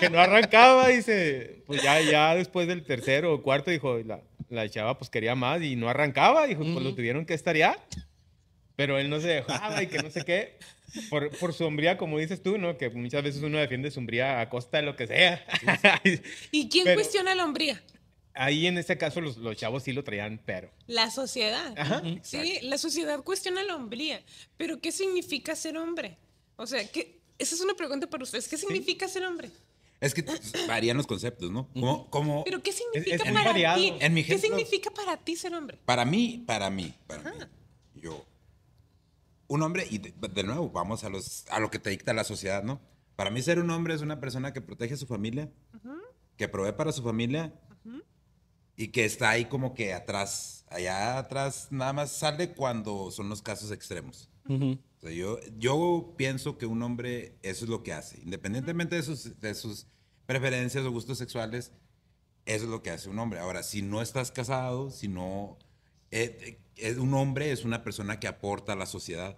que 0.00 0.10
no 0.10 0.18
arrancaba, 0.18 0.88
dice. 0.88 1.62
Pues 1.68 1.82
ya, 1.82 2.00
ya 2.00 2.34
después 2.34 2.66
del 2.66 2.82
tercero 2.84 3.32
o 3.32 3.42
cuarto, 3.42 3.70
dijo, 3.70 3.98
la, 4.04 4.22
la 4.48 4.68
chava 4.68 4.98
pues 4.98 5.08
quería 5.08 5.36
más 5.36 5.62
y 5.62 5.76
no 5.76 5.88
arrancaba, 5.88 6.48
dijo, 6.48 6.62
pues 6.64 6.82
lo 6.84 6.96
tuvieron 6.96 7.26
que 7.26 7.34
estarear. 7.34 7.78
Pero 8.74 8.98
él 8.98 9.08
no 9.08 9.20
se 9.20 9.28
dejaba 9.28 9.80
y 9.84 9.86
que 9.86 9.98
no 10.02 10.10
sé 10.10 10.24
qué. 10.24 10.58
Por, 11.10 11.30
por 11.38 11.52
su 11.54 11.64
hombría, 11.64 11.96
como 11.96 12.18
dices 12.18 12.42
tú, 12.42 12.58
¿no? 12.58 12.76
Que 12.76 12.90
muchas 12.90 13.22
veces 13.22 13.40
uno 13.42 13.58
defiende 13.58 13.92
su 13.92 14.00
hombría 14.00 14.40
a 14.40 14.48
costa 14.48 14.78
de 14.78 14.82
lo 14.84 14.96
que 14.96 15.06
sea. 15.06 15.44
¿Y 16.50 16.68
quién 16.68 16.84
Pero- 16.86 16.96
cuestiona 16.96 17.36
la 17.36 17.44
hombría? 17.44 17.80
Ahí 18.40 18.66
en 18.68 18.78
este 18.78 18.96
caso 18.96 19.20
los, 19.20 19.36
los 19.36 19.56
chavos 19.56 19.82
sí 19.82 19.92
lo 19.92 20.04
traían, 20.04 20.40
pero. 20.46 20.70
La 20.86 21.10
sociedad. 21.10 21.74
Ajá. 21.76 22.02
Sí, 22.22 22.60
la 22.62 22.78
sociedad 22.78 23.22
cuestiona 23.24 23.62
la 23.64 23.74
hombría. 23.74 24.22
Pero 24.56 24.80
¿qué 24.80 24.92
significa 24.92 25.56
ser 25.56 25.76
hombre? 25.76 26.16
O 26.56 26.66
sea, 26.66 26.86
¿qué? 26.88 27.20
esa 27.38 27.54
es 27.56 27.60
una 27.60 27.74
pregunta 27.74 28.08
para 28.08 28.22
ustedes. 28.22 28.46
¿Qué 28.48 28.56
significa 28.56 29.08
ser 29.08 29.24
hombre? 29.24 29.50
Es 30.00 30.14
que 30.14 30.24
varían 30.68 30.96
los 30.96 31.08
conceptos, 31.08 31.50
¿no? 31.50 31.68
Como, 31.72 32.08
como 32.10 32.44
¿Pero 32.44 32.62
qué 32.62 32.70
significa 32.72 33.16
es 33.16 33.22
para 33.22 33.42
variado. 33.44 33.80
ti? 33.80 33.92
En 33.98 34.14
mi 34.14 34.22
¿Qué 34.22 34.34
ejemplo- 34.34 34.56
significa 34.56 34.90
para 34.92 35.16
ti 35.16 35.34
ser 35.34 35.52
hombre? 35.54 35.78
para 35.84 36.04
mí, 36.04 36.44
para 36.46 36.70
mí, 36.70 36.94
para 37.08 37.32
mí, 37.32 37.38
yo, 37.96 38.24
un 39.48 39.62
hombre, 39.62 39.88
y 39.90 39.98
de, 39.98 40.12
de 40.12 40.42
nuevo, 40.44 40.70
vamos 40.70 41.02
a, 41.02 41.08
los, 41.08 41.44
a 41.50 41.58
lo 41.58 41.68
que 41.70 41.80
te 41.80 41.90
dicta 41.90 42.12
la 42.12 42.22
sociedad, 42.22 42.62
¿no? 42.62 42.80
Para 43.16 43.30
mí 43.30 43.42
ser 43.42 43.58
un 43.58 43.70
hombre 43.70 43.92
es 43.94 44.00
una 44.00 44.20
persona 44.20 44.52
que 44.52 44.60
protege 44.60 44.94
a 44.94 44.96
su 44.96 45.06
familia, 45.08 45.50
que 46.36 46.46
provee 46.48 46.72
para 46.76 46.92
su 46.92 47.02
familia 47.02 47.52
y 48.78 48.88
que 48.88 49.04
está 49.04 49.30
ahí 49.30 49.46
como 49.46 49.74
que 49.74 49.92
atrás, 49.92 50.64
allá 50.70 51.18
atrás 51.18 51.66
nada 51.70 51.92
más 51.92 52.12
sale 52.12 52.52
cuando 52.52 53.10
son 53.10 53.28
los 53.28 53.42
casos 53.42 53.72
extremos. 53.72 54.30
Ujú. 54.48 54.78
O 54.96 55.00
sea, 55.00 55.10
yo, 55.10 55.40
yo 55.58 56.14
pienso 56.16 56.58
que 56.58 56.64
un 56.64 56.80
hombre 56.84 57.36
eso 57.42 57.64
es 57.64 57.70
lo 57.70 57.82
que 57.82 57.92
hace, 57.92 58.20
independientemente 58.22 58.94
de 58.94 59.02
sus, 59.02 59.40
de 59.40 59.54
sus 59.56 59.88
preferencias 60.26 60.84
o 60.84 60.92
gustos 60.92 61.18
sexuales, 61.18 61.72
eso 62.46 62.64
es 62.64 62.70
lo 62.70 62.80
que 62.80 62.90
hace 62.90 63.10
un 63.10 63.18
hombre. 63.18 63.40
Ahora, 63.40 63.64
si 63.64 63.82
no 63.82 64.00
estás 64.00 64.30
casado, 64.30 64.90
si 64.90 65.08
no... 65.08 65.58
eh, 66.12 66.60
eh, 66.76 66.96
un 66.98 67.12
hombre 67.14 67.50
es 67.50 67.64
una 67.64 67.82
persona 67.82 68.20
que 68.20 68.28
aporta 68.28 68.74
a 68.74 68.76
la 68.76 68.86
sociedad, 68.86 69.36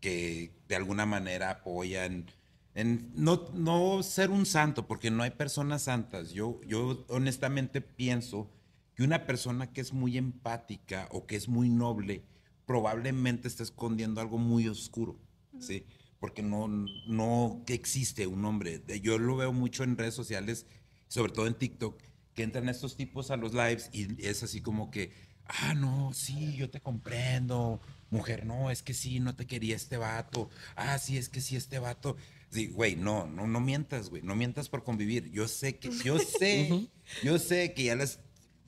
que 0.00 0.54
de 0.66 0.76
alguna 0.76 1.04
manera 1.04 1.50
apoya 1.50 2.06
en... 2.06 2.30
en 2.74 3.12
no, 3.14 3.50
no 3.52 4.02
ser 4.02 4.30
un 4.30 4.46
santo, 4.46 4.86
porque 4.86 5.10
no 5.10 5.22
hay 5.22 5.30
personas 5.32 5.82
santas. 5.82 6.30
Yo, 6.30 6.58
yo 6.66 7.04
honestamente 7.08 7.82
pienso 7.82 8.50
que 8.98 9.04
una 9.04 9.26
persona 9.26 9.72
que 9.72 9.80
es 9.80 9.92
muy 9.92 10.18
empática 10.18 11.08
o 11.12 11.24
que 11.24 11.36
es 11.36 11.46
muy 11.46 11.68
noble 11.68 12.24
probablemente 12.66 13.46
está 13.46 13.62
escondiendo 13.62 14.20
algo 14.20 14.38
muy 14.38 14.66
oscuro, 14.66 15.16
¿sí? 15.60 15.86
Porque 16.18 16.42
no, 16.42 16.66
no 16.66 17.62
que 17.64 17.74
existe 17.74 18.26
un 18.26 18.44
hombre. 18.44 18.82
Yo 19.00 19.18
lo 19.18 19.36
veo 19.36 19.52
mucho 19.52 19.84
en 19.84 19.96
redes 19.96 20.14
sociales, 20.14 20.66
sobre 21.06 21.30
todo 21.30 21.46
en 21.46 21.54
TikTok, 21.54 22.02
que 22.34 22.42
entran 22.42 22.68
estos 22.68 22.96
tipos 22.96 23.30
a 23.30 23.36
los 23.36 23.54
lives 23.54 23.88
y 23.92 24.20
es 24.26 24.42
así 24.42 24.60
como 24.62 24.90
que, 24.90 25.12
ah, 25.46 25.74
no, 25.74 26.12
sí, 26.12 26.56
yo 26.56 26.68
te 26.68 26.80
comprendo, 26.80 27.80
mujer, 28.10 28.46
no, 28.46 28.68
es 28.68 28.82
que 28.82 28.94
sí, 28.94 29.20
no 29.20 29.36
te 29.36 29.46
quería 29.46 29.76
este 29.76 29.96
vato, 29.96 30.50
ah, 30.74 30.98
sí, 30.98 31.16
es 31.16 31.28
que 31.28 31.40
sí, 31.40 31.54
este 31.54 31.78
vato. 31.78 32.16
Sí, 32.50 32.66
güey, 32.66 32.96
no, 32.96 33.28
no, 33.28 33.46
no 33.46 33.60
mientas, 33.60 34.10
güey, 34.10 34.22
no 34.22 34.34
mientas 34.34 34.68
por 34.68 34.82
convivir. 34.82 35.30
Yo 35.30 35.46
sé 35.46 35.78
que, 35.78 35.88
yo 36.02 36.18
sé, 36.18 36.88
yo 37.22 37.38
sé 37.38 37.74
que 37.74 37.84
ya 37.84 37.94
les 37.94 38.18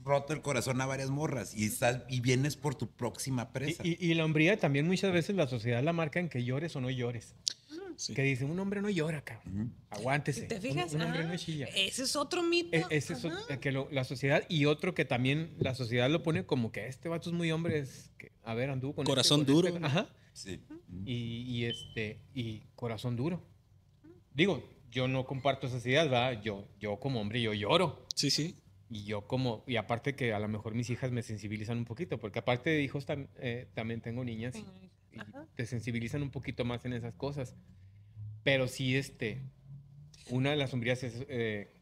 roto 0.02 0.32
el 0.32 0.40
corazón 0.42 0.80
a 0.80 0.86
varias 0.86 1.10
morras 1.10 1.54
y 1.54 1.64
estás 1.66 2.02
y 2.08 2.20
vienes 2.20 2.56
por 2.56 2.74
tu 2.74 2.88
próxima 2.90 3.52
presa. 3.52 3.82
Y, 3.86 3.96
y, 4.00 4.10
y 4.10 4.14
la 4.14 4.24
hombría 4.24 4.58
también 4.58 4.86
muchas 4.86 5.12
veces 5.12 5.36
la 5.36 5.46
sociedad 5.46 5.82
la 5.82 5.92
marca 5.92 6.20
en 6.20 6.28
que 6.28 6.42
llores 6.44 6.74
o 6.76 6.80
no 6.80 6.90
llores. 6.90 7.34
Sí. 7.96 8.14
Que 8.14 8.22
dice, 8.22 8.46
un 8.46 8.58
hombre 8.58 8.80
no 8.80 8.88
llora, 8.88 9.22
cabrón. 9.22 9.74
Aguántese. 9.90 10.42
¿Te 10.46 10.58
fijas? 10.58 10.94
Un, 10.94 11.02
un 11.02 11.06
hombre 11.08 11.22
Ah, 11.24 11.26
no 11.26 11.36
chilla. 11.36 11.66
Ese 11.66 12.04
es 12.04 12.16
otro 12.16 12.42
mito. 12.42 12.74
E- 12.74 12.86
Ese 12.88 13.12
es 13.12 13.24
o- 13.26 13.28
Ajá. 13.28 13.60
que 13.60 13.72
lo- 13.72 13.88
la 13.90 14.04
sociedad 14.04 14.42
y 14.48 14.64
otro 14.64 14.94
que 14.94 15.04
también 15.04 15.52
la 15.58 15.74
sociedad 15.74 16.08
lo 16.08 16.22
pone 16.22 16.46
como 16.46 16.72
que 16.72 16.86
este 16.86 17.10
vato 17.10 17.28
es 17.28 17.36
muy 17.36 17.50
hombre, 17.52 17.78
es 17.78 18.10
que, 18.16 18.32
a 18.42 18.54
ver, 18.54 18.70
anduvo 18.70 18.94
con 18.94 19.02
este, 19.02 19.10
Corazón 19.10 19.40
este. 19.40 19.52
duro. 19.52 19.78
Ajá. 19.82 20.08
Sí. 20.32 20.60
Y, 21.04 21.42
y 21.46 21.64
este, 21.66 22.20
y 22.34 22.60
corazón 22.74 23.16
duro. 23.16 23.42
Digo, 24.32 24.66
yo 24.90 25.06
no 25.06 25.26
comparto 25.26 25.66
esas 25.66 25.84
ideas, 25.84 26.08
¿verdad? 26.08 26.40
Yo, 26.42 26.66
yo 26.80 26.98
como 27.00 27.20
hombre, 27.20 27.42
yo 27.42 27.52
lloro. 27.52 28.06
Sí, 28.14 28.30
sí. 28.30 28.56
Y 28.90 29.04
yo 29.04 29.22
como, 29.26 29.62
y 29.68 29.76
aparte 29.76 30.16
que 30.16 30.34
a 30.34 30.40
lo 30.40 30.48
mejor 30.48 30.74
mis 30.74 30.90
hijas 30.90 31.12
me 31.12 31.22
sensibilizan 31.22 31.78
un 31.78 31.84
poquito, 31.84 32.18
porque 32.18 32.40
aparte 32.40 32.70
de 32.70 32.82
hijos 32.82 33.06
tam- 33.06 33.28
eh, 33.38 33.68
también 33.72 34.00
tengo 34.00 34.24
niñas 34.24 34.56
y, 34.56 34.64
te 35.54 35.64
sensibilizan 35.66 36.22
un 36.22 36.30
poquito 36.30 36.64
más 36.64 36.84
en 36.84 36.92
esas 36.92 37.14
cosas. 37.14 37.54
Pero 38.42 38.66
sí, 38.68 38.96
este, 38.96 39.42
una 40.30 40.50
de 40.50 40.56
las 40.56 40.70
sombrías 40.70 41.02
es 41.04 41.24
eh, 41.28 41.72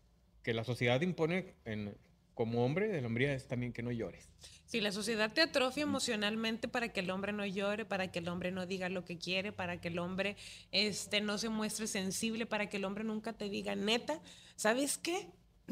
que 0.43 0.53
la 0.53 0.65
sociedad 0.65 1.01
impone 1.01 1.55
en, 1.65 1.97
como 2.35 2.65
hombre 2.65 2.89
de 2.89 3.01
la 3.01 3.07
hombría 3.07 3.33
es 3.35 3.49
también 3.49 3.73
que 3.73 3.83
no 3.83 3.91
llores. 3.91 4.29
Si 4.67 4.81
la 4.81 4.93
sociedad 4.93 5.33
te 5.33 5.41
atrofia 5.41 5.83
emocionalmente 5.85 6.69
para 6.69 6.91
que 6.93 7.01
el 7.01 7.11
hombre 7.11 7.33
no 7.33 7.47
llore, 7.47 7.85
para 7.85 8.13
que 8.13 8.19
el 8.19 8.29
hombre 8.29 8.53
no 8.53 8.67
diga 8.67 8.89
lo 8.89 9.05
que 9.05 9.19
quiere, 9.19 9.51
para 9.51 9.81
que 9.81 9.89
el 9.89 9.99
hombre 9.99 10.37
este, 10.73 11.21
no 11.21 11.39
se 11.39 11.49
muestre 11.49 11.87
sensible, 11.87 12.45
para 12.47 12.69
que 12.69 12.77
el 12.77 12.85
hombre 12.85 13.03
nunca 13.03 13.33
te 13.33 13.49
diga 13.49 13.75
neta, 13.77 14.21
¿sabes 14.57 14.99
qué? 14.99 15.27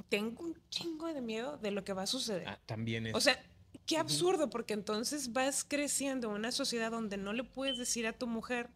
Tengo 0.09 0.45
un 0.45 0.57
chingo 0.69 1.13
de 1.13 1.21
miedo 1.21 1.57
de 1.59 1.71
lo 1.71 1.85
que 1.85 1.93
va 1.93 2.03
a 2.03 2.07
suceder. 2.07 2.49
Ah, 2.49 2.59
también 2.67 3.07
es. 3.07 3.15
O 3.15 3.21
sea, 3.21 3.43
qué 3.87 3.97
absurdo, 3.97 4.51
porque 4.51 4.75
entonces 4.75 5.33
vas 5.33 5.65
creciendo 5.65 6.29
en 6.29 6.35
una 6.35 6.53
sociedad 6.53 6.91
donde 6.91 7.17
no 7.17 7.33
le 7.33 7.45
puedes 7.45 7.79
decir 7.79 8.07
a 8.07 8.13
tu 8.13 8.27
mujer, 8.27 8.69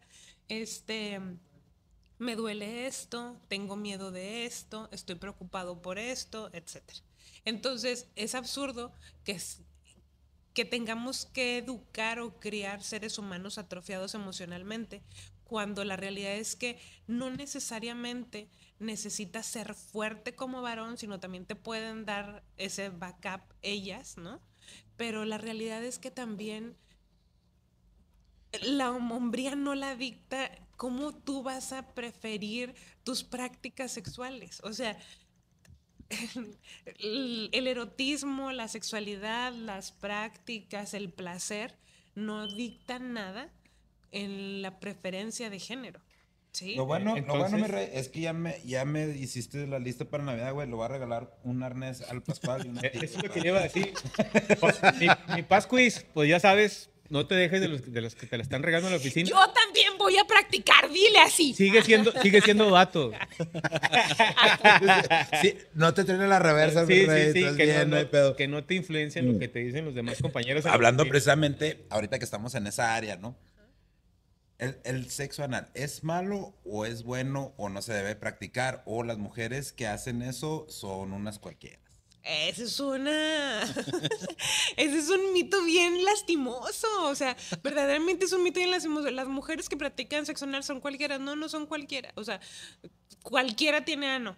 este, 0.47 1.19
me 2.17 2.35
duele 2.35 2.87
esto, 2.87 3.39
tengo 3.47 3.75
miedo 3.75 4.11
de 4.11 4.45
esto, 4.45 4.89
estoy 4.91 5.15
preocupado 5.15 5.81
por 5.81 5.97
esto, 5.97 6.49
etc. 6.53 6.81
Entonces, 7.45 8.07
es 8.15 8.35
absurdo 8.35 8.93
que, 9.23 9.39
que 10.53 10.65
tengamos 10.65 11.25
que 11.25 11.57
educar 11.57 12.19
o 12.19 12.39
criar 12.39 12.83
seres 12.83 13.17
humanos 13.17 13.57
atrofiados 13.57 14.15
emocionalmente, 14.15 15.01
cuando 15.43 15.83
la 15.83 15.97
realidad 15.97 16.35
es 16.35 16.55
que 16.55 16.79
no 17.07 17.29
necesariamente 17.29 18.49
necesitas 18.81 19.45
ser 19.45 19.75
fuerte 19.75 20.35
como 20.35 20.61
varón, 20.61 20.97
sino 20.97 21.19
también 21.19 21.45
te 21.45 21.55
pueden 21.55 22.05
dar 22.05 22.43
ese 22.57 22.89
backup 22.89 23.41
ellas, 23.61 24.17
¿no? 24.17 24.41
Pero 24.97 25.23
la 25.25 25.37
realidad 25.37 25.83
es 25.83 25.99
que 25.99 26.11
también 26.11 26.75
la 28.61 28.91
hombría 28.91 29.55
no 29.55 29.75
la 29.75 29.95
dicta 29.95 30.51
cómo 30.75 31.13
tú 31.13 31.43
vas 31.43 31.71
a 31.71 31.93
preferir 31.93 32.73
tus 33.03 33.23
prácticas 33.23 33.91
sexuales. 33.91 34.59
O 34.63 34.73
sea, 34.73 34.97
el, 36.99 37.49
el 37.51 37.67
erotismo, 37.67 38.51
la 38.51 38.67
sexualidad, 38.67 39.53
las 39.53 39.91
prácticas, 39.91 40.93
el 40.93 41.11
placer, 41.11 41.77
no 42.15 42.47
dictan 42.47 43.13
nada 43.13 43.53
en 44.11 44.61
la 44.61 44.79
preferencia 44.79 45.49
de 45.49 45.59
género. 45.59 46.01
¿Sí? 46.51 46.75
Lo 46.75 46.85
bueno, 46.85 47.15
lo 47.17 47.37
bueno, 47.37 47.57
mi 47.57 47.63
rey, 47.67 47.89
es 47.93 48.09
que 48.09 48.21
ya 48.21 48.33
me, 48.33 48.55
ya 48.65 48.85
me 48.85 49.07
hiciste 49.09 49.65
la 49.67 49.79
lista 49.79 50.05
para 50.05 50.23
Navidad, 50.23 50.53
güey. 50.53 50.67
Lo 50.67 50.77
voy 50.77 50.85
a 50.85 50.89
regalar 50.89 51.35
un 51.43 51.63
arnés 51.63 52.01
al 52.09 52.21
Pascual 52.21 52.65
y 52.65 52.69
una 52.69 52.81
Eh, 52.85 52.91
Eso 52.93 53.17
es 53.17 53.23
lo 53.23 53.29
que 53.31 53.41
le 53.41 53.47
iba 53.49 53.59
a 53.59 53.63
decir. 53.63 53.93
Pues, 54.59 54.79
mi, 54.99 55.07
mi 55.35 55.43
Pascuis, 55.43 56.05
pues 56.13 56.29
ya 56.29 56.39
sabes, 56.39 56.89
no 57.09 57.27
te 57.27 57.35
dejes 57.35 57.59
de 57.61 57.67
los, 57.67 57.91
de 57.91 58.01
los 58.01 58.15
que 58.15 58.25
te 58.25 58.37
la 58.37 58.43
están 58.43 58.63
regando 58.63 58.87
en 58.87 58.93
la 58.93 58.97
oficina. 58.99 59.29
Yo 59.29 59.35
también 59.51 59.97
voy 59.97 60.17
a 60.17 60.23
practicar, 60.25 60.89
dile 60.89 61.19
así. 61.19 61.53
Sigue 61.53 61.83
siendo, 61.83 62.11
sigue 62.21 62.39
siendo 62.41 62.69
vato. 62.71 63.11
Sí, 65.41 65.57
no 65.73 65.93
te 65.93 66.03
traen 66.03 66.29
la 66.29 66.39
reversa, 66.39 66.85
mi 66.85 66.93
Sí, 66.95 67.05
rey. 67.05 67.33
sí, 67.33 67.43
sí, 67.49 67.57
que, 67.57 67.65
bien, 67.65 67.89
no, 67.89 67.99
no 68.01 68.09
pedo. 68.09 68.35
que 68.35 68.47
no 68.47 68.63
te 68.63 68.75
influencien 68.75 69.31
lo 69.33 69.39
que 69.39 69.47
te 69.47 69.59
dicen 69.59 69.85
los 69.85 69.95
demás 69.95 70.17
compañeros. 70.21 70.65
Hablando 70.65 71.05
precisamente, 71.05 71.85
ahorita 71.89 72.19
que 72.19 72.25
estamos 72.25 72.55
en 72.55 72.67
esa 72.67 72.95
área, 72.95 73.17
¿no? 73.17 73.35
El, 74.61 75.09
sexo 75.09 75.43
anal, 75.43 75.71
¿es 75.73 76.03
malo 76.03 76.53
o 76.63 76.85
es 76.85 77.01
bueno 77.01 77.51
o 77.57 77.69
no 77.69 77.81
se 77.81 77.93
debe 77.93 78.15
practicar? 78.15 78.83
O 78.85 79.03
las 79.03 79.17
mujeres 79.17 79.73
que 79.73 79.87
hacen 79.87 80.21
eso 80.21 80.67
son 80.69 81.13
unas 81.13 81.39
cualquiera. 81.39 81.79
Ese 82.21 82.65
es. 82.65 82.79
Ese 84.77 84.99
es 84.99 85.09
un 85.09 85.33
mito 85.33 85.63
bien 85.63 86.05
lastimoso. 86.05 86.87
O 87.05 87.15
sea, 87.15 87.35
verdaderamente 87.63 88.25
es 88.25 88.33
un 88.33 88.43
mito 88.43 88.59
bien 88.59 88.69
lastimoso. 88.69 89.09
Las 89.09 89.27
mujeres 89.27 89.67
que 89.67 89.77
practican 89.77 90.27
sexo 90.27 90.45
anal 90.45 90.63
son 90.63 90.79
cualquiera. 90.79 91.17
No, 91.17 91.35
no 91.35 91.49
son 91.49 91.65
cualquiera. 91.65 92.11
O 92.15 92.23
sea, 92.23 92.39
cualquiera 93.23 93.83
tiene 93.83 94.11
ano. 94.11 94.37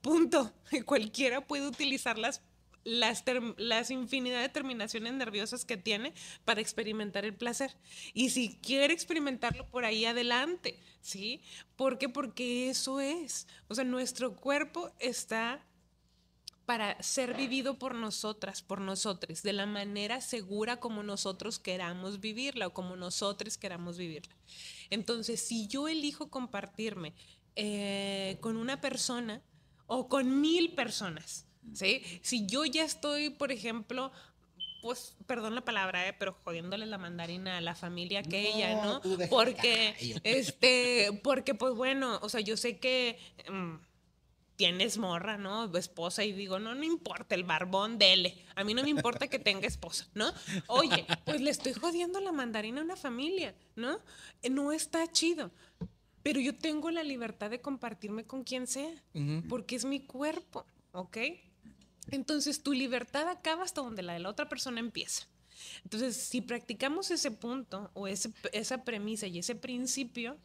Punto. 0.00 0.52
Cualquiera 0.86 1.46
puede 1.46 1.66
utilizar 1.66 2.16
las, 2.16 2.42
las, 2.84 3.24
las 3.56 3.90
infinidad 3.90 4.42
de 4.42 4.48
terminaciones 4.48 5.12
nerviosas 5.14 5.64
que 5.64 5.76
tiene 5.76 6.14
para 6.44 6.60
experimentar 6.60 7.24
el 7.24 7.34
placer. 7.34 7.76
Y 8.12 8.30
si 8.30 8.56
quiere 8.58 8.94
experimentarlo 8.94 9.66
por 9.68 9.84
ahí 9.84 10.04
adelante, 10.04 10.78
¿sí? 11.00 11.42
¿Por 11.76 11.98
qué? 11.98 12.08
Porque 12.08 12.70
eso 12.70 13.00
es. 13.00 13.46
O 13.68 13.74
sea, 13.74 13.84
nuestro 13.84 14.36
cuerpo 14.36 14.92
está 14.98 15.64
para 16.66 17.02
ser 17.02 17.34
vivido 17.34 17.78
por 17.78 17.94
nosotras, 17.94 18.62
por 18.62 18.80
nosotros, 18.80 19.42
de 19.42 19.52
la 19.52 19.66
manera 19.66 20.20
segura 20.20 20.78
como 20.78 21.02
nosotros 21.02 21.58
queramos 21.58 22.20
vivirla 22.20 22.68
o 22.68 22.72
como 22.72 22.96
nosotros 22.96 23.58
queramos 23.58 23.98
vivirla. 23.98 24.34
Entonces, 24.90 25.40
si 25.40 25.66
yo 25.66 25.88
elijo 25.88 26.30
compartirme 26.30 27.14
eh, 27.56 28.38
con 28.40 28.56
una 28.56 28.80
persona 28.80 29.42
o 29.86 30.08
con 30.08 30.40
mil 30.40 30.74
personas, 30.74 31.46
¿sí? 31.72 32.02
Si 32.22 32.46
yo 32.46 32.64
ya 32.64 32.84
estoy, 32.84 33.30
por 33.30 33.52
ejemplo, 33.52 34.12
pues, 34.82 35.16
perdón 35.26 35.54
la 35.54 35.64
palabra, 35.64 36.06
eh, 36.08 36.12
pero 36.18 36.36
jodiéndole 36.44 36.86
la 36.86 36.98
mandarina 36.98 37.58
a 37.58 37.60
la 37.60 37.74
familia 37.74 38.22
que 38.22 38.42
No, 38.42 38.56
ella, 38.56 38.84
¿no? 38.84 39.00
Porque, 39.30 39.94
este, 40.24 41.18
porque, 41.22 41.54
pues 41.54 41.74
bueno, 41.74 42.18
o 42.22 42.28
sea, 42.28 42.40
yo 42.40 42.56
sé 42.56 42.78
que... 42.78 43.18
mm, 43.48 43.76
tienes 44.56 44.98
morra, 44.98 45.36
¿no? 45.36 45.76
Esposa 45.76 46.22
y 46.22 46.32
digo, 46.32 46.60
no, 46.60 46.76
no 46.76 46.84
importa, 46.84 47.34
el 47.34 47.42
barbón, 47.42 47.98
dele. 47.98 48.36
A 48.54 48.62
mí 48.62 48.72
no 48.72 48.84
me 48.84 48.90
importa 48.90 49.26
que 49.26 49.40
tenga 49.40 49.66
esposa, 49.66 50.06
¿no? 50.14 50.32
Oye, 50.68 51.04
pues 51.24 51.40
le 51.40 51.50
estoy 51.50 51.72
jodiendo 51.72 52.20
la 52.20 52.30
mandarina 52.30 52.80
a 52.80 52.84
una 52.84 52.94
familia, 52.94 53.52
¿no? 53.74 53.98
No 54.48 54.70
está 54.70 55.10
chido. 55.10 55.50
Pero 56.22 56.38
yo 56.38 56.56
tengo 56.56 56.92
la 56.92 57.02
libertad 57.02 57.50
de 57.50 57.60
compartirme 57.60 58.24
con 58.24 58.44
quien 58.44 58.68
sea, 58.68 58.94
porque 59.48 59.74
es 59.74 59.84
mi 59.84 60.00
cuerpo, 60.00 60.64
¿ok? 60.92 61.16
Entonces 62.10 62.62
tu 62.62 62.72
libertad 62.72 63.28
acaba 63.28 63.64
hasta 63.64 63.80
donde 63.80 64.02
la 64.02 64.14
de 64.14 64.20
la 64.20 64.28
otra 64.28 64.48
persona 64.48 64.80
empieza. 64.80 65.26
Entonces, 65.84 66.16
si 66.16 66.40
practicamos 66.40 67.10
ese 67.10 67.30
punto 67.30 67.90
o 67.94 68.06
esa 68.06 68.84
premisa 68.84 69.26
y 69.26 69.38
ese 69.38 69.54
principio, 69.54 70.36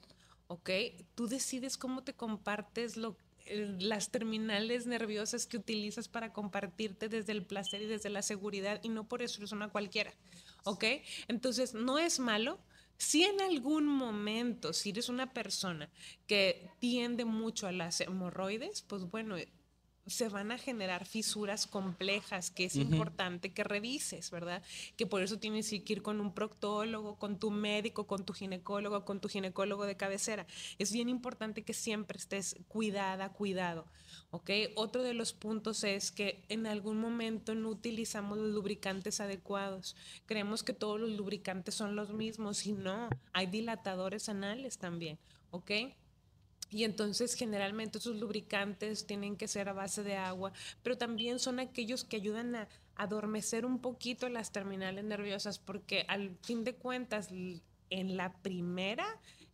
¿ok? 0.47 0.69
Tú 1.15 1.27
decides 1.27 1.77
cómo 1.77 2.03
te 2.03 2.13
compartes 2.13 2.97
lo, 2.97 3.17
eh, 3.45 3.75
las 3.79 4.09
terminales 4.09 4.85
nerviosas 4.85 5.45
que 5.45 5.57
utilizas 5.57 6.07
para 6.07 6.33
compartirte 6.33 7.09
desde 7.09 7.31
el 7.31 7.45
placer 7.45 7.81
y 7.81 7.85
desde 7.87 8.09
la 8.09 8.21
seguridad 8.21 8.79
y 8.83 8.89
no 8.89 9.07
por 9.07 9.21
eso 9.21 9.39
eres 9.39 9.51
una 9.51 9.69
cualquiera, 9.69 10.13
¿ok? 10.63 10.85
Entonces, 11.27 11.73
no 11.73 11.99
es 11.99 12.19
malo. 12.19 12.59
Si 12.97 13.23
en 13.23 13.39
algún 13.39 13.85
momento, 13.85 14.73
si 14.73 14.89
eres 14.89 15.07
una 15.07 15.31
persona 15.33 15.89
que 16.27 16.69
tiende 16.79 17.23
mucho 17.23 17.65
a 17.65 17.71
las 17.71 18.01
hemorroides, 18.01 18.81
pues 18.81 19.09
bueno, 19.09 19.37
se 20.09 20.29
van 20.29 20.51
a 20.51 20.57
generar 20.57 21.05
fisuras 21.05 21.67
complejas 21.67 22.51
que 22.51 22.65
es 22.65 22.75
importante 22.75 23.51
que 23.51 23.63
revises, 23.63 24.31
¿verdad? 24.31 24.63
Que 24.95 25.05
por 25.05 25.21
eso 25.21 25.39
tienes 25.39 25.69
que 25.69 25.93
ir 25.93 26.01
con 26.01 26.19
un 26.21 26.33
proctólogo, 26.33 27.17
con 27.17 27.39
tu 27.39 27.51
médico, 27.51 28.07
con 28.07 28.25
tu 28.25 28.33
ginecólogo, 28.33 29.05
con 29.05 29.19
tu 29.19 29.29
ginecólogo 29.29 29.85
de 29.85 29.97
cabecera. 29.97 30.47
Es 30.77 30.91
bien 30.91 31.09
importante 31.09 31.63
que 31.63 31.73
siempre 31.73 32.17
estés 32.17 32.55
cuidada, 32.67 33.31
cuidado, 33.33 33.85
¿ok? 34.31 34.49
Otro 34.75 35.03
de 35.03 35.13
los 35.13 35.33
puntos 35.33 35.83
es 35.83 36.11
que 36.11 36.43
en 36.49 36.67
algún 36.67 36.99
momento 36.99 37.55
no 37.55 37.69
utilizamos 37.69 38.37
los 38.37 38.51
lubricantes 38.51 39.19
adecuados. 39.19 39.95
Creemos 40.25 40.63
que 40.63 40.73
todos 40.73 40.99
los 40.99 41.11
lubricantes 41.11 41.75
son 41.75 41.95
los 41.95 42.13
mismos 42.13 42.65
y 42.65 42.73
no, 42.73 43.09
hay 43.33 43.47
dilatadores 43.47 44.29
anales 44.29 44.77
también, 44.77 45.17
¿ok? 45.51 45.71
Y 46.71 46.83
entonces 46.83 47.33
generalmente 47.33 47.97
esos 47.97 48.17
lubricantes 48.17 49.05
tienen 49.05 49.35
que 49.35 49.47
ser 49.47 49.69
a 49.69 49.73
base 49.73 50.03
de 50.03 50.15
agua, 50.17 50.53
pero 50.83 50.97
también 50.97 51.39
son 51.39 51.59
aquellos 51.59 52.03
que 52.03 52.17
ayudan 52.17 52.55
a 52.55 52.67
adormecer 52.95 53.65
un 53.65 53.79
poquito 53.79 54.29
las 54.29 54.51
terminales 54.51 55.03
nerviosas, 55.03 55.57
porque 55.57 56.05
al 56.07 56.37
fin 56.43 56.63
de 56.63 56.75
cuentas, 56.75 57.29
en 57.89 58.17
la 58.17 58.33
primera 58.41 59.05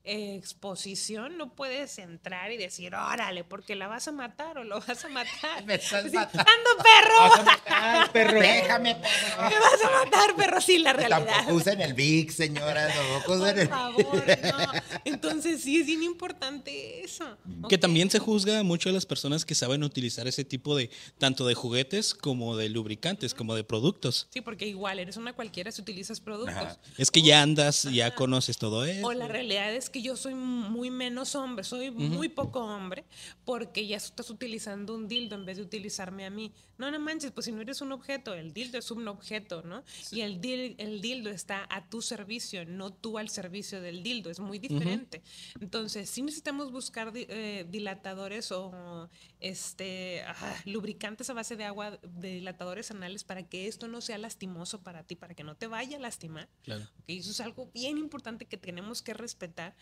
exposición 0.05 1.37
no 1.37 1.53
puedes 1.55 1.97
entrar 1.97 2.51
y 2.51 2.57
decir, 2.57 2.93
órale, 2.95 3.43
porque 3.43 3.75
la 3.75 3.87
vas 3.87 4.07
a 4.07 4.11
matar 4.11 4.57
o 4.57 4.63
lo 4.63 4.79
vas 4.79 5.03
a 5.03 5.09
matar. 5.09 5.63
Me 5.65 5.75
estás 5.75 6.11
matando. 6.13 6.39
¡Ando, 6.39 6.83
perro! 6.83 7.29
Vas 7.29 7.39
a 7.39 7.43
matar, 7.43 8.11
perro. 8.11 8.39
Déjame, 8.39 8.95
perro. 8.95 9.49
Me 9.49 9.59
vas 9.59 9.83
a 9.83 10.05
matar, 10.05 10.35
perro, 10.35 10.61
sí, 10.61 10.77
la 10.77 10.93
realidad. 10.93 11.25
Tampoco 11.25 11.55
usen 11.57 11.81
el 11.81 11.93
Vic, 11.93 12.31
señora. 12.31 12.87
Tampoco 12.93 13.33
usen 13.33 13.67
Por 13.67 13.67
favor, 13.67 14.05
no. 14.05 14.81
Entonces 15.05 15.61
sí 15.61 15.79
es 15.79 15.87
bien 15.87 16.03
importante 16.03 17.03
eso. 17.03 17.37
Que 17.67 17.77
también 17.77 18.09
se 18.09 18.19
juzga 18.19 18.61
mucho 18.63 18.89
a 18.89 18.91
las 18.91 19.05
personas 19.05 19.45
que 19.45 19.55
saben 19.55 19.83
utilizar 19.83 20.27
ese 20.27 20.45
tipo 20.45 20.75
de, 20.75 20.89
tanto 21.17 21.47
de 21.47 21.55
juguetes 21.55 22.13
como 22.13 22.55
de 22.55 22.69
lubricantes, 22.69 23.33
como 23.33 23.55
de 23.55 23.63
productos. 23.63 24.27
Sí, 24.29 24.41
porque 24.41 24.67
igual 24.67 24.99
eres 24.99 25.17
una 25.17 25.33
cualquiera 25.33 25.71
si 25.71 25.81
utilizas 25.81 26.19
productos. 26.19 26.55
Ajá. 26.55 26.77
Es 26.97 27.11
que 27.11 27.21
ya 27.21 27.41
andas, 27.41 27.83
ya 27.83 28.13
conoces 28.13 28.57
todo 28.57 28.85
eso. 28.85 29.05
O 29.05 29.13
la 29.13 29.27
realidad 29.27 29.73
es 29.73 29.89
que 29.89 29.94
yo 30.01 30.15
soy 30.15 30.35
muy 30.35 30.91
menos 30.91 31.35
hombre, 31.35 31.63
soy 31.63 31.91
muy 31.91 32.29
poco 32.29 32.61
hombre, 32.61 33.05
porque 33.43 33.87
ya 33.87 33.97
estás 33.97 34.29
utilizando 34.29 34.93
un 34.95 35.07
dildo 35.07 35.35
en 35.35 35.45
vez 35.45 35.57
de 35.57 35.63
utilizarme 35.63 36.25
a 36.25 36.29
mí. 36.29 36.51
No, 36.77 36.91
no 36.91 36.99
manches, 36.99 37.31
pues 37.31 37.45
si 37.45 37.51
no 37.51 37.61
eres 37.61 37.81
un 37.81 37.91
objeto, 37.91 38.33
el 38.33 38.53
dildo 38.53 38.77
es 38.77 38.91
un 38.91 39.07
objeto, 39.07 39.61
¿no? 39.63 39.83
Y 40.11 40.21
el, 40.21 40.41
dil- 40.41 40.75
el 40.77 41.01
dildo 41.01 41.29
está 41.29 41.65
a 41.69 41.89
tu 41.89 42.01
servicio, 42.01 42.65
no 42.65 42.91
tú 42.93 43.17
al 43.17 43.29
servicio 43.29 43.81
del 43.81 44.03
dildo, 44.03 44.29
es 44.29 44.39
muy 44.39 44.59
diferente. 44.59 45.21
Entonces, 45.61 46.09
sí 46.09 46.21
necesitamos 46.21 46.71
buscar 46.71 47.11
eh, 47.15 47.65
dilatadores 47.69 48.51
o 48.51 49.09
este 49.39 50.23
ah, 50.27 50.55
lubricantes 50.65 51.29
a 51.29 51.33
base 51.33 51.55
de 51.55 51.63
agua, 51.65 51.97
de 52.03 52.33
dilatadores 52.35 52.91
anales, 52.91 53.23
para 53.23 53.43
que 53.47 53.67
esto 53.67 53.87
no 53.87 54.01
sea 54.01 54.17
lastimoso 54.17 54.81
para 54.81 55.03
ti, 55.03 55.15
para 55.15 55.33
que 55.33 55.43
no 55.43 55.55
te 55.55 55.67
vaya 55.67 55.97
a 55.97 55.99
lastimar. 55.99 56.49
Claro. 56.63 56.83
Ok, 56.83 57.03
Eso 57.07 57.31
es 57.31 57.39
algo 57.41 57.69
bien 57.73 57.97
importante 57.97 58.45
que 58.45 58.57
tenemos 58.57 59.01
que 59.01 59.13
respetar. 59.13 59.75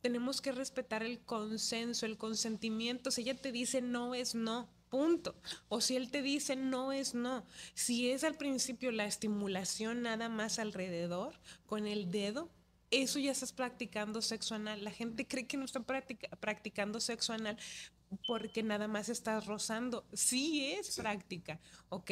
Tenemos 0.00 0.40
que 0.40 0.52
respetar 0.52 1.02
el 1.02 1.18
consenso, 1.20 2.06
el 2.06 2.16
consentimiento. 2.16 3.10
Si 3.10 3.20
ella 3.22 3.34
te 3.36 3.52
dice 3.52 3.82
no 3.82 4.14
es 4.14 4.34
no, 4.34 4.68
punto. 4.92 5.34
O 5.68 5.80
si 5.80 5.96
él 5.96 6.10
te 6.10 6.20
dice 6.20 6.54
no 6.54 6.92
es 6.92 7.14
no. 7.14 7.44
Si 7.74 8.10
es 8.10 8.24
al 8.24 8.34
principio 8.36 8.92
la 8.92 9.06
estimulación 9.06 10.02
nada 10.02 10.28
más 10.28 10.58
alrededor, 10.58 11.32
con 11.66 11.86
el 11.86 12.10
dedo, 12.10 12.50
eso 12.90 13.18
ya 13.18 13.32
estás 13.32 13.52
practicando 13.54 14.20
sexo 14.20 14.54
anal. 14.54 14.84
La 14.84 14.90
gente 14.90 15.26
cree 15.26 15.46
que 15.46 15.56
no 15.56 15.64
está 15.64 15.80
practica- 15.80 16.28
practicando 16.36 17.00
sexo 17.00 17.32
anal 17.32 17.56
porque 18.26 18.62
nada 18.62 18.86
más 18.86 19.08
estás 19.08 19.46
rozando. 19.46 20.04
Sí 20.12 20.72
es 20.72 20.96
práctica, 20.96 21.58
¿ok? 21.88 22.10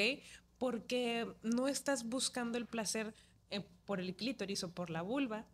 Porque 0.56 1.26
no 1.42 1.68
estás 1.68 2.04
buscando 2.08 2.56
el 2.56 2.66
placer 2.66 3.14
eh, 3.50 3.60
por 3.84 4.00
el 4.00 4.14
clítoris 4.16 4.64
o 4.64 4.70
por 4.72 4.88
la 4.88 5.02
vulva, 5.02 5.46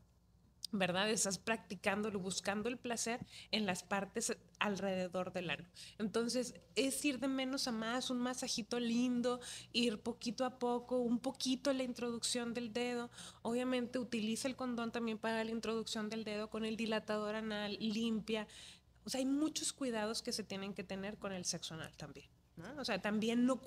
¿verdad? 0.72 1.10
Estás 1.10 1.38
practicándolo, 1.38 2.18
buscando 2.18 2.68
el 2.68 2.78
placer 2.78 3.24
en 3.50 3.66
las 3.66 3.82
partes 3.82 4.36
alrededor 4.58 5.32
del 5.32 5.50
ano. 5.50 5.64
Entonces, 5.98 6.54
es 6.74 7.04
ir 7.04 7.18
de 7.18 7.28
menos 7.28 7.68
a 7.68 7.72
más, 7.72 8.10
un 8.10 8.18
masajito 8.18 8.80
lindo, 8.80 9.40
ir 9.72 10.00
poquito 10.00 10.44
a 10.44 10.58
poco, 10.58 10.98
un 10.98 11.18
poquito 11.18 11.72
la 11.72 11.82
introducción 11.82 12.54
del 12.54 12.72
dedo. 12.72 13.10
Obviamente, 13.42 13.98
utiliza 13.98 14.48
el 14.48 14.56
condón 14.56 14.92
también 14.92 15.18
para 15.18 15.44
la 15.44 15.50
introducción 15.50 16.08
del 16.08 16.24
dedo 16.24 16.50
con 16.50 16.64
el 16.64 16.76
dilatador 16.76 17.34
anal, 17.34 17.76
limpia. 17.80 18.46
O 19.04 19.10
sea, 19.10 19.18
hay 19.18 19.26
muchos 19.26 19.72
cuidados 19.72 20.22
que 20.22 20.32
se 20.32 20.42
tienen 20.42 20.74
que 20.74 20.84
tener 20.84 21.18
con 21.18 21.32
el 21.32 21.44
sexo 21.44 21.74
anal 21.74 21.96
también. 21.96 22.35
¿No? 22.56 22.80
O 22.80 22.84
sea, 22.84 23.00
también 23.00 23.46
no 23.46 23.60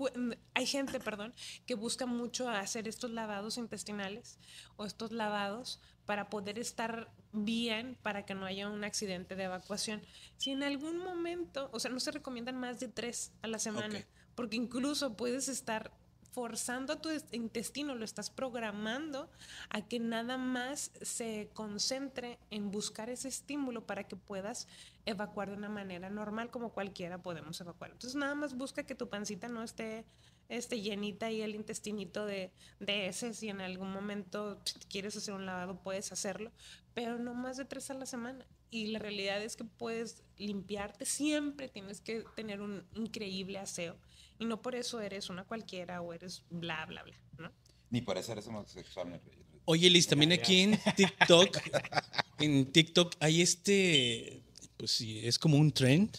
hay 0.53 0.65
gente, 0.65 0.99
perdón, 0.99 1.33
que 1.65 1.75
busca 1.75 2.05
mucho 2.05 2.49
hacer 2.49 2.87
estos 2.87 3.11
lavados 3.11 3.57
intestinales 3.57 4.39
o 4.77 4.85
estos 4.85 5.11
lavados 5.11 5.79
para 6.05 6.29
poder 6.29 6.57
estar 6.57 7.11
bien, 7.31 7.97
para 8.01 8.25
que 8.25 8.33
no 8.33 8.45
haya 8.45 8.67
un 8.67 8.83
accidente 8.83 9.35
de 9.35 9.43
evacuación. 9.43 10.01
Si 10.37 10.51
en 10.51 10.63
algún 10.63 10.97
momento, 10.97 11.69
o 11.71 11.79
sea, 11.79 11.91
no 11.91 11.99
se 11.99 12.11
recomiendan 12.11 12.57
más 12.57 12.79
de 12.79 12.87
tres 12.87 13.31
a 13.41 13.47
la 13.47 13.59
semana, 13.59 14.03
porque 14.33 14.55
incluso 14.55 15.15
puedes 15.15 15.49
estar 15.49 15.91
forzando 16.31 16.93
a 16.93 17.01
tu 17.01 17.09
est- 17.09 17.33
intestino, 17.33 17.95
lo 17.95 18.05
estás 18.05 18.29
programando 18.29 19.29
a 19.69 19.81
que 19.87 19.99
nada 19.99 20.37
más 20.37 20.91
se 21.01 21.49
concentre 21.53 22.39
en 22.49 22.71
buscar 22.71 23.09
ese 23.09 23.27
estímulo 23.27 23.85
para 23.85 24.03
que 24.07 24.15
puedas 24.15 24.67
evacuar 25.05 25.49
de 25.49 25.57
una 25.57 25.69
manera 25.69 26.09
normal 26.09 26.51
como 26.51 26.71
cualquiera 26.71 27.21
podemos 27.21 27.59
evacuar. 27.61 27.91
Entonces 27.91 28.15
nada 28.15 28.35
más 28.35 28.55
busca 28.55 28.83
que 28.83 28.95
tu 28.95 29.09
pancita 29.09 29.47
no 29.47 29.63
esté 29.63 30.05
este, 30.49 30.81
llenita 30.81 31.29
y 31.31 31.41
el 31.41 31.55
intestinito 31.55 32.25
de, 32.25 32.51
de 32.79 33.07
ese, 33.07 33.33
si 33.33 33.49
en 33.49 33.61
algún 33.61 33.91
momento 33.91 34.59
quieres 34.89 35.15
hacer 35.15 35.33
un 35.35 35.45
lavado 35.45 35.79
puedes 35.81 36.11
hacerlo, 36.11 36.51
pero 36.93 37.19
no 37.19 37.33
más 37.33 37.57
de 37.57 37.65
tres 37.65 37.89
a 37.91 37.93
la 37.93 38.05
semana. 38.05 38.45
Y 38.71 38.87
la 38.87 38.99
realidad 38.99 39.41
es 39.41 39.55
que 39.55 39.63
puedes 39.63 40.23
limpiarte, 40.37 41.05
siempre 41.05 41.69
tienes 41.69 42.01
que 42.01 42.23
tener 42.35 42.61
un 42.61 42.85
increíble 42.93 43.57
aseo 43.57 43.95
y 44.39 44.45
no 44.45 44.61
por 44.61 44.73
eso 44.73 45.01
eres 45.01 45.29
una 45.29 45.43
cualquiera 45.43 46.01
o 46.01 46.13
eres 46.13 46.43
bla, 46.49 46.85
bla, 46.85 47.03
bla, 47.03 47.15
¿no? 47.37 47.51
Ni 47.89 48.01
por 48.01 48.17
eso 48.17 48.31
eres 48.31 48.47
homosexual. 48.47 49.21
Oye, 49.65 49.89
Liz, 49.89 50.07
también 50.07 50.31
aquí 50.31 50.61
en 50.61 50.79
TikTok, 50.95 51.57
en 52.39 52.71
TikTok 52.71 53.15
hay 53.19 53.41
este, 53.41 54.41
pues 54.77 54.91
sí, 54.91 55.19
es 55.23 55.37
como 55.37 55.57
un 55.57 55.71
trend 55.71 56.17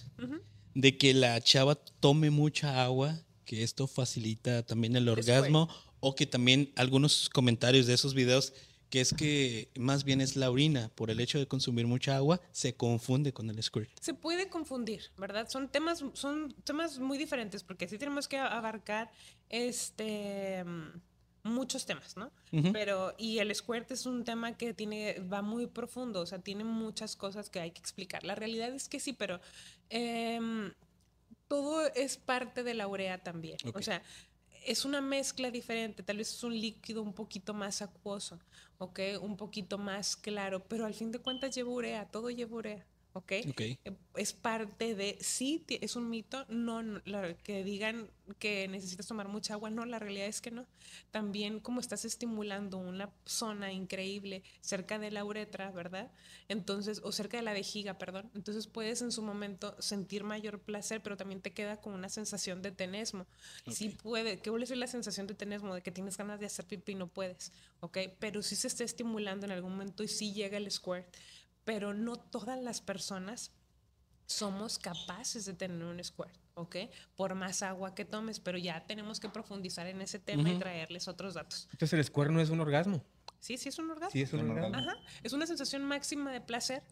de 0.75 0.97
que 0.97 1.15
la 1.15 1.41
chava 1.41 1.75
tome 1.75 2.31
mucha 2.31 2.85
agua, 2.85 3.19
que 3.45 3.63
esto 3.63 3.87
facilita 3.87 4.65
también 4.65 4.95
el 4.95 5.09
orgasmo, 5.09 5.69
o 6.01 6.15
que 6.15 6.27
también 6.27 6.73
algunos 6.77 7.29
comentarios 7.29 7.87
de 7.87 7.95
esos 7.95 8.15
videos, 8.15 8.53
que 8.91 9.01
es 9.01 9.15
que 9.15 9.71
más 9.79 10.05
bien 10.05 10.21
es 10.21 10.37
la 10.37 10.51
orina, 10.51 10.91
por 10.95 11.11
el 11.11 11.21
hecho 11.21 11.39
de 11.39 11.47
consumir 11.47 11.87
mucha 11.87 12.17
agua, 12.17 12.41
se 12.53 12.75
confunde 12.75 13.33
con 13.33 13.49
el 13.49 13.63
squirt. 13.63 13.89
Se 14.01 14.15
puede 14.15 14.49
confundir, 14.49 15.11
¿verdad? 15.17 15.49
Son 15.49 15.69
temas, 15.69 16.05
son 16.13 16.55
temas 16.65 16.99
muy 16.99 17.17
diferentes 17.17 17.63
porque 17.63 17.89
sí 17.89 17.99
tenemos 17.99 18.29
que 18.29 18.39
abarcar 18.39 19.11
este 19.49 20.65
muchos 21.43 21.87
temas, 21.87 22.17
¿no? 22.17 22.31
Pero, 22.73 23.15
y 23.17 23.39
el 23.39 23.55
squirt 23.55 23.91
es 23.91 24.07
un 24.07 24.25
tema 24.25 24.57
que 24.57 24.75
tiene, 24.75 25.21
va 25.21 25.41
muy 25.41 25.67
profundo, 25.67 26.21
o 26.21 26.27
sea, 26.27 26.39
tiene 26.41 26.65
muchas 26.65 27.17
cosas 27.17 27.49
que 27.49 27.61
hay 27.61 27.71
que 27.71 27.81
explicar. 27.81 28.25
La 28.25 28.35
realidad 28.35 28.75
es 28.75 28.89
que 28.89 29.01
sí, 29.01 29.13
pero 29.13 29.41
em, 29.89 30.73
todo 31.49 31.87
es 31.95 32.17
parte 32.17 32.63
de 32.63 32.75
la 32.75 32.87
urea 32.89 33.23
también. 33.23 33.57
O 33.75 33.83
sea, 33.83 34.03
es 34.65 34.85
una 34.85 35.01
mezcla 35.01 35.51
diferente, 35.51 36.03
tal 36.03 36.19
vez 36.19 36.33
es 36.33 36.43
un 36.45 36.59
líquido 36.59 37.03
un 37.03 37.13
poquito 37.13 37.55
más 37.55 37.83
acuoso, 37.83 38.39
¿ok? 38.79 39.01
Un 39.21 39.37
poquito 39.37 39.79
más 39.79 40.17
claro, 40.17 40.65
pero 40.69 40.87
al 40.87 40.95
fin 40.95 41.11
de 41.13 41.19
cuentas 41.19 41.55
lleva 41.55 41.71
urea, 41.71 42.11
todo 42.11 42.31
lleva 42.31 42.57
urea, 42.57 42.87
¿ok? 43.13 43.33
Ok. 43.51 43.63
Es 44.17 44.33
parte 44.33 44.95
de, 44.95 45.17
sí, 45.21 45.65
es 45.69 45.97
un 45.97 46.11
mito, 46.11 46.45
no, 46.49 46.83
no, 46.83 47.01
la- 47.05 47.35
que 47.35 47.65
digan 47.65 48.11
que 48.39 48.69
necesitas 48.69 49.07
tomar 49.07 49.29
mucha 49.29 49.55
agua, 49.55 49.71
no, 49.71 49.85
la 49.87 49.99
realidad 49.99 50.27
es 50.27 50.41
que 50.41 50.51
no. 50.51 50.67
También 51.11 51.61
como 51.61 51.81
estás 51.81 52.05
estimulando 52.05 52.79
una 52.79 53.11
zona 53.25 53.73
increíble 53.73 54.43
cerca 54.61 54.99
de 54.99 55.11
la 55.11 55.25
uretra, 55.25 55.71
¿verdad? 55.71 56.11
Entonces, 56.49 57.01
o 57.05 57.13
cerca 57.13 57.37
de 57.37 57.43
la 57.43 57.53
vejiga, 57.53 57.99
perdón, 57.99 58.31
entonces 58.35 58.67
puedes 58.67 59.03
en 59.03 59.13
su 59.13 59.23
momento 59.23 59.75
sentir 59.81 60.25
mayor 60.25 60.61
placer, 60.61 61.03
pero 61.03 61.17
también 61.17 61.41
te 61.41 61.53
queda 61.53 61.81
con 61.81 61.95
una 61.95 62.09
sensación 62.09 62.63
de 62.63 62.73
tenesmo. 62.73 63.27
Sí 63.69 63.91
puede, 63.91 64.39
¿qué 64.41 64.51
vuelve 64.51 64.65
a 64.65 64.69
ser 64.69 64.79
la 64.79 64.87
sensación 64.87 65.27
de 65.27 65.35
tenesmo? 65.35 65.75
De 65.75 65.83
que 65.83 65.91
tienes 65.93 66.17
ganas 66.17 66.41
de 66.41 66.47
hacer 66.47 66.67
pipí 66.67 66.93
y 66.93 66.95
no 66.95 67.09
puedes, 67.09 67.53
¿ok? 67.81 67.99
Pero 68.19 68.43
sí 68.43 68.57
se 68.57 68.67
está 68.69 68.85
estimulando 68.85 69.47
en 69.47 69.53
algún 69.53 69.73
momento 69.73 70.03
y 70.03 70.09
sí 70.09 70.33
llega 70.33 70.57
el 70.57 70.71
squirt 70.71 71.07
pero 71.65 71.95
no 71.95 72.17
todas 72.17 72.61
las 72.61 72.81
personas 72.81 73.53
somos 74.27 74.79
capaces 74.79 75.45
de 75.45 75.55
tener 75.55 75.83
un 75.85 76.03
squirt, 76.05 76.35
¿ok? 76.55 76.77
Por 77.17 77.35
más 77.35 77.63
agua 77.63 77.95
que 77.95 78.05
tomes, 78.05 78.39
pero 78.39 78.59
ya 78.59 78.87
tenemos 78.87 79.19
que 79.19 79.29
profundizar 79.29 79.87
en 79.89 80.01
ese 80.01 80.19
tema 80.21 80.49
y 80.49 80.53
Ujú. 80.53 80.61
traerles 80.61 81.09
otros 81.09 81.35
datos. 81.35 81.69
Entonces 81.73 81.99
el 81.99 82.05
squirt 82.05 82.31
no 82.31 82.41
es 82.41 82.51
un 82.51 82.61
orgasmo. 82.61 83.05
Sí, 83.41 83.57
sí 83.57 83.69
es 83.71 83.79
un 83.79 83.91
orgasmo. 83.91 84.11
Sí, 84.13 84.23
es 84.23 84.33
un 84.33 84.41
Un 84.41 84.51
orgasmo. 84.51 84.77
orgasmo. 84.79 84.91
Ajá, 84.93 85.01
es 85.23 85.33
una 85.33 85.47
sensación 85.47 85.85
máxima 85.85 86.33
de 86.33 86.41
placer, 86.41 86.83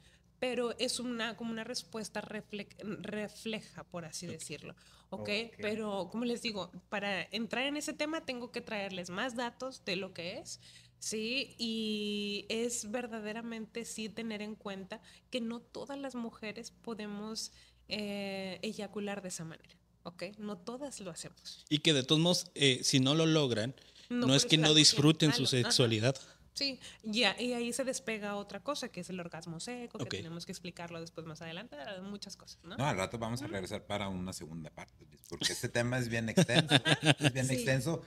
pero 0.41 0.77
es 0.79 0.99
una 0.99 1.37
como 1.37 1.51
una 1.53 1.63
respuesta 1.65 2.21
refle- 2.23 2.75
refleja, 3.03 3.85
por 3.85 4.05
así 4.05 4.27
decirlo. 4.27 4.75
¿ok? 5.11 5.21
Ok. 5.21 5.29
Pero, 5.61 6.09
como 6.11 6.25
les 6.25 6.43
digo, 6.43 6.71
para 6.89 7.23
entrar 7.31 7.65
en 7.67 7.77
ese 7.77 7.93
tema 7.93 8.25
tengo 8.25 8.51
que 8.51 8.61
traerles 8.61 9.11
más 9.11 9.37
datos 9.37 9.85
de 9.85 9.97
lo 9.97 10.13
que 10.13 10.39
es, 10.39 10.61
¿sí? 10.99 11.55
Y 11.59 12.47
es 12.49 12.91
verdaderamente 12.91 13.85
sí 13.85 14.09
tener 14.09 14.43
en 14.43 14.55
cuenta 14.55 15.01
que 15.31 15.41
no 15.41 15.61
todas 15.61 15.99
las 15.99 16.15
mujeres 16.15 16.71
podemos 16.71 17.53
eh, 17.89 18.59
eyacular 18.63 19.23
de 19.23 19.29
esa 19.29 19.45
manera, 19.45 19.77
¿ok? 20.03 20.25
No 20.39 20.59
todas 20.59 21.01
lo 21.01 21.11
hacemos. 21.11 21.65
Y 21.69 21.79
que 21.79 21.93
de 21.93 22.03
todos 22.03 22.21
modos, 22.21 22.51
eh, 22.55 22.81
si 22.83 23.01
no 23.01 23.15
lo 23.15 23.27
logran, 23.27 23.75
no, 24.11 24.35
es 24.35 24.45
que 24.47 24.59
no 24.59 24.75
disfruten 24.75 25.33
su. 25.33 25.43
Ajá. 25.43 25.51
sexualidad. 25.51 26.17
Sí, 26.55 26.81
ya, 27.05 27.41
y 27.41 27.53
ahí 27.53 27.73
se 27.73 27.85
despega 27.85 28.35
otra 28.35 28.61
cosa, 28.65 28.89
que 28.89 29.01
es 29.03 29.11
el 29.11 29.21
orgasmo 29.21 29.61
seco, 29.61 29.99
que 29.99 30.17
tenemos 30.17 30.45
que 30.45 30.51
explicarlo 30.51 31.01
después 31.01 31.25
más 31.25 31.41
adelante, 31.41 31.77
muchas 32.03 32.37
cosas, 32.37 32.59
¿no? 32.65 32.77
No, 32.77 32.85
al 32.85 32.97
rato 32.97 33.17
vamos 33.17 33.43
a 33.43 33.47
regresar 33.47 33.87
para 33.87 34.09
una 34.09 34.33
segunda 34.33 34.69
parte, 34.71 35.07
porque 35.29 35.53
este 35.53 35.69
tema 35.69 35.99
es 36.01 36.09
bien 36.09 36.29
extenso. 36.29 36.75
es 37.21 37.33
bien 37.33 37.47
Sí. 37.47 37.55
extenso. 37.55 38.03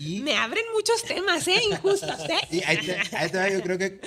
Y, 0.00 0.20
Me 0.22 0.34
abren 0.34 0.64
muchos 0.72 1.02
temas, 1.04 1.46
¿eh? 1.46 1.60
Injustos, 1.70 2.20
¿eh? 2.30 2.40
y 2.50 2.62
ahí, 2.64 2.78
te, 2.78 2.96
ahí 3.14 3.30
te 3.30 3.36
va, 3.36 3.50
yo 3.50 3.60
creo 3.62 3.76
que 3.76 4.00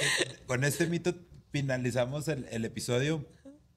con 0.47 0.63
este 0.63 0.87
mito 0.87 1.13
finalizamos 1.51 2.27
el, 2.27 2.47
el 2.49 2.65
episodio. 2.65 3.23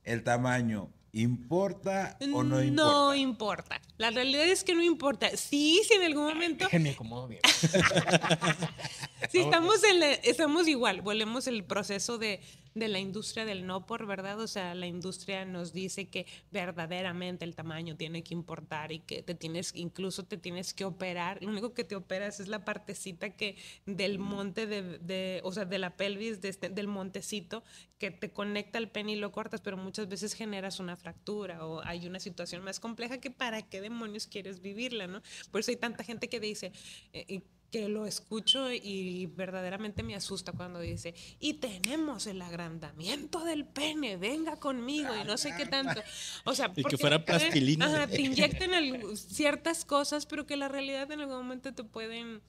El 0.03 0.23
tamaño, 0.25 0.89
¿importa 1.13 2.17
o 2.33 2.43
no 2.43 2.63
importa? 2.63 2.71
No 2.71 3.15
importa. 3.15 3.83
La 3.99 4.11
realidad 4.11 4.47
es 4.47 4.65
que 4.65 4.75
no 4.75 4.83
importa. 4.83 5.37
Sí, 5.37 5.83
si 5.87 5.93
en 5.95 6.05
algún 6.05 6.25
momento, 6.25 6.65
Déjenme 6.65 6.91
acomodo 6.91 7.29
bien. 7.29 7.41
si 9.31 9.41
estamos 9.41 9.83
en 9.85 10.01
la- 10.01 10.13
estamos 10.13 10.69
igual, 10.69 11.03
volvemos 11.03 11.47
el 11.49 11.65
proceso 11.65 12.17
de, 12.19 12.41
de 12.77 12.89
la 12.89 12.99
industria 13.01 13.45
del 13.47 13.67
no 13.67 13.87
por, 13.87 14.07
¿verdad? 14.07 14.39
O 14.41 14.47
sea, 14.47 14.75
la 14.75 14.87
industria 14.87 15.45
nos 15.47 15.73
dice 15.73 16.09
que 16.11 16.27
verdaderamente 16.51 17.45
el 17.47 17.55
tamaño 17.55 17.97
tiene 17.97 18.23
que 18.23 18.35
importar 18.35 18.93
y 18.93 19.01
que 19.01 19.23
te 19.23 19.35
tienes, 19.35 19.73
incluso 19.75 20.25
te 20.25 20.37
tienes 20.37 20.75
que 20.75 20.85
operar. 20.85 21.43
Lo 21.43 21.49
único 21.51 21.73
que 21.73 21.85
te 21.85 21.97
operas 21.97 22.39
es 22.39 22.49
la 22.49 22.65
partecita 22.67 23.31
que 23.31 23.57
del 23.87 24.19
monte 24.19 24.67
de, 24.67 24.99
de- 24.99 25.41
o 25.43 25.53
sea, 25.53 25.65
de 25.65 25.79
la 25.79 25.97
pelvis, 25.97 26.41
de 26.43 26.51
este- 26.51 26.69
del 26.69 26.87
montecito 26.87 27.65
que 27.99 28.11
te 28.11 28.31
conecta 28.31 28.77
al 28.79 28.91
pene 28.91 29.13
y 29.13 29.17
lo 29.17 29.33
cortas, 29.33 29.63
pero 29.63 29.79
muchas 29.79 30.07
veces 30.09 30.35
generas 30.35 30.79
una 30.79 30.97
fractura 30.97 31.67
o 31.67 31.81
hay 31.83 32.07
una 32.07 32.21
situación 32.21 32.63
más 32.63 32.79
compleja 32.79 33.19
que 33.19 33.31
para 33.31 33.63
qué 33.63 33.81
demonios 33.81 34.27
quieres 34.27 34.61
vivirla, 34.61 35.07
¿no? 35.07 35.23
Por 35.51 35.61
eso 35.61 35.71
hay 35.71 35.77
tanta 35.79 36.05
gente 36.05 36.29
que 36.29 36.41
dice, 36.41 36.73
eh, 37.15 37.43
que 37.71 37.89
lo 37.89 38.07
escucho 38.07 38.73
y 38.73 39.27
verdaderamente 39.27 40.03
me 40.03 40.15
asusta 40.15 40.53
cuando 40.53 40.81
dice, 40.81 41.15
y 41.41 41.55
tenemos 41.55 42.27
el 42.27 42.41
agrandamiento 42.43 43.45
del 43.45 43.65
pene, 43.65 44.17
venga 44.17 44.57
conmigo 44.57 45.15
y 45.17 45.25
no 45.25 45.37
sé 45.37 45.55
qué 45.57 45.67
tanto. 45.67 46.01
O 46.45 46.55
sea, 46.55 46.69
que 46.73 46.83
porque, 46.83 46.97
fuera 46.97 47.25
plastilina. 47.25 47.87
ajá, 47.87 48.07
te 48.07 48.21
inyectan 48.21 48.71
ciertas 49.17 49.85
cosas, 49.85 50.27
pero 50.27 50.47
que 50.47 50.57
la 50.57 50.69
realidad 50.69 51.11
en 51.11 51.21
algún 51.21 51.37
momento 51.37 51.73
te 51.75 51.85
pueden 51.85 52.43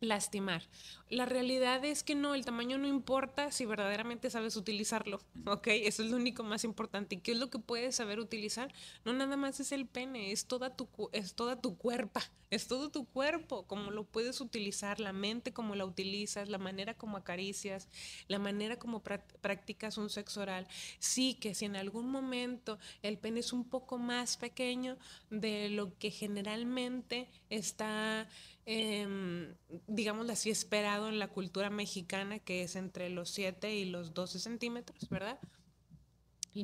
lastimar. 0.00 0.62
La 1.08 1.24
realidad 1.24 1.84
es 1.84 2.02
que 2.02 2.14
no, 2.14 2.34
el 2.34 2.44
tamaño 2.44 2.78
no 2.78 2.86
importa 2.86 3.50
si 3.50 3.64
verdaderamente 3.64 4.28
sabes 4.30 4.56
utilizarlo, 4.56 5.20
¿ok? 5.46 5.68
Eso 5.68 6.02
es 6.02 6.10
lo 6.10 6.16
único 6.16 6.42
más 6.42 6.64
importante. 6.64 7.14
¿Y 7.14 7.18
qué 7.20 7.32
es 7.32 7.38
lo 7.38 7.48
que 7.48 7.58
puedes 7.58 7.96
saber 7.96 8.20
utilizar? 8.20 8.72
No 9.04 9.12
nada 9.12 9.36
más 9.36 9.60
es 9.60 9.72
el 9.72 9.86
pene, 9.86 10.32
es 10.32 10.46
toda 10.46 10.76
tu, 10.76 10.88
es 11.12 11.34
toda 11.34 11.60
tu 11.60 11.76
cuerpo, 11.78 12.20
es 12.50 12.68
todo 12.68 12.90
tu 12.90 13.06
cuerpo, 13.06 13.66
cómo 13.66 13.90
lo 13.90 14.04
puedes 14.04 14.40
utilizar, 14.40 15.00
la 15.00 15.12
mente 15.12 15.52
como 15.52 15.74
la 15.74 15.84
utilizas, 15.84 16.48
la 16.48 16.58
manera 16.58 16.94
como 16.94 17.16
acaricias, 17.16 17.88
la 18.28 18.38
manera 18.38 18.78
como 18.78 19.02
prac- 19.02 19.38
practicas 19.40 19.96
un 19.98 20.10
sexo 20.10 20.42
oral. 20.42 20.66
Sí, 20.98 21.34
que 21.34 21.54
si 21.54 21.64
en 21.64 21.76
algún 21.76 22.10
momento 22.10 22.78
el 23.02 23.18
pene 23.18 23.40
es 23.40 23.52
un 23.52 23.64
poco 23.64 23.98
más 23.98 24.36
pequeño 24.36 24.98
de 25.30 25.70
lo 25.70 25.96
que 25.98 26.10
generalmente 26.10 27.28
está 27.50 28.28
em, 28.66 29.54
digámoslo 29.86 30.32
así, 30.32 30.50
esperado 30.50 31.08
en 31.08 31.18
la 31.18 31.28
cultura 31.28 31.70
mexicana, 31.70 32.38
que 32.40 32.62
es 32.62 32.76
entre 32.76 33.08
los 33.08 33.30
7 33.30 33.74
y 33.74 33.86
los 33.86 34.12
12 34.14 34.38
centímetros, 34.38 35.08
¿verdad? 35.08 35.38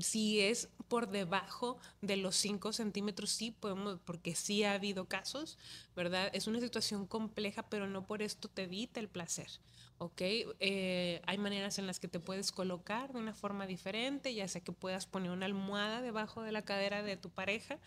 Si 0.01 0.41
es 0.41 0.71
por 0.89 1.11
debajo 1.11 1.79
de 2.01 2.17
los 2.17 2.37
5 2.37 2.73
centímetros, 2.73 3.31
sí 3.31 3.51
podemos, 3.51 4.01
porque 4.05 4.35
sí 4.35 4.65
ha 4.65 4.73
habido 4.73 5.07
casos, 5.07 5.59
¿verdad? 5.95 6.31
Es 6.33 6.47
una 6.47 6.61
situación 6.61 7.07
compleja, 7.07 7.69
pero 7.69 7.87
no 7.87 8.07
por 8.07 8.23
esto 8.23 8.49
te 8.49 8.63
evita 8.63 9.01
el 9.01 9.09
placer, 9.09 9.49
¿ok? 10.03 10.21
Eh, 10.21 11.23
hay 11.27 11.39
maneras 11.39 11.79
en 11.79 11.87
las 11.87 12.01
que 12.01 12.09
te 12.09 12.19
puedes 12.19 12.51
colocar 12.51 13.13
de 13.13 13.21
una 13.21 13.35
forma 13.35 13.69
diferente, 13.69 14.35
ya 14.35 14.49
sea 14.49 14.61
que 14.61 14.73
puedas 14.73 15.07
poner 15.07 15.31
una 15.31 15.47
almohada 15.47 16.03
debajo 16.03 16.43
de 16.43 16.51
la 16.51 16.63
cadera 16.63 17.05
de 17.05 17.17
tu 17.17 17.31
pareja, 17.31 17.79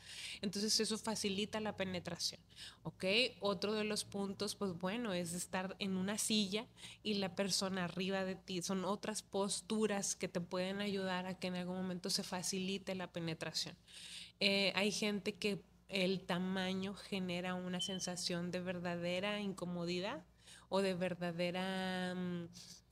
entonces 0.42 0.80
eso 0.80 0.98
facilita 0.98 1.60
la 1.60 1.76
penetración, 1.76 2.40
¿ok? 2.84 3.04
Otro 3.42 3.74
de 3.74 3.84
los 3.84 4.06
puntos, 4.06 4.56
pues 4.56 4.72
bueno, 4.80 5.12
es 5.14 5.34
estar 5.34 5.76
en 5.80 5.98
una 5.98 6.18
silla 6.18 6.68
y 7.04 7.16
la 7.16 7.36
persona 7.36 7.84
arriba 7.84 8.24
de 8.24 8.36
ti. 8.36 8.62
Son 8.62 8.86
otras 8.86 9.22
posturas 9.22 10.16
que 10.16 10.30
te 10.30 10.40
pueden 10.40 10.80
ayudar 10.80 11.26
a 11.26 11.38
que 11.38 11.48
en 11.48 11.56
algún 11.56 11.76
momento 11.76 12.10
se 12.10 12.24
facilite 12.24 12.96
la 12.96 13.12
penetración. 13.12 13.76
Eh, 14.40 14.72
hay 14.76 14.94
gente 14.94 15.34
que 15.34 15.62
el 15.90 16.22
tamaño 16.22 16.94
genera 16.94 17.56
una 17.56 17.82
sensación 17.82 18.52
de 18.52 18.62
verdadera 18.62 19.42
incomodidad 19.42 20.24
o 20.70 20.82
de 20.82 20.94
verdadera 20.94 22.14
mm, 22.16 22.44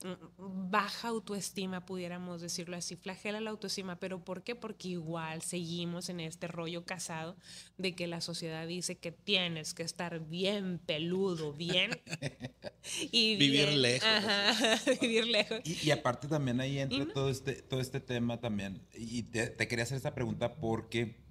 mm, 0.06 0.70
baja 0.70 1.08
autoestima, 1.08 1.84
pudiéramos 1.86 2.40
decirlo 2.40 2.76
así, 2.76 2.96
flagela 2.96 3.40
la 3.40 3.50
autoestima, 3.50 3.98
pero 3.98 4.24
¿por 4.24 4.42
qué? 4.42 4.54
Porque 4.54 4.88
igual 4.88 5.42
seguimos 5.42 6.08
en 6.08 6.20
este 6.20 6.46
rollo 6.48 6.84
casado 6.84 7.36
de 7.78 7.94
que 7.94 8.06
la 8.06 8.20
sociedad 8.20 8.66
dice 8.66 8.96
que 8.98 9.12
tienes 9.12 9.74
que 9.74 9.82
estar 9.82 10.20
bien 10.20 10.78
peludo, 10.84 11.52
bien 11.52 11.90
y 13.12 13.36
Vivir 13.36 13.68
bien- 13.68 13.82
lejos. 13.82 14.08
Ajá, 14.08 14.78
vivir 15.00 15.26
lejos. 15.26 15.60
Y, 15.64 15.88
y 15.88 15.90
aparte 15.90 16.28
también 16.28 16.60
ahí 16.60 16.78
entra 16.78 17.06
todo, 17.12 17.28
este, 17.30 17.54
todo 17.62 17.80
este 17.80 18.00
tema 18.00 18.40
también. 18.40 18.86
Y 18.94 19.24
te, 19.24 19.48
te 19.48 19.68
quería 19.68 19.84
hacer 19.84 19.96
esta 19.96 20.14
pregunta 20.14 20.56
porque 20.56 21.22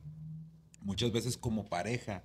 muchas 0.82 1.12
veces 1.12 1.38
como 1.38 1.70
pareja 1.70 2.24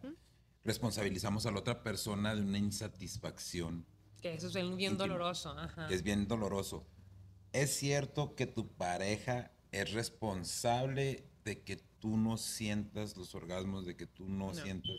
responsabilizamos 0.65 1.47
a 1.47 1.51
la 1.51 1.61
otra 1.61 1.83
persona 1.83 2.35
de 2.35 2.43
una 2.43 2.59
insatisfacción 2.59 3.87
Que 4.23 4.35
eso 4.35 4.49
es 4.49 4.77
bien 4.77 4.97
doloroso. 4.97 5.51
Ajá. 5.51 5.89
es 5.91 6.03
bien 6.03 6.27
doloroso. 6.27 6.87
¿Es 7.53 7.77
cierto 7.77 8.35
que 8.35 8.47
tu 8.47 8.69
pareja 8.69 9.53
es 9.73 9.93
responsable 9.93 11.25
de 11.45 11.63
que 11.63 11.77
tú 11.77 12.17
no 12.17 12.37
sientas 12.37 13.17
los 13.17 13.35
orgasmos, 13.35 13.87
de 13.87 13.97
que 13.97 14.07
tú 14.07 14.29
no, 14.29 14.49
No. 14.49 14.55
sientas... 14.55 14.97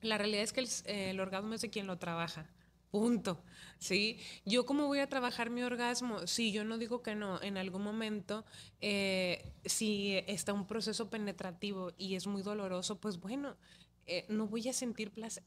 La 0.00 0.18
realidad 0.18 0.42
es 0.42 0.52
que 0.52 0.60
el, 0.60 0.68
eh, 0.86 1.10
el 1.10 1.20
orgasmo 1.20 1.54
es 1.54 1.62
de 1.62 1.70
quien 1.70 1.86
lo 1.86 1.98
trabaja. 1.98 2.50
Punto. 2.90 3.42
¿Sí? 3.78 4.18
Yo 4.44 4.66
cómo 4.66 4.86
voy 4.86 5.00
a 5.00 5.08
trabajar 5.08 5.50
mi 5.50 5.62
orgasmo? 5.62 6.26
Sí, 6.26 6.52
yo 6.52 6.64
no 6.64 6.78
digo 6.78 7.02
que 7.02 7.14
no. 7.14 7.40
En 7.42 7.56
algún 7.56 7.82
momento, 7.82 8.44
eh, 8.80 9.52
si 9.64 10.16
está 10.26 10.52
un 10.52 10.66
proceso 10.66 11.10
penetrativo 11.10 11.92
y 11.98 12.14
es 12.14 12.26
muy 12.26 12.42
doloroso, 12.42 13.00
pues 13.00 13.18
bueno, 13.18 13.56
eh, 14.06 14.26
no 14.28 14.46
voy 14.46 14.68
a 14.68 14.72
sentir 14.72 15.10
placer. 15.10 15.42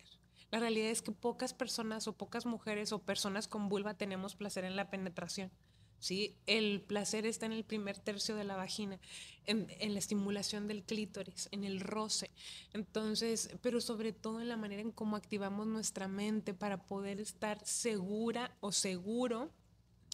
La 0.52 0.60
realidad 0.60 0.90
es 0.90 1.02
que 1.02 1.12
pocas 1.12 1.54
personas 1.54 2.08
o 2.08 2.14
pocas 2.14 2.46
mujeres 2.46 2.92
o 2.92 3.00
personas 3.00 3.48
con 3.48 3.70
vulva 3.70 3.96
tenemos 3.96 4.36
placer 4.36 4.64
en 4.64 4.76
la 4.76 4.90
penetración. 4.90 5.52
¿sí? 6.00 6.36
El 6.46 6.82
placer 6.82 7.26
está 7.26 7.46
en 7.46 7.52
el 7.52 7.64
primer 7.64 7.98
tercio 7.98 8.36
de 8.36 8.44
la 8.44 8.56
vagina, 8.56 9.00
en, 9.46 9.68
en 9.80 9.94
la 9.94 10.00
estimulación 10.00 10.68
del 10.68 10.84
clítoris, 10.84 11.50
en 11.52 11.64
el 11.64 11.80
roce. 11.80 12.32
Entonces, 12.74 13.50
pero 13.62 13.82
sobre 13.82 14.14
todo 14.14 14.42
en 14.42 14.50
la 14.50 14.58
manera 14.58 14.82
en 14.82 14.92
cómo 14.92 15.16
activamos 15.16 15.68
nuestra 15.68 16.08
mente 16.08 16.54
para 16.54 16.86
poder 16.86 17.20
estar 17.20 17.64
segura 17.66 18.56
o 18.60 18.72
seguro 18.72 19.52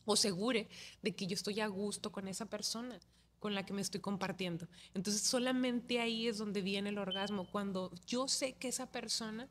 o 0.06 0.16
segure 0.16 0.68
de 1.02 1.16
que 1.16 1.28
yo 1.28 1.36
estoy 1.36 1.60
a 1.60 1.68
gusto 1.68 2.12
con 2.12 2.28
esa 2.28 2.46
persona 2.46 3.00
con 3.44 3.56
la 3.56 3.66
que 3.66 3.74
me 3.74 3.82
estoy 3.82 4.00
compartiendo. 4.00 4.70
Entonces 4.94 5.22
solamente 5.22 6.00
ahí 6.00 6.30
es 6.30 6.38
donde 6.38 6.62
viene 6.62 6.92
el 6.92 6.98
orgasmo, 6.98 7.46
cuando 7.52 7.92
yo 8.08 8.30
sé 8.30 8.54
que 8.54 8.70
esa 8.70 8.90
persona 8.90 9.50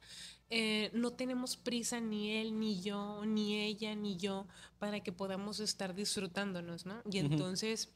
eh, 0.54 0.90
no 0.92 1.12
tenemos 1.14 1.56
prisa 1.56 1.98
ni 1.98 2.36
él, 2.36 2.60
ni 2.60 2.82
yo, 2.82 3.24
ni 3.24 3.58
ella, 3.58 3.94
ni 3.94 4.18
yo, 4.18 4.46
para 4.78 5.00
que 5.00 5.10
podamos 5.10 5.60
estar 5.60 5.94
disfrutándonos, 5.94 6.84
¿no? 6.84 7.02
Y 7.10 7.18
entonces... 7.18 7.88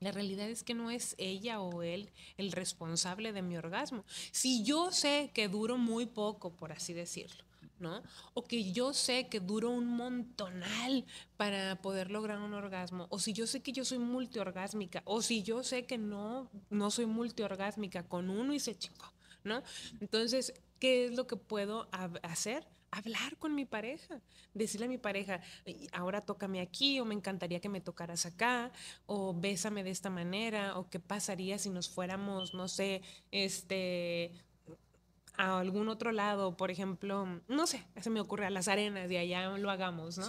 La 0.00 0.12
realidad 0.12 0.48
es 0.48 0.62
que 0.62 0.72
no 0.72 0.90
es 0.90 1.14
ella 1.18 1.60
o 1.60 1.82
él 1.82 2.08
el 2.38 2.52
responsable 2.52 3.34
de 3.34 3.42
mi 3.42 3.58
orgasmo. 3.58 4.06
Si 4.32 4.62
yo 4.64 4.92
sé 4.92 5.30
que 5.34 5.46
duro 5.46 5.76
muy 5.76 6.06
poco, 6.06 6.56
por 6.56 6.72
así 6.72 6.94
decirlo, 6.94 7.44
¿no? 7.78 8.02
O 8.32 8.42
que 8.44 8.72
yo 8.72 8.94
sé 8.94 9.28
que 9.28 9.40
duro 9.40 9.68
un 9.68 9.86
montonal 9.86 11.04
para 11.36 11.76
poder 11.82 12.10
lograr 12.10 12.38
un 12.38 12.54
orgasmo, 12.54 13.08
o 13.10 13.18
si 13.18 13.34
yo 13.34 13.46
sé 13.46 13.60
que 13.60 13.72
yo 13.72 13.84
soy 13.84 13.98
multiorgásmica, 13.98 15.02
o 15.04 15.20
si 15.20 15.42
yo 15.42 15.62
sé 15.62 15.84
que 15.84 15.98
no, 15.98 16.48
no 16.70 16.90
soy 16.90 17.04
multiorgásmica, 17.04 18.02
con 18.02 18.30
uno 18.30 18.54
y 18.54 18.60
se 18.60 18.74
chingó, 18.78 19.12
¿no? 19.44 19.62
Entonces, 20.00 20.54
¿qué 20.80 21.04
es 21.04 21.12
lo 21.12 21.28
que 21.28 21.36
puedo 21.36 21.88
hacer? 22.22 22.66
Hablar 22.90 23.36
con 23.36 23.54
mi 23.54 23.64
pareja, 23.64 24.20
decirle 24.52 24.86
a 24.86 24.88
mi 24.88 24.98
pareja, 24.98 25.40
"Y 25.64 25.86
ahora 25.92 26.22
tócame 26.22 26.60
aquí, 26.60 26.98
o 26.98 27.04
me 27.04 27.14
encantaría 27.14 27.60
que 27.60 27.68
me 27.68 27.80
tocaras 27.80 28.26
acá, 28.26 28.72
o 29.06 29.32
bésame 29.32 29.84
de 29.84 29.90
esta 29.90 30.10
manera, 30.10 30.76
o 30.76 30.90
qué 30.90 30.98
pasaría 30.98 31.58
si 31.58 31.70
nos 31.70 31.88
fuéramos, 31.88 32.52
no 32.52 32.66
sé, 32.66 33.02
este, 33.30 34.32
a 35.36 35.60
algún 35.60 35.88
otro 35.88 36.10
lado, 36.10 36.56
por 36.56 36.70
ejemplo, 36.72 37.40
no 37.46 37.66
sé, 37.68 37.86
se 38.00 38.10
me 38.10 38.20
ocurre 38.20 38.46
a 38.46 38.50
las 38.50 38.66
arenas 38.66 39.08
y 39.10 39.16
allá 39.16 39.56
lo 39.56 39.70
hagamos, 39.70 40.18
¿no? 40.18 40.28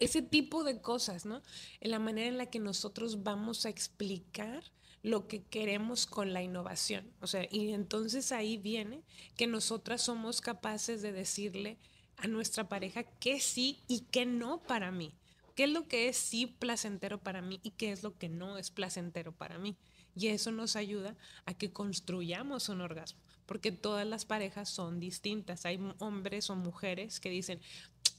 Ese 0.00 0.22
tipo 0.22 0.64
de 0.64 0.80
cosas, 0.80 1.24
¿no? 1.26 1.42
En 1.80 1.90
la 1.90 1.98
manera 1.98 2.28
en 2.28 2.38
la 2.38 2.46
que 2.46 2.58
nosotros 2.58 3.22
vamos 3.22 3.66
a 3.66 3.70
explicar 3.70 4.62
lo 5.02 5.26
que 5.26 5.42
queremos 5.42 6.06
con 6.06 6.32
la 6.32 6.42
innovación. 6.42 7.10
O 7.20 7.26
sea, 7.26 7.46
y 7.50 7.72
entonces 7.72 8.32
ahí 8.32 8.56
viene 8.56 9.02
que 9.36 9.46
nosotras 9.46 10.02
somos 10.02 10.40
capaces 10.40 11.02
de 11.02 11.12
decirle 11.12 11.78
a 12.16 12.28
nuestra 12.28 12.68
pareja 12.68 13.02
qué 13.02 13.40
sí 13.40 13.80
y 13.88 14.00
qué 14.10 14.26
no 14.26 14.62
para 14.62 14.92
mí. 14.92 15.12
¿Qué 15.56 15.64
es 15.64 15.70
lo 15.70 15.86
que 15.86 16.08
es 16.08 16.16
sí 16.16 16.46
placentero 16.46 17.18
para 17.18 17.42
mí 17.42 17.60
y 17.62 17.72
qué 17.72 17.92
es 17.92 18.02
lo 18.02 18.16
que 18.16 18.28
no 18.28 18.56
es 18.56 18.70
placentero 18.70 19.32
para 19.32 19.58
mí? 19.58 19.76
Y 20.14 20.28
eso 20.28 20.50
nos 20.50 20.76
ayuda 20.76 21.16
a 21.46 21.54
que 21.54 21.72
construyamos 21.72 22.68
un 22.68 22.80
orgasmo, 22.80 23.20
porque 23.46 23.72
todas 23.72 24.06
las 24.06 24.24
parejas 24.24 24.68
son 24.68 25.00
distintas. 25.00 25.66
Hay 25.66 25.80
hombres 25.98 26.48
o 26.48 26.54
mujeres 26.54 27.18
que 27.18 27.30
dicen, 27.30 27.60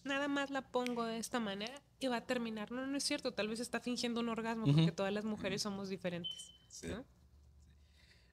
nada 0.04 0.28
más 0.28 0.50
la 0.52 0.62
pongo 0.62 1.06
de 1.06 1.18
esta 1.18 1.40
manera 1.40 1.82
y 2.00 2.08
va 2.08 2.18
a 2.18 2.26
terminar. 2.26 2.72
No, 2.72 2.86
no 2.86 2.98
es 2.98 3.04
cierto, 3.04 3.32
tal 3.32 3.48
vez 3.48 3.60
está 3.60 3.80
fingiendo 3.80 4.20
un 4.20 4.30
orgasmo 4.30 4.66
porque 4.66 4.92
todas 4.92 5.14
las 5.14 5.26
mujeres 5.26 5.62
somos 5.62 5.90
diferentes. 5.90 6.52
Sí. 6.74 6.88
¿no? 6.88 7.06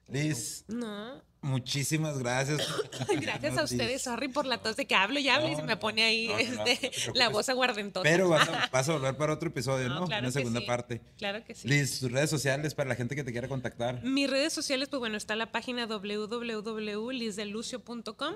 Liz, 0.09 0.65
No. 0.67 1.23
muchísimas 1.41 2.19
gracias. 2.19 2.61
Gracias 3.21 3.57
a 3.57 3.63
ustedes, 3.63 4.03
sorry 4.03 4.27
por 4.27 4.45
la 4.45 4.59
tos 4.59 4.75
de 4.75 4.85
que 4.85 4.97
hablo 4.97 5.21
y 5.21 5.29
hablo 5.29 5.49
y 5.49 5.55
se 5.55 5.63
me 5.63 5.77
pone 5.77 6.03
ahí 6.03 6.29
este, 6.37 6.91
la 7.15 7.29
voz 7.29 7.49
aguardentota. 7.49 8.03
Pero 8.03 8.29
vas 8.29 8.49
a, 8.49 8.69
vas 8.73 8.89
a 8.89 8.95
volver 8.95 9.17
para 9.17 9.35
otro 9.35 9.51
episodio, 9.51 9.89
¿no? 9.89 10.01
No, 10.01 10.07
claro 10.07 10.25
Una 10.25 10.33
segunda 10.33 10.59
sí. 10.61 10.67
parte. 10.67 11.01
Claro 11.17 11.45
que 11.45 11.55
sí. 11.55 11.69
Liz, 11.69 12.01
tus 12.01 12.11
redes 12.11 12.29
sociales 12.29 12.75
para 12.75 12.89
la 12.89 12.97
gente 12.97 13.15
que 13.15 13.23
te 13.23 13.31
quiera 13.31 13.47
contactar. 13.47 14.03
Mis 14.03 14.29
redes 14.29 14.53
sociales, 14.53 14.89
pues 14.89 14.99
bueno, 14.99 15.17
está 15.17 15.37
la 15.37 15.53
página 15.53 15.87
www.lizdelucio.com. 15.87 18.35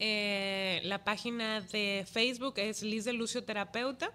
Eh, 0.00 0.80
la 0.82 1.04
página 1.04 1.60
de 1.60 2.04
Facebook 2.10 2.54
es 2.56 2.82
Liz 2.82 3.04
de 3.04 3.12
Lucio 3.12 3.44
Terapeuta. 3.44 4.10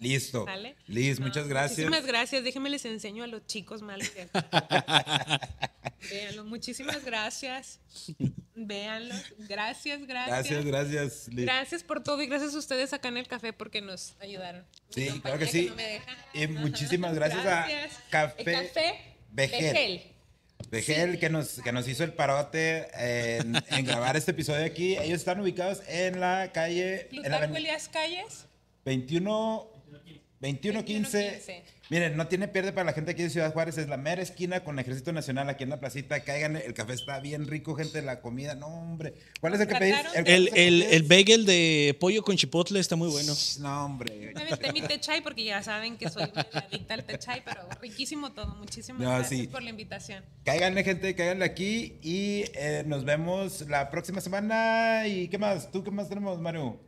Listo. 0.01 0.45
¿Sale? 0.45 0.75
Liz, 0.87 1.19
No, 1.21 1.27
muchas 1.27 1.49
gracias. 1.49 1.79
Muchísimas 1.79 2.07
gracias. 2.07 2.45
Déjenme 2.45 2.69
les 2.71 2.85
enseño 2.85 3.25
a 3.25 3.27
los 3.27 3.47
chicos 3.47 3.81
malos. 3.83 4.13
de 4.15 4.23
acá. 4.23 5.41
Véanlo. 6.11 6.45
Muchísimas 6.45 7.05
gracias. 7.05 7.81
Véanlo. 8.55 9.15
Gracias, 9.39 10.07
gracias. 10.07 10.29
Gracias, 10.29 10.65
gracias, 10.65 11.29
Liz. 11.29 11.47
Gracias 11.47 11.83
por 11.83 12.03
todo 12.03 12.21
y 12.23 12.27
gracias 12.27 12.55
a 12.55 12.59
ustedes 12.59 12.93
acá 12.93 13.09
en 13.09 13.17
el 13.17 13.29
café 13.29 13.53
porque 13.53 13.81
nos 13.81 14.15
ayudaron. 14.21 14.65
Sí, 14.91 15.09
claro 15.21 15.39
que 15.39 15.47
sí. 15.47 15.71
no. 15.75 16.41
Y 16.41 16.47
muchísimas 16.49 17.15
gracias, 17.15 17.43
Gracias. 17.43 17.93
a 17.99 18.11
Café, 18.11 18.45
café. 18.45 19.15
Vegel, 20.71 21.19
que 21.19 21.31
nos, 21.31 21.61
que 21.63 21.73
nos 21.73 21.87
hizo 21.89 22.05
el 22.05 22.13
parote 22.15 22.89
en, 23.39 23.55
en 23.71 23.85
grabar 23.85 24.17
este 24.17 24.31
episodio 24.33 24.65
aquí. 24.65 24.97
Ellos 24.97 25.19
están 25.21 25.41
ubicados 25.41 25.83
en 25.89 26.21
la 26.21 26.51
calle 26.53 27.09
en 27.11 27.23
la 27.23 27.23
Plutarco 27.39 27.57
Elías 27.57 27.89
Calles. 27.89 28.47
21 28.85 29.74
2115. 30.53 31.19
2115. 31.19 31.75
Miren, 31.91 32.17
no 32.17 32.27
tiene 32.29 32.49
pierde 32.49 32.73
para 32.73 32.87
la 32.87 32.93
gente 32.95 33.11
aquí 33.11 33.23
de 33.23 33.29
Ciudad 33.29 33.53
Juárez. 33.53 33.77
Es 33.77 33.89
la 33.89 33.99
mera 33.99 34.23
esquina 34.23 34.65
con 34.65 34.79
el 34.79 34.85
Ejército 34.85 35.13
Nacional 35.13 35.51
aquí 35.51 35.65
en 35.65 35.71
la 35.71 35.81
placita. 35.81 36.21
Caigan, 36.21 36.57
el 36.57 36.73
café 36.73 36.95
está 36.95 37.21
bien 37.21 37.47
rico, 37.47 37.75
gente. 37.75 38.01
La 38.01 38.21
comida, 38.21 38.55
no, 38.55 38.69
hombre. 38.69 39.15
¿Cuál 39.41 39.55
es 39.55 39.61
el 39.61 39.69
que 39.69 39.75
pedís? 39.75 39.97
El, 40.15 40.49
el, 40.55 41.03
bagel 41.03 41.45
de 41.45 41.95
pollo 42.01 42.23
con 42.23 42.37
chipotle 42.37 42.81
está 42.81 42.97
muy 42.97 43.09
bueno. 43.11 43.35
No, 43.61 43.85
hombre. 43.85 44.33
Me 44.35 44.43
aventé 44.43 44.73
mi 44.73 44.81
té 44.81 44.99
chai 44.99 45.21
porque 45.21 45.45
ya 45.45 45.63
saben 45.63 45.99
que 45.99 46.09
soy 46.09 46.25
adicta 46.53 46.95
al 46.95 47.05
té 47.05 47.19
chai, 47.19 47.43
pero 47.45 47.69
riquísimo 47.83 48.33
todo. 48.33 48.55
Muchísimas 48.55 49.03
No, 49.03 49.11
gracias 49.11 49.41
sí. 49.41 49.47
por 49.49 49.63
la 49.63 49.71
invitación. 49.71 50.25
Cáiganle, 50.45 50.85
gente, 50.85 51.15
cáiganle 51.15 51.45
aquí. 51.45 51.99
Y 52.03 52.45
eh, 52.55 52.83
nos 52.87 53.05
vemos 53.05 53.61
la 53.69 53.91
próxima 53.91 54.23
semana. 54.23 55.07
¿Y 55.07 55.29
qué 55.29 55.37
más? 55.37 55.71
¿Tú 55.71 55.85
qué 55.85 55.91
más 55.91 56.09
tenemos, 56.09 56.41
Maru? 56.41 56.81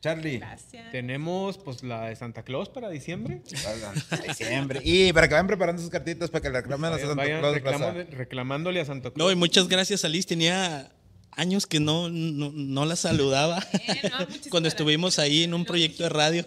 Charlie. 0.00 0.38
Gracias. 0.38 0.90
Tenemos 0.92 1.58
pues 1.58 1.82
la 1.82 2.06
de 2.06 2.16
Santa 2.16 2.42
Claus 2.42 2.68
para 2.70 2.88
diciembre. 2.88 3.42
Diciembre. 4.28 4.80
Y 4.82 5.12
para 5.12 5.28
que 5.28 5.34
vayan 5.34 5.46
preparando 5.46 5.82
sus 5.82 5.90
cartitas 5.90 6.30
para 6.30 6.40
que 6.42 6.48
la 6.50 6.60
reclamen 6.62 6.92
a 6.92 6.98
Santa 6.98 7.14
vayan 7.14 7.40
Claus. 7.40 7.54
reclamando- 7.56 8.06
reclamándole 8.10 8.80
a 8.80 8.84
Santa 8.86 9.10
Claus. 9.10 9.18
No, 9.26 9.30
y 9.30 9.36
muchas 9.36 9.68
gracias 9.68 10.04
a 10.04 10.08
Liz. 10.08 10.26
Tenía 10.26 10.90
años 11.32 11.66
que 11.66 11.80
no, 11.80 12.08
no, 12.08 12.50
no 12.52 12.84
la 12.86 12.96
saludaba. 12.96 13.58
Eh, 13.72 14.08
no, 14.10 14.18
muchísimas 14.20 14.48
Cuando 14.50 14.68
estuvimos 14.70 15.18
ahí 15.18 15.44
en 15.44 15.52
un 15.54 15.64
proyecto 15.66 16.02
de 16.04 16.08
radio. 16.08 16.46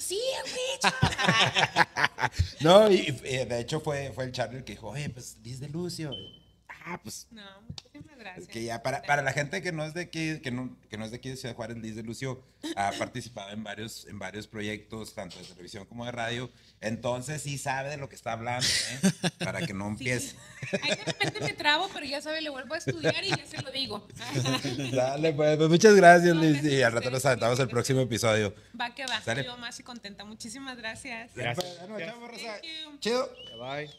Sí. 0.00 0.18
No, 2.60 2.90
y, 2.90 3.16
eh, 3.24 3.46
de 3.46 3.60
hecho 3.60 3.80
fue, 3.80 4.10
fue 4.14 4.24
el 4.24 4.32
Charlie 4.32 4.58
el 4.58 4.64
que 4.64 4.72
dijo, 4.72 4.88
oye, 4.88 5.08
pues 5.10 5.36
Liz 5.44 5.60
de 5.60 5.68
Lucio. 5.68 6.10
Ah, 6.84 7.00
pues 7.02 7.28
No, 7.30 7.42
gracias. 8.26 8.48
que 8.48 8.64
ya 8.64 8.82
para, 8.82 9.02
para 9.02 9.22
la 9.22 9.32
gente 9.32 9.62
que 9.62 9.72
no 9.72 9.84
es 9.84 9.94
de 9.94 10.02
aquí, 10.02 10.40
que 10.40 10.50
no, 10.50 10.76
que 10.88 10.98
no 10.98 11.04
es 11.04 11.10
de 11.10 11.18
aquí 11.18 11.30
de 11.30 11.36
Ciudad 11.36 11.54
Juárez, 11.54 11.76
Liz 11.78 11.96
de 11.96 12.02
Lucio 12.02 12.42
ha 12.76 12.92
participado 12.98 13.50
en 13.50 13.62
varios, 13.64 14.06
en 14.06 14.18
varios 14.18 14.46
proyectos, 14.46 15.14
tanto 15.14 15.38
de 15.38 15.44
televisión 15.44 15.84
como 15.86 16.04
de 16.04 16.12
radio. 16.12 16.50
Entonces 16.80 17.42
sí 17.42 17.58
sabe 17.58 17.90
de 17.90 17.96
lo 17.96 18.08
que 18.08 18.16
está 18.16 18.32
hablando, 18.32 18.66
¿eh? 18.66 19.30
Para 19.38 19.66
que 19.66 19.72
no 19.72 19.88
empiece. 19.88 20.36
Ahí 20.82 20.90
de 20.90 21.04
repente 21.04 21.40
me 21.40 21.52
trabo, 21.54 21.88
pero 21.92 22.04
ya 22.06 22.20
sabe, 22.20 22.40
le 22.40 22.50
vuelvo 22.50 22.74
a 22.74 22.78
estudiar 22.78 23.24
y 23.24 23.30
ya 23.30 23.46
se 23.46 23.62
lo 23.62 23.70
digo. 23.70 24.06
Dale, 24.92 25.32
pues, 25.32 25.56
pues, 25.56 25.68
muchas 25.68 25.94
gracias, 25.94 26.34
No, 26.34 26.42
Liz. 26.42 26.52
gracias 26.54 26.72
Y 26.72 26.82
al 26.82 26.92
rato 26.92 27.10
nos 27.10 27.24
aventamos 27.24 27.58
el 27.60 27.68
próximo 27.68 28.00
episodio. 28.00 28.54
Va 28.78 28.94
que 28.94 29.06
va. 29.06 29.20
Sale. 29.22 29.44
Yo 29.44 29.56
más 29.56 29.78
y 29.80 29.82
contenta. 29.82 30.24
Muchísimas 30.24 30.76
gracias. 30.76 31.32
Gracias. 31.34 31.66
You. 32.62 32.98
Chido. 33.00 33.30
Bye. 33.58 33.90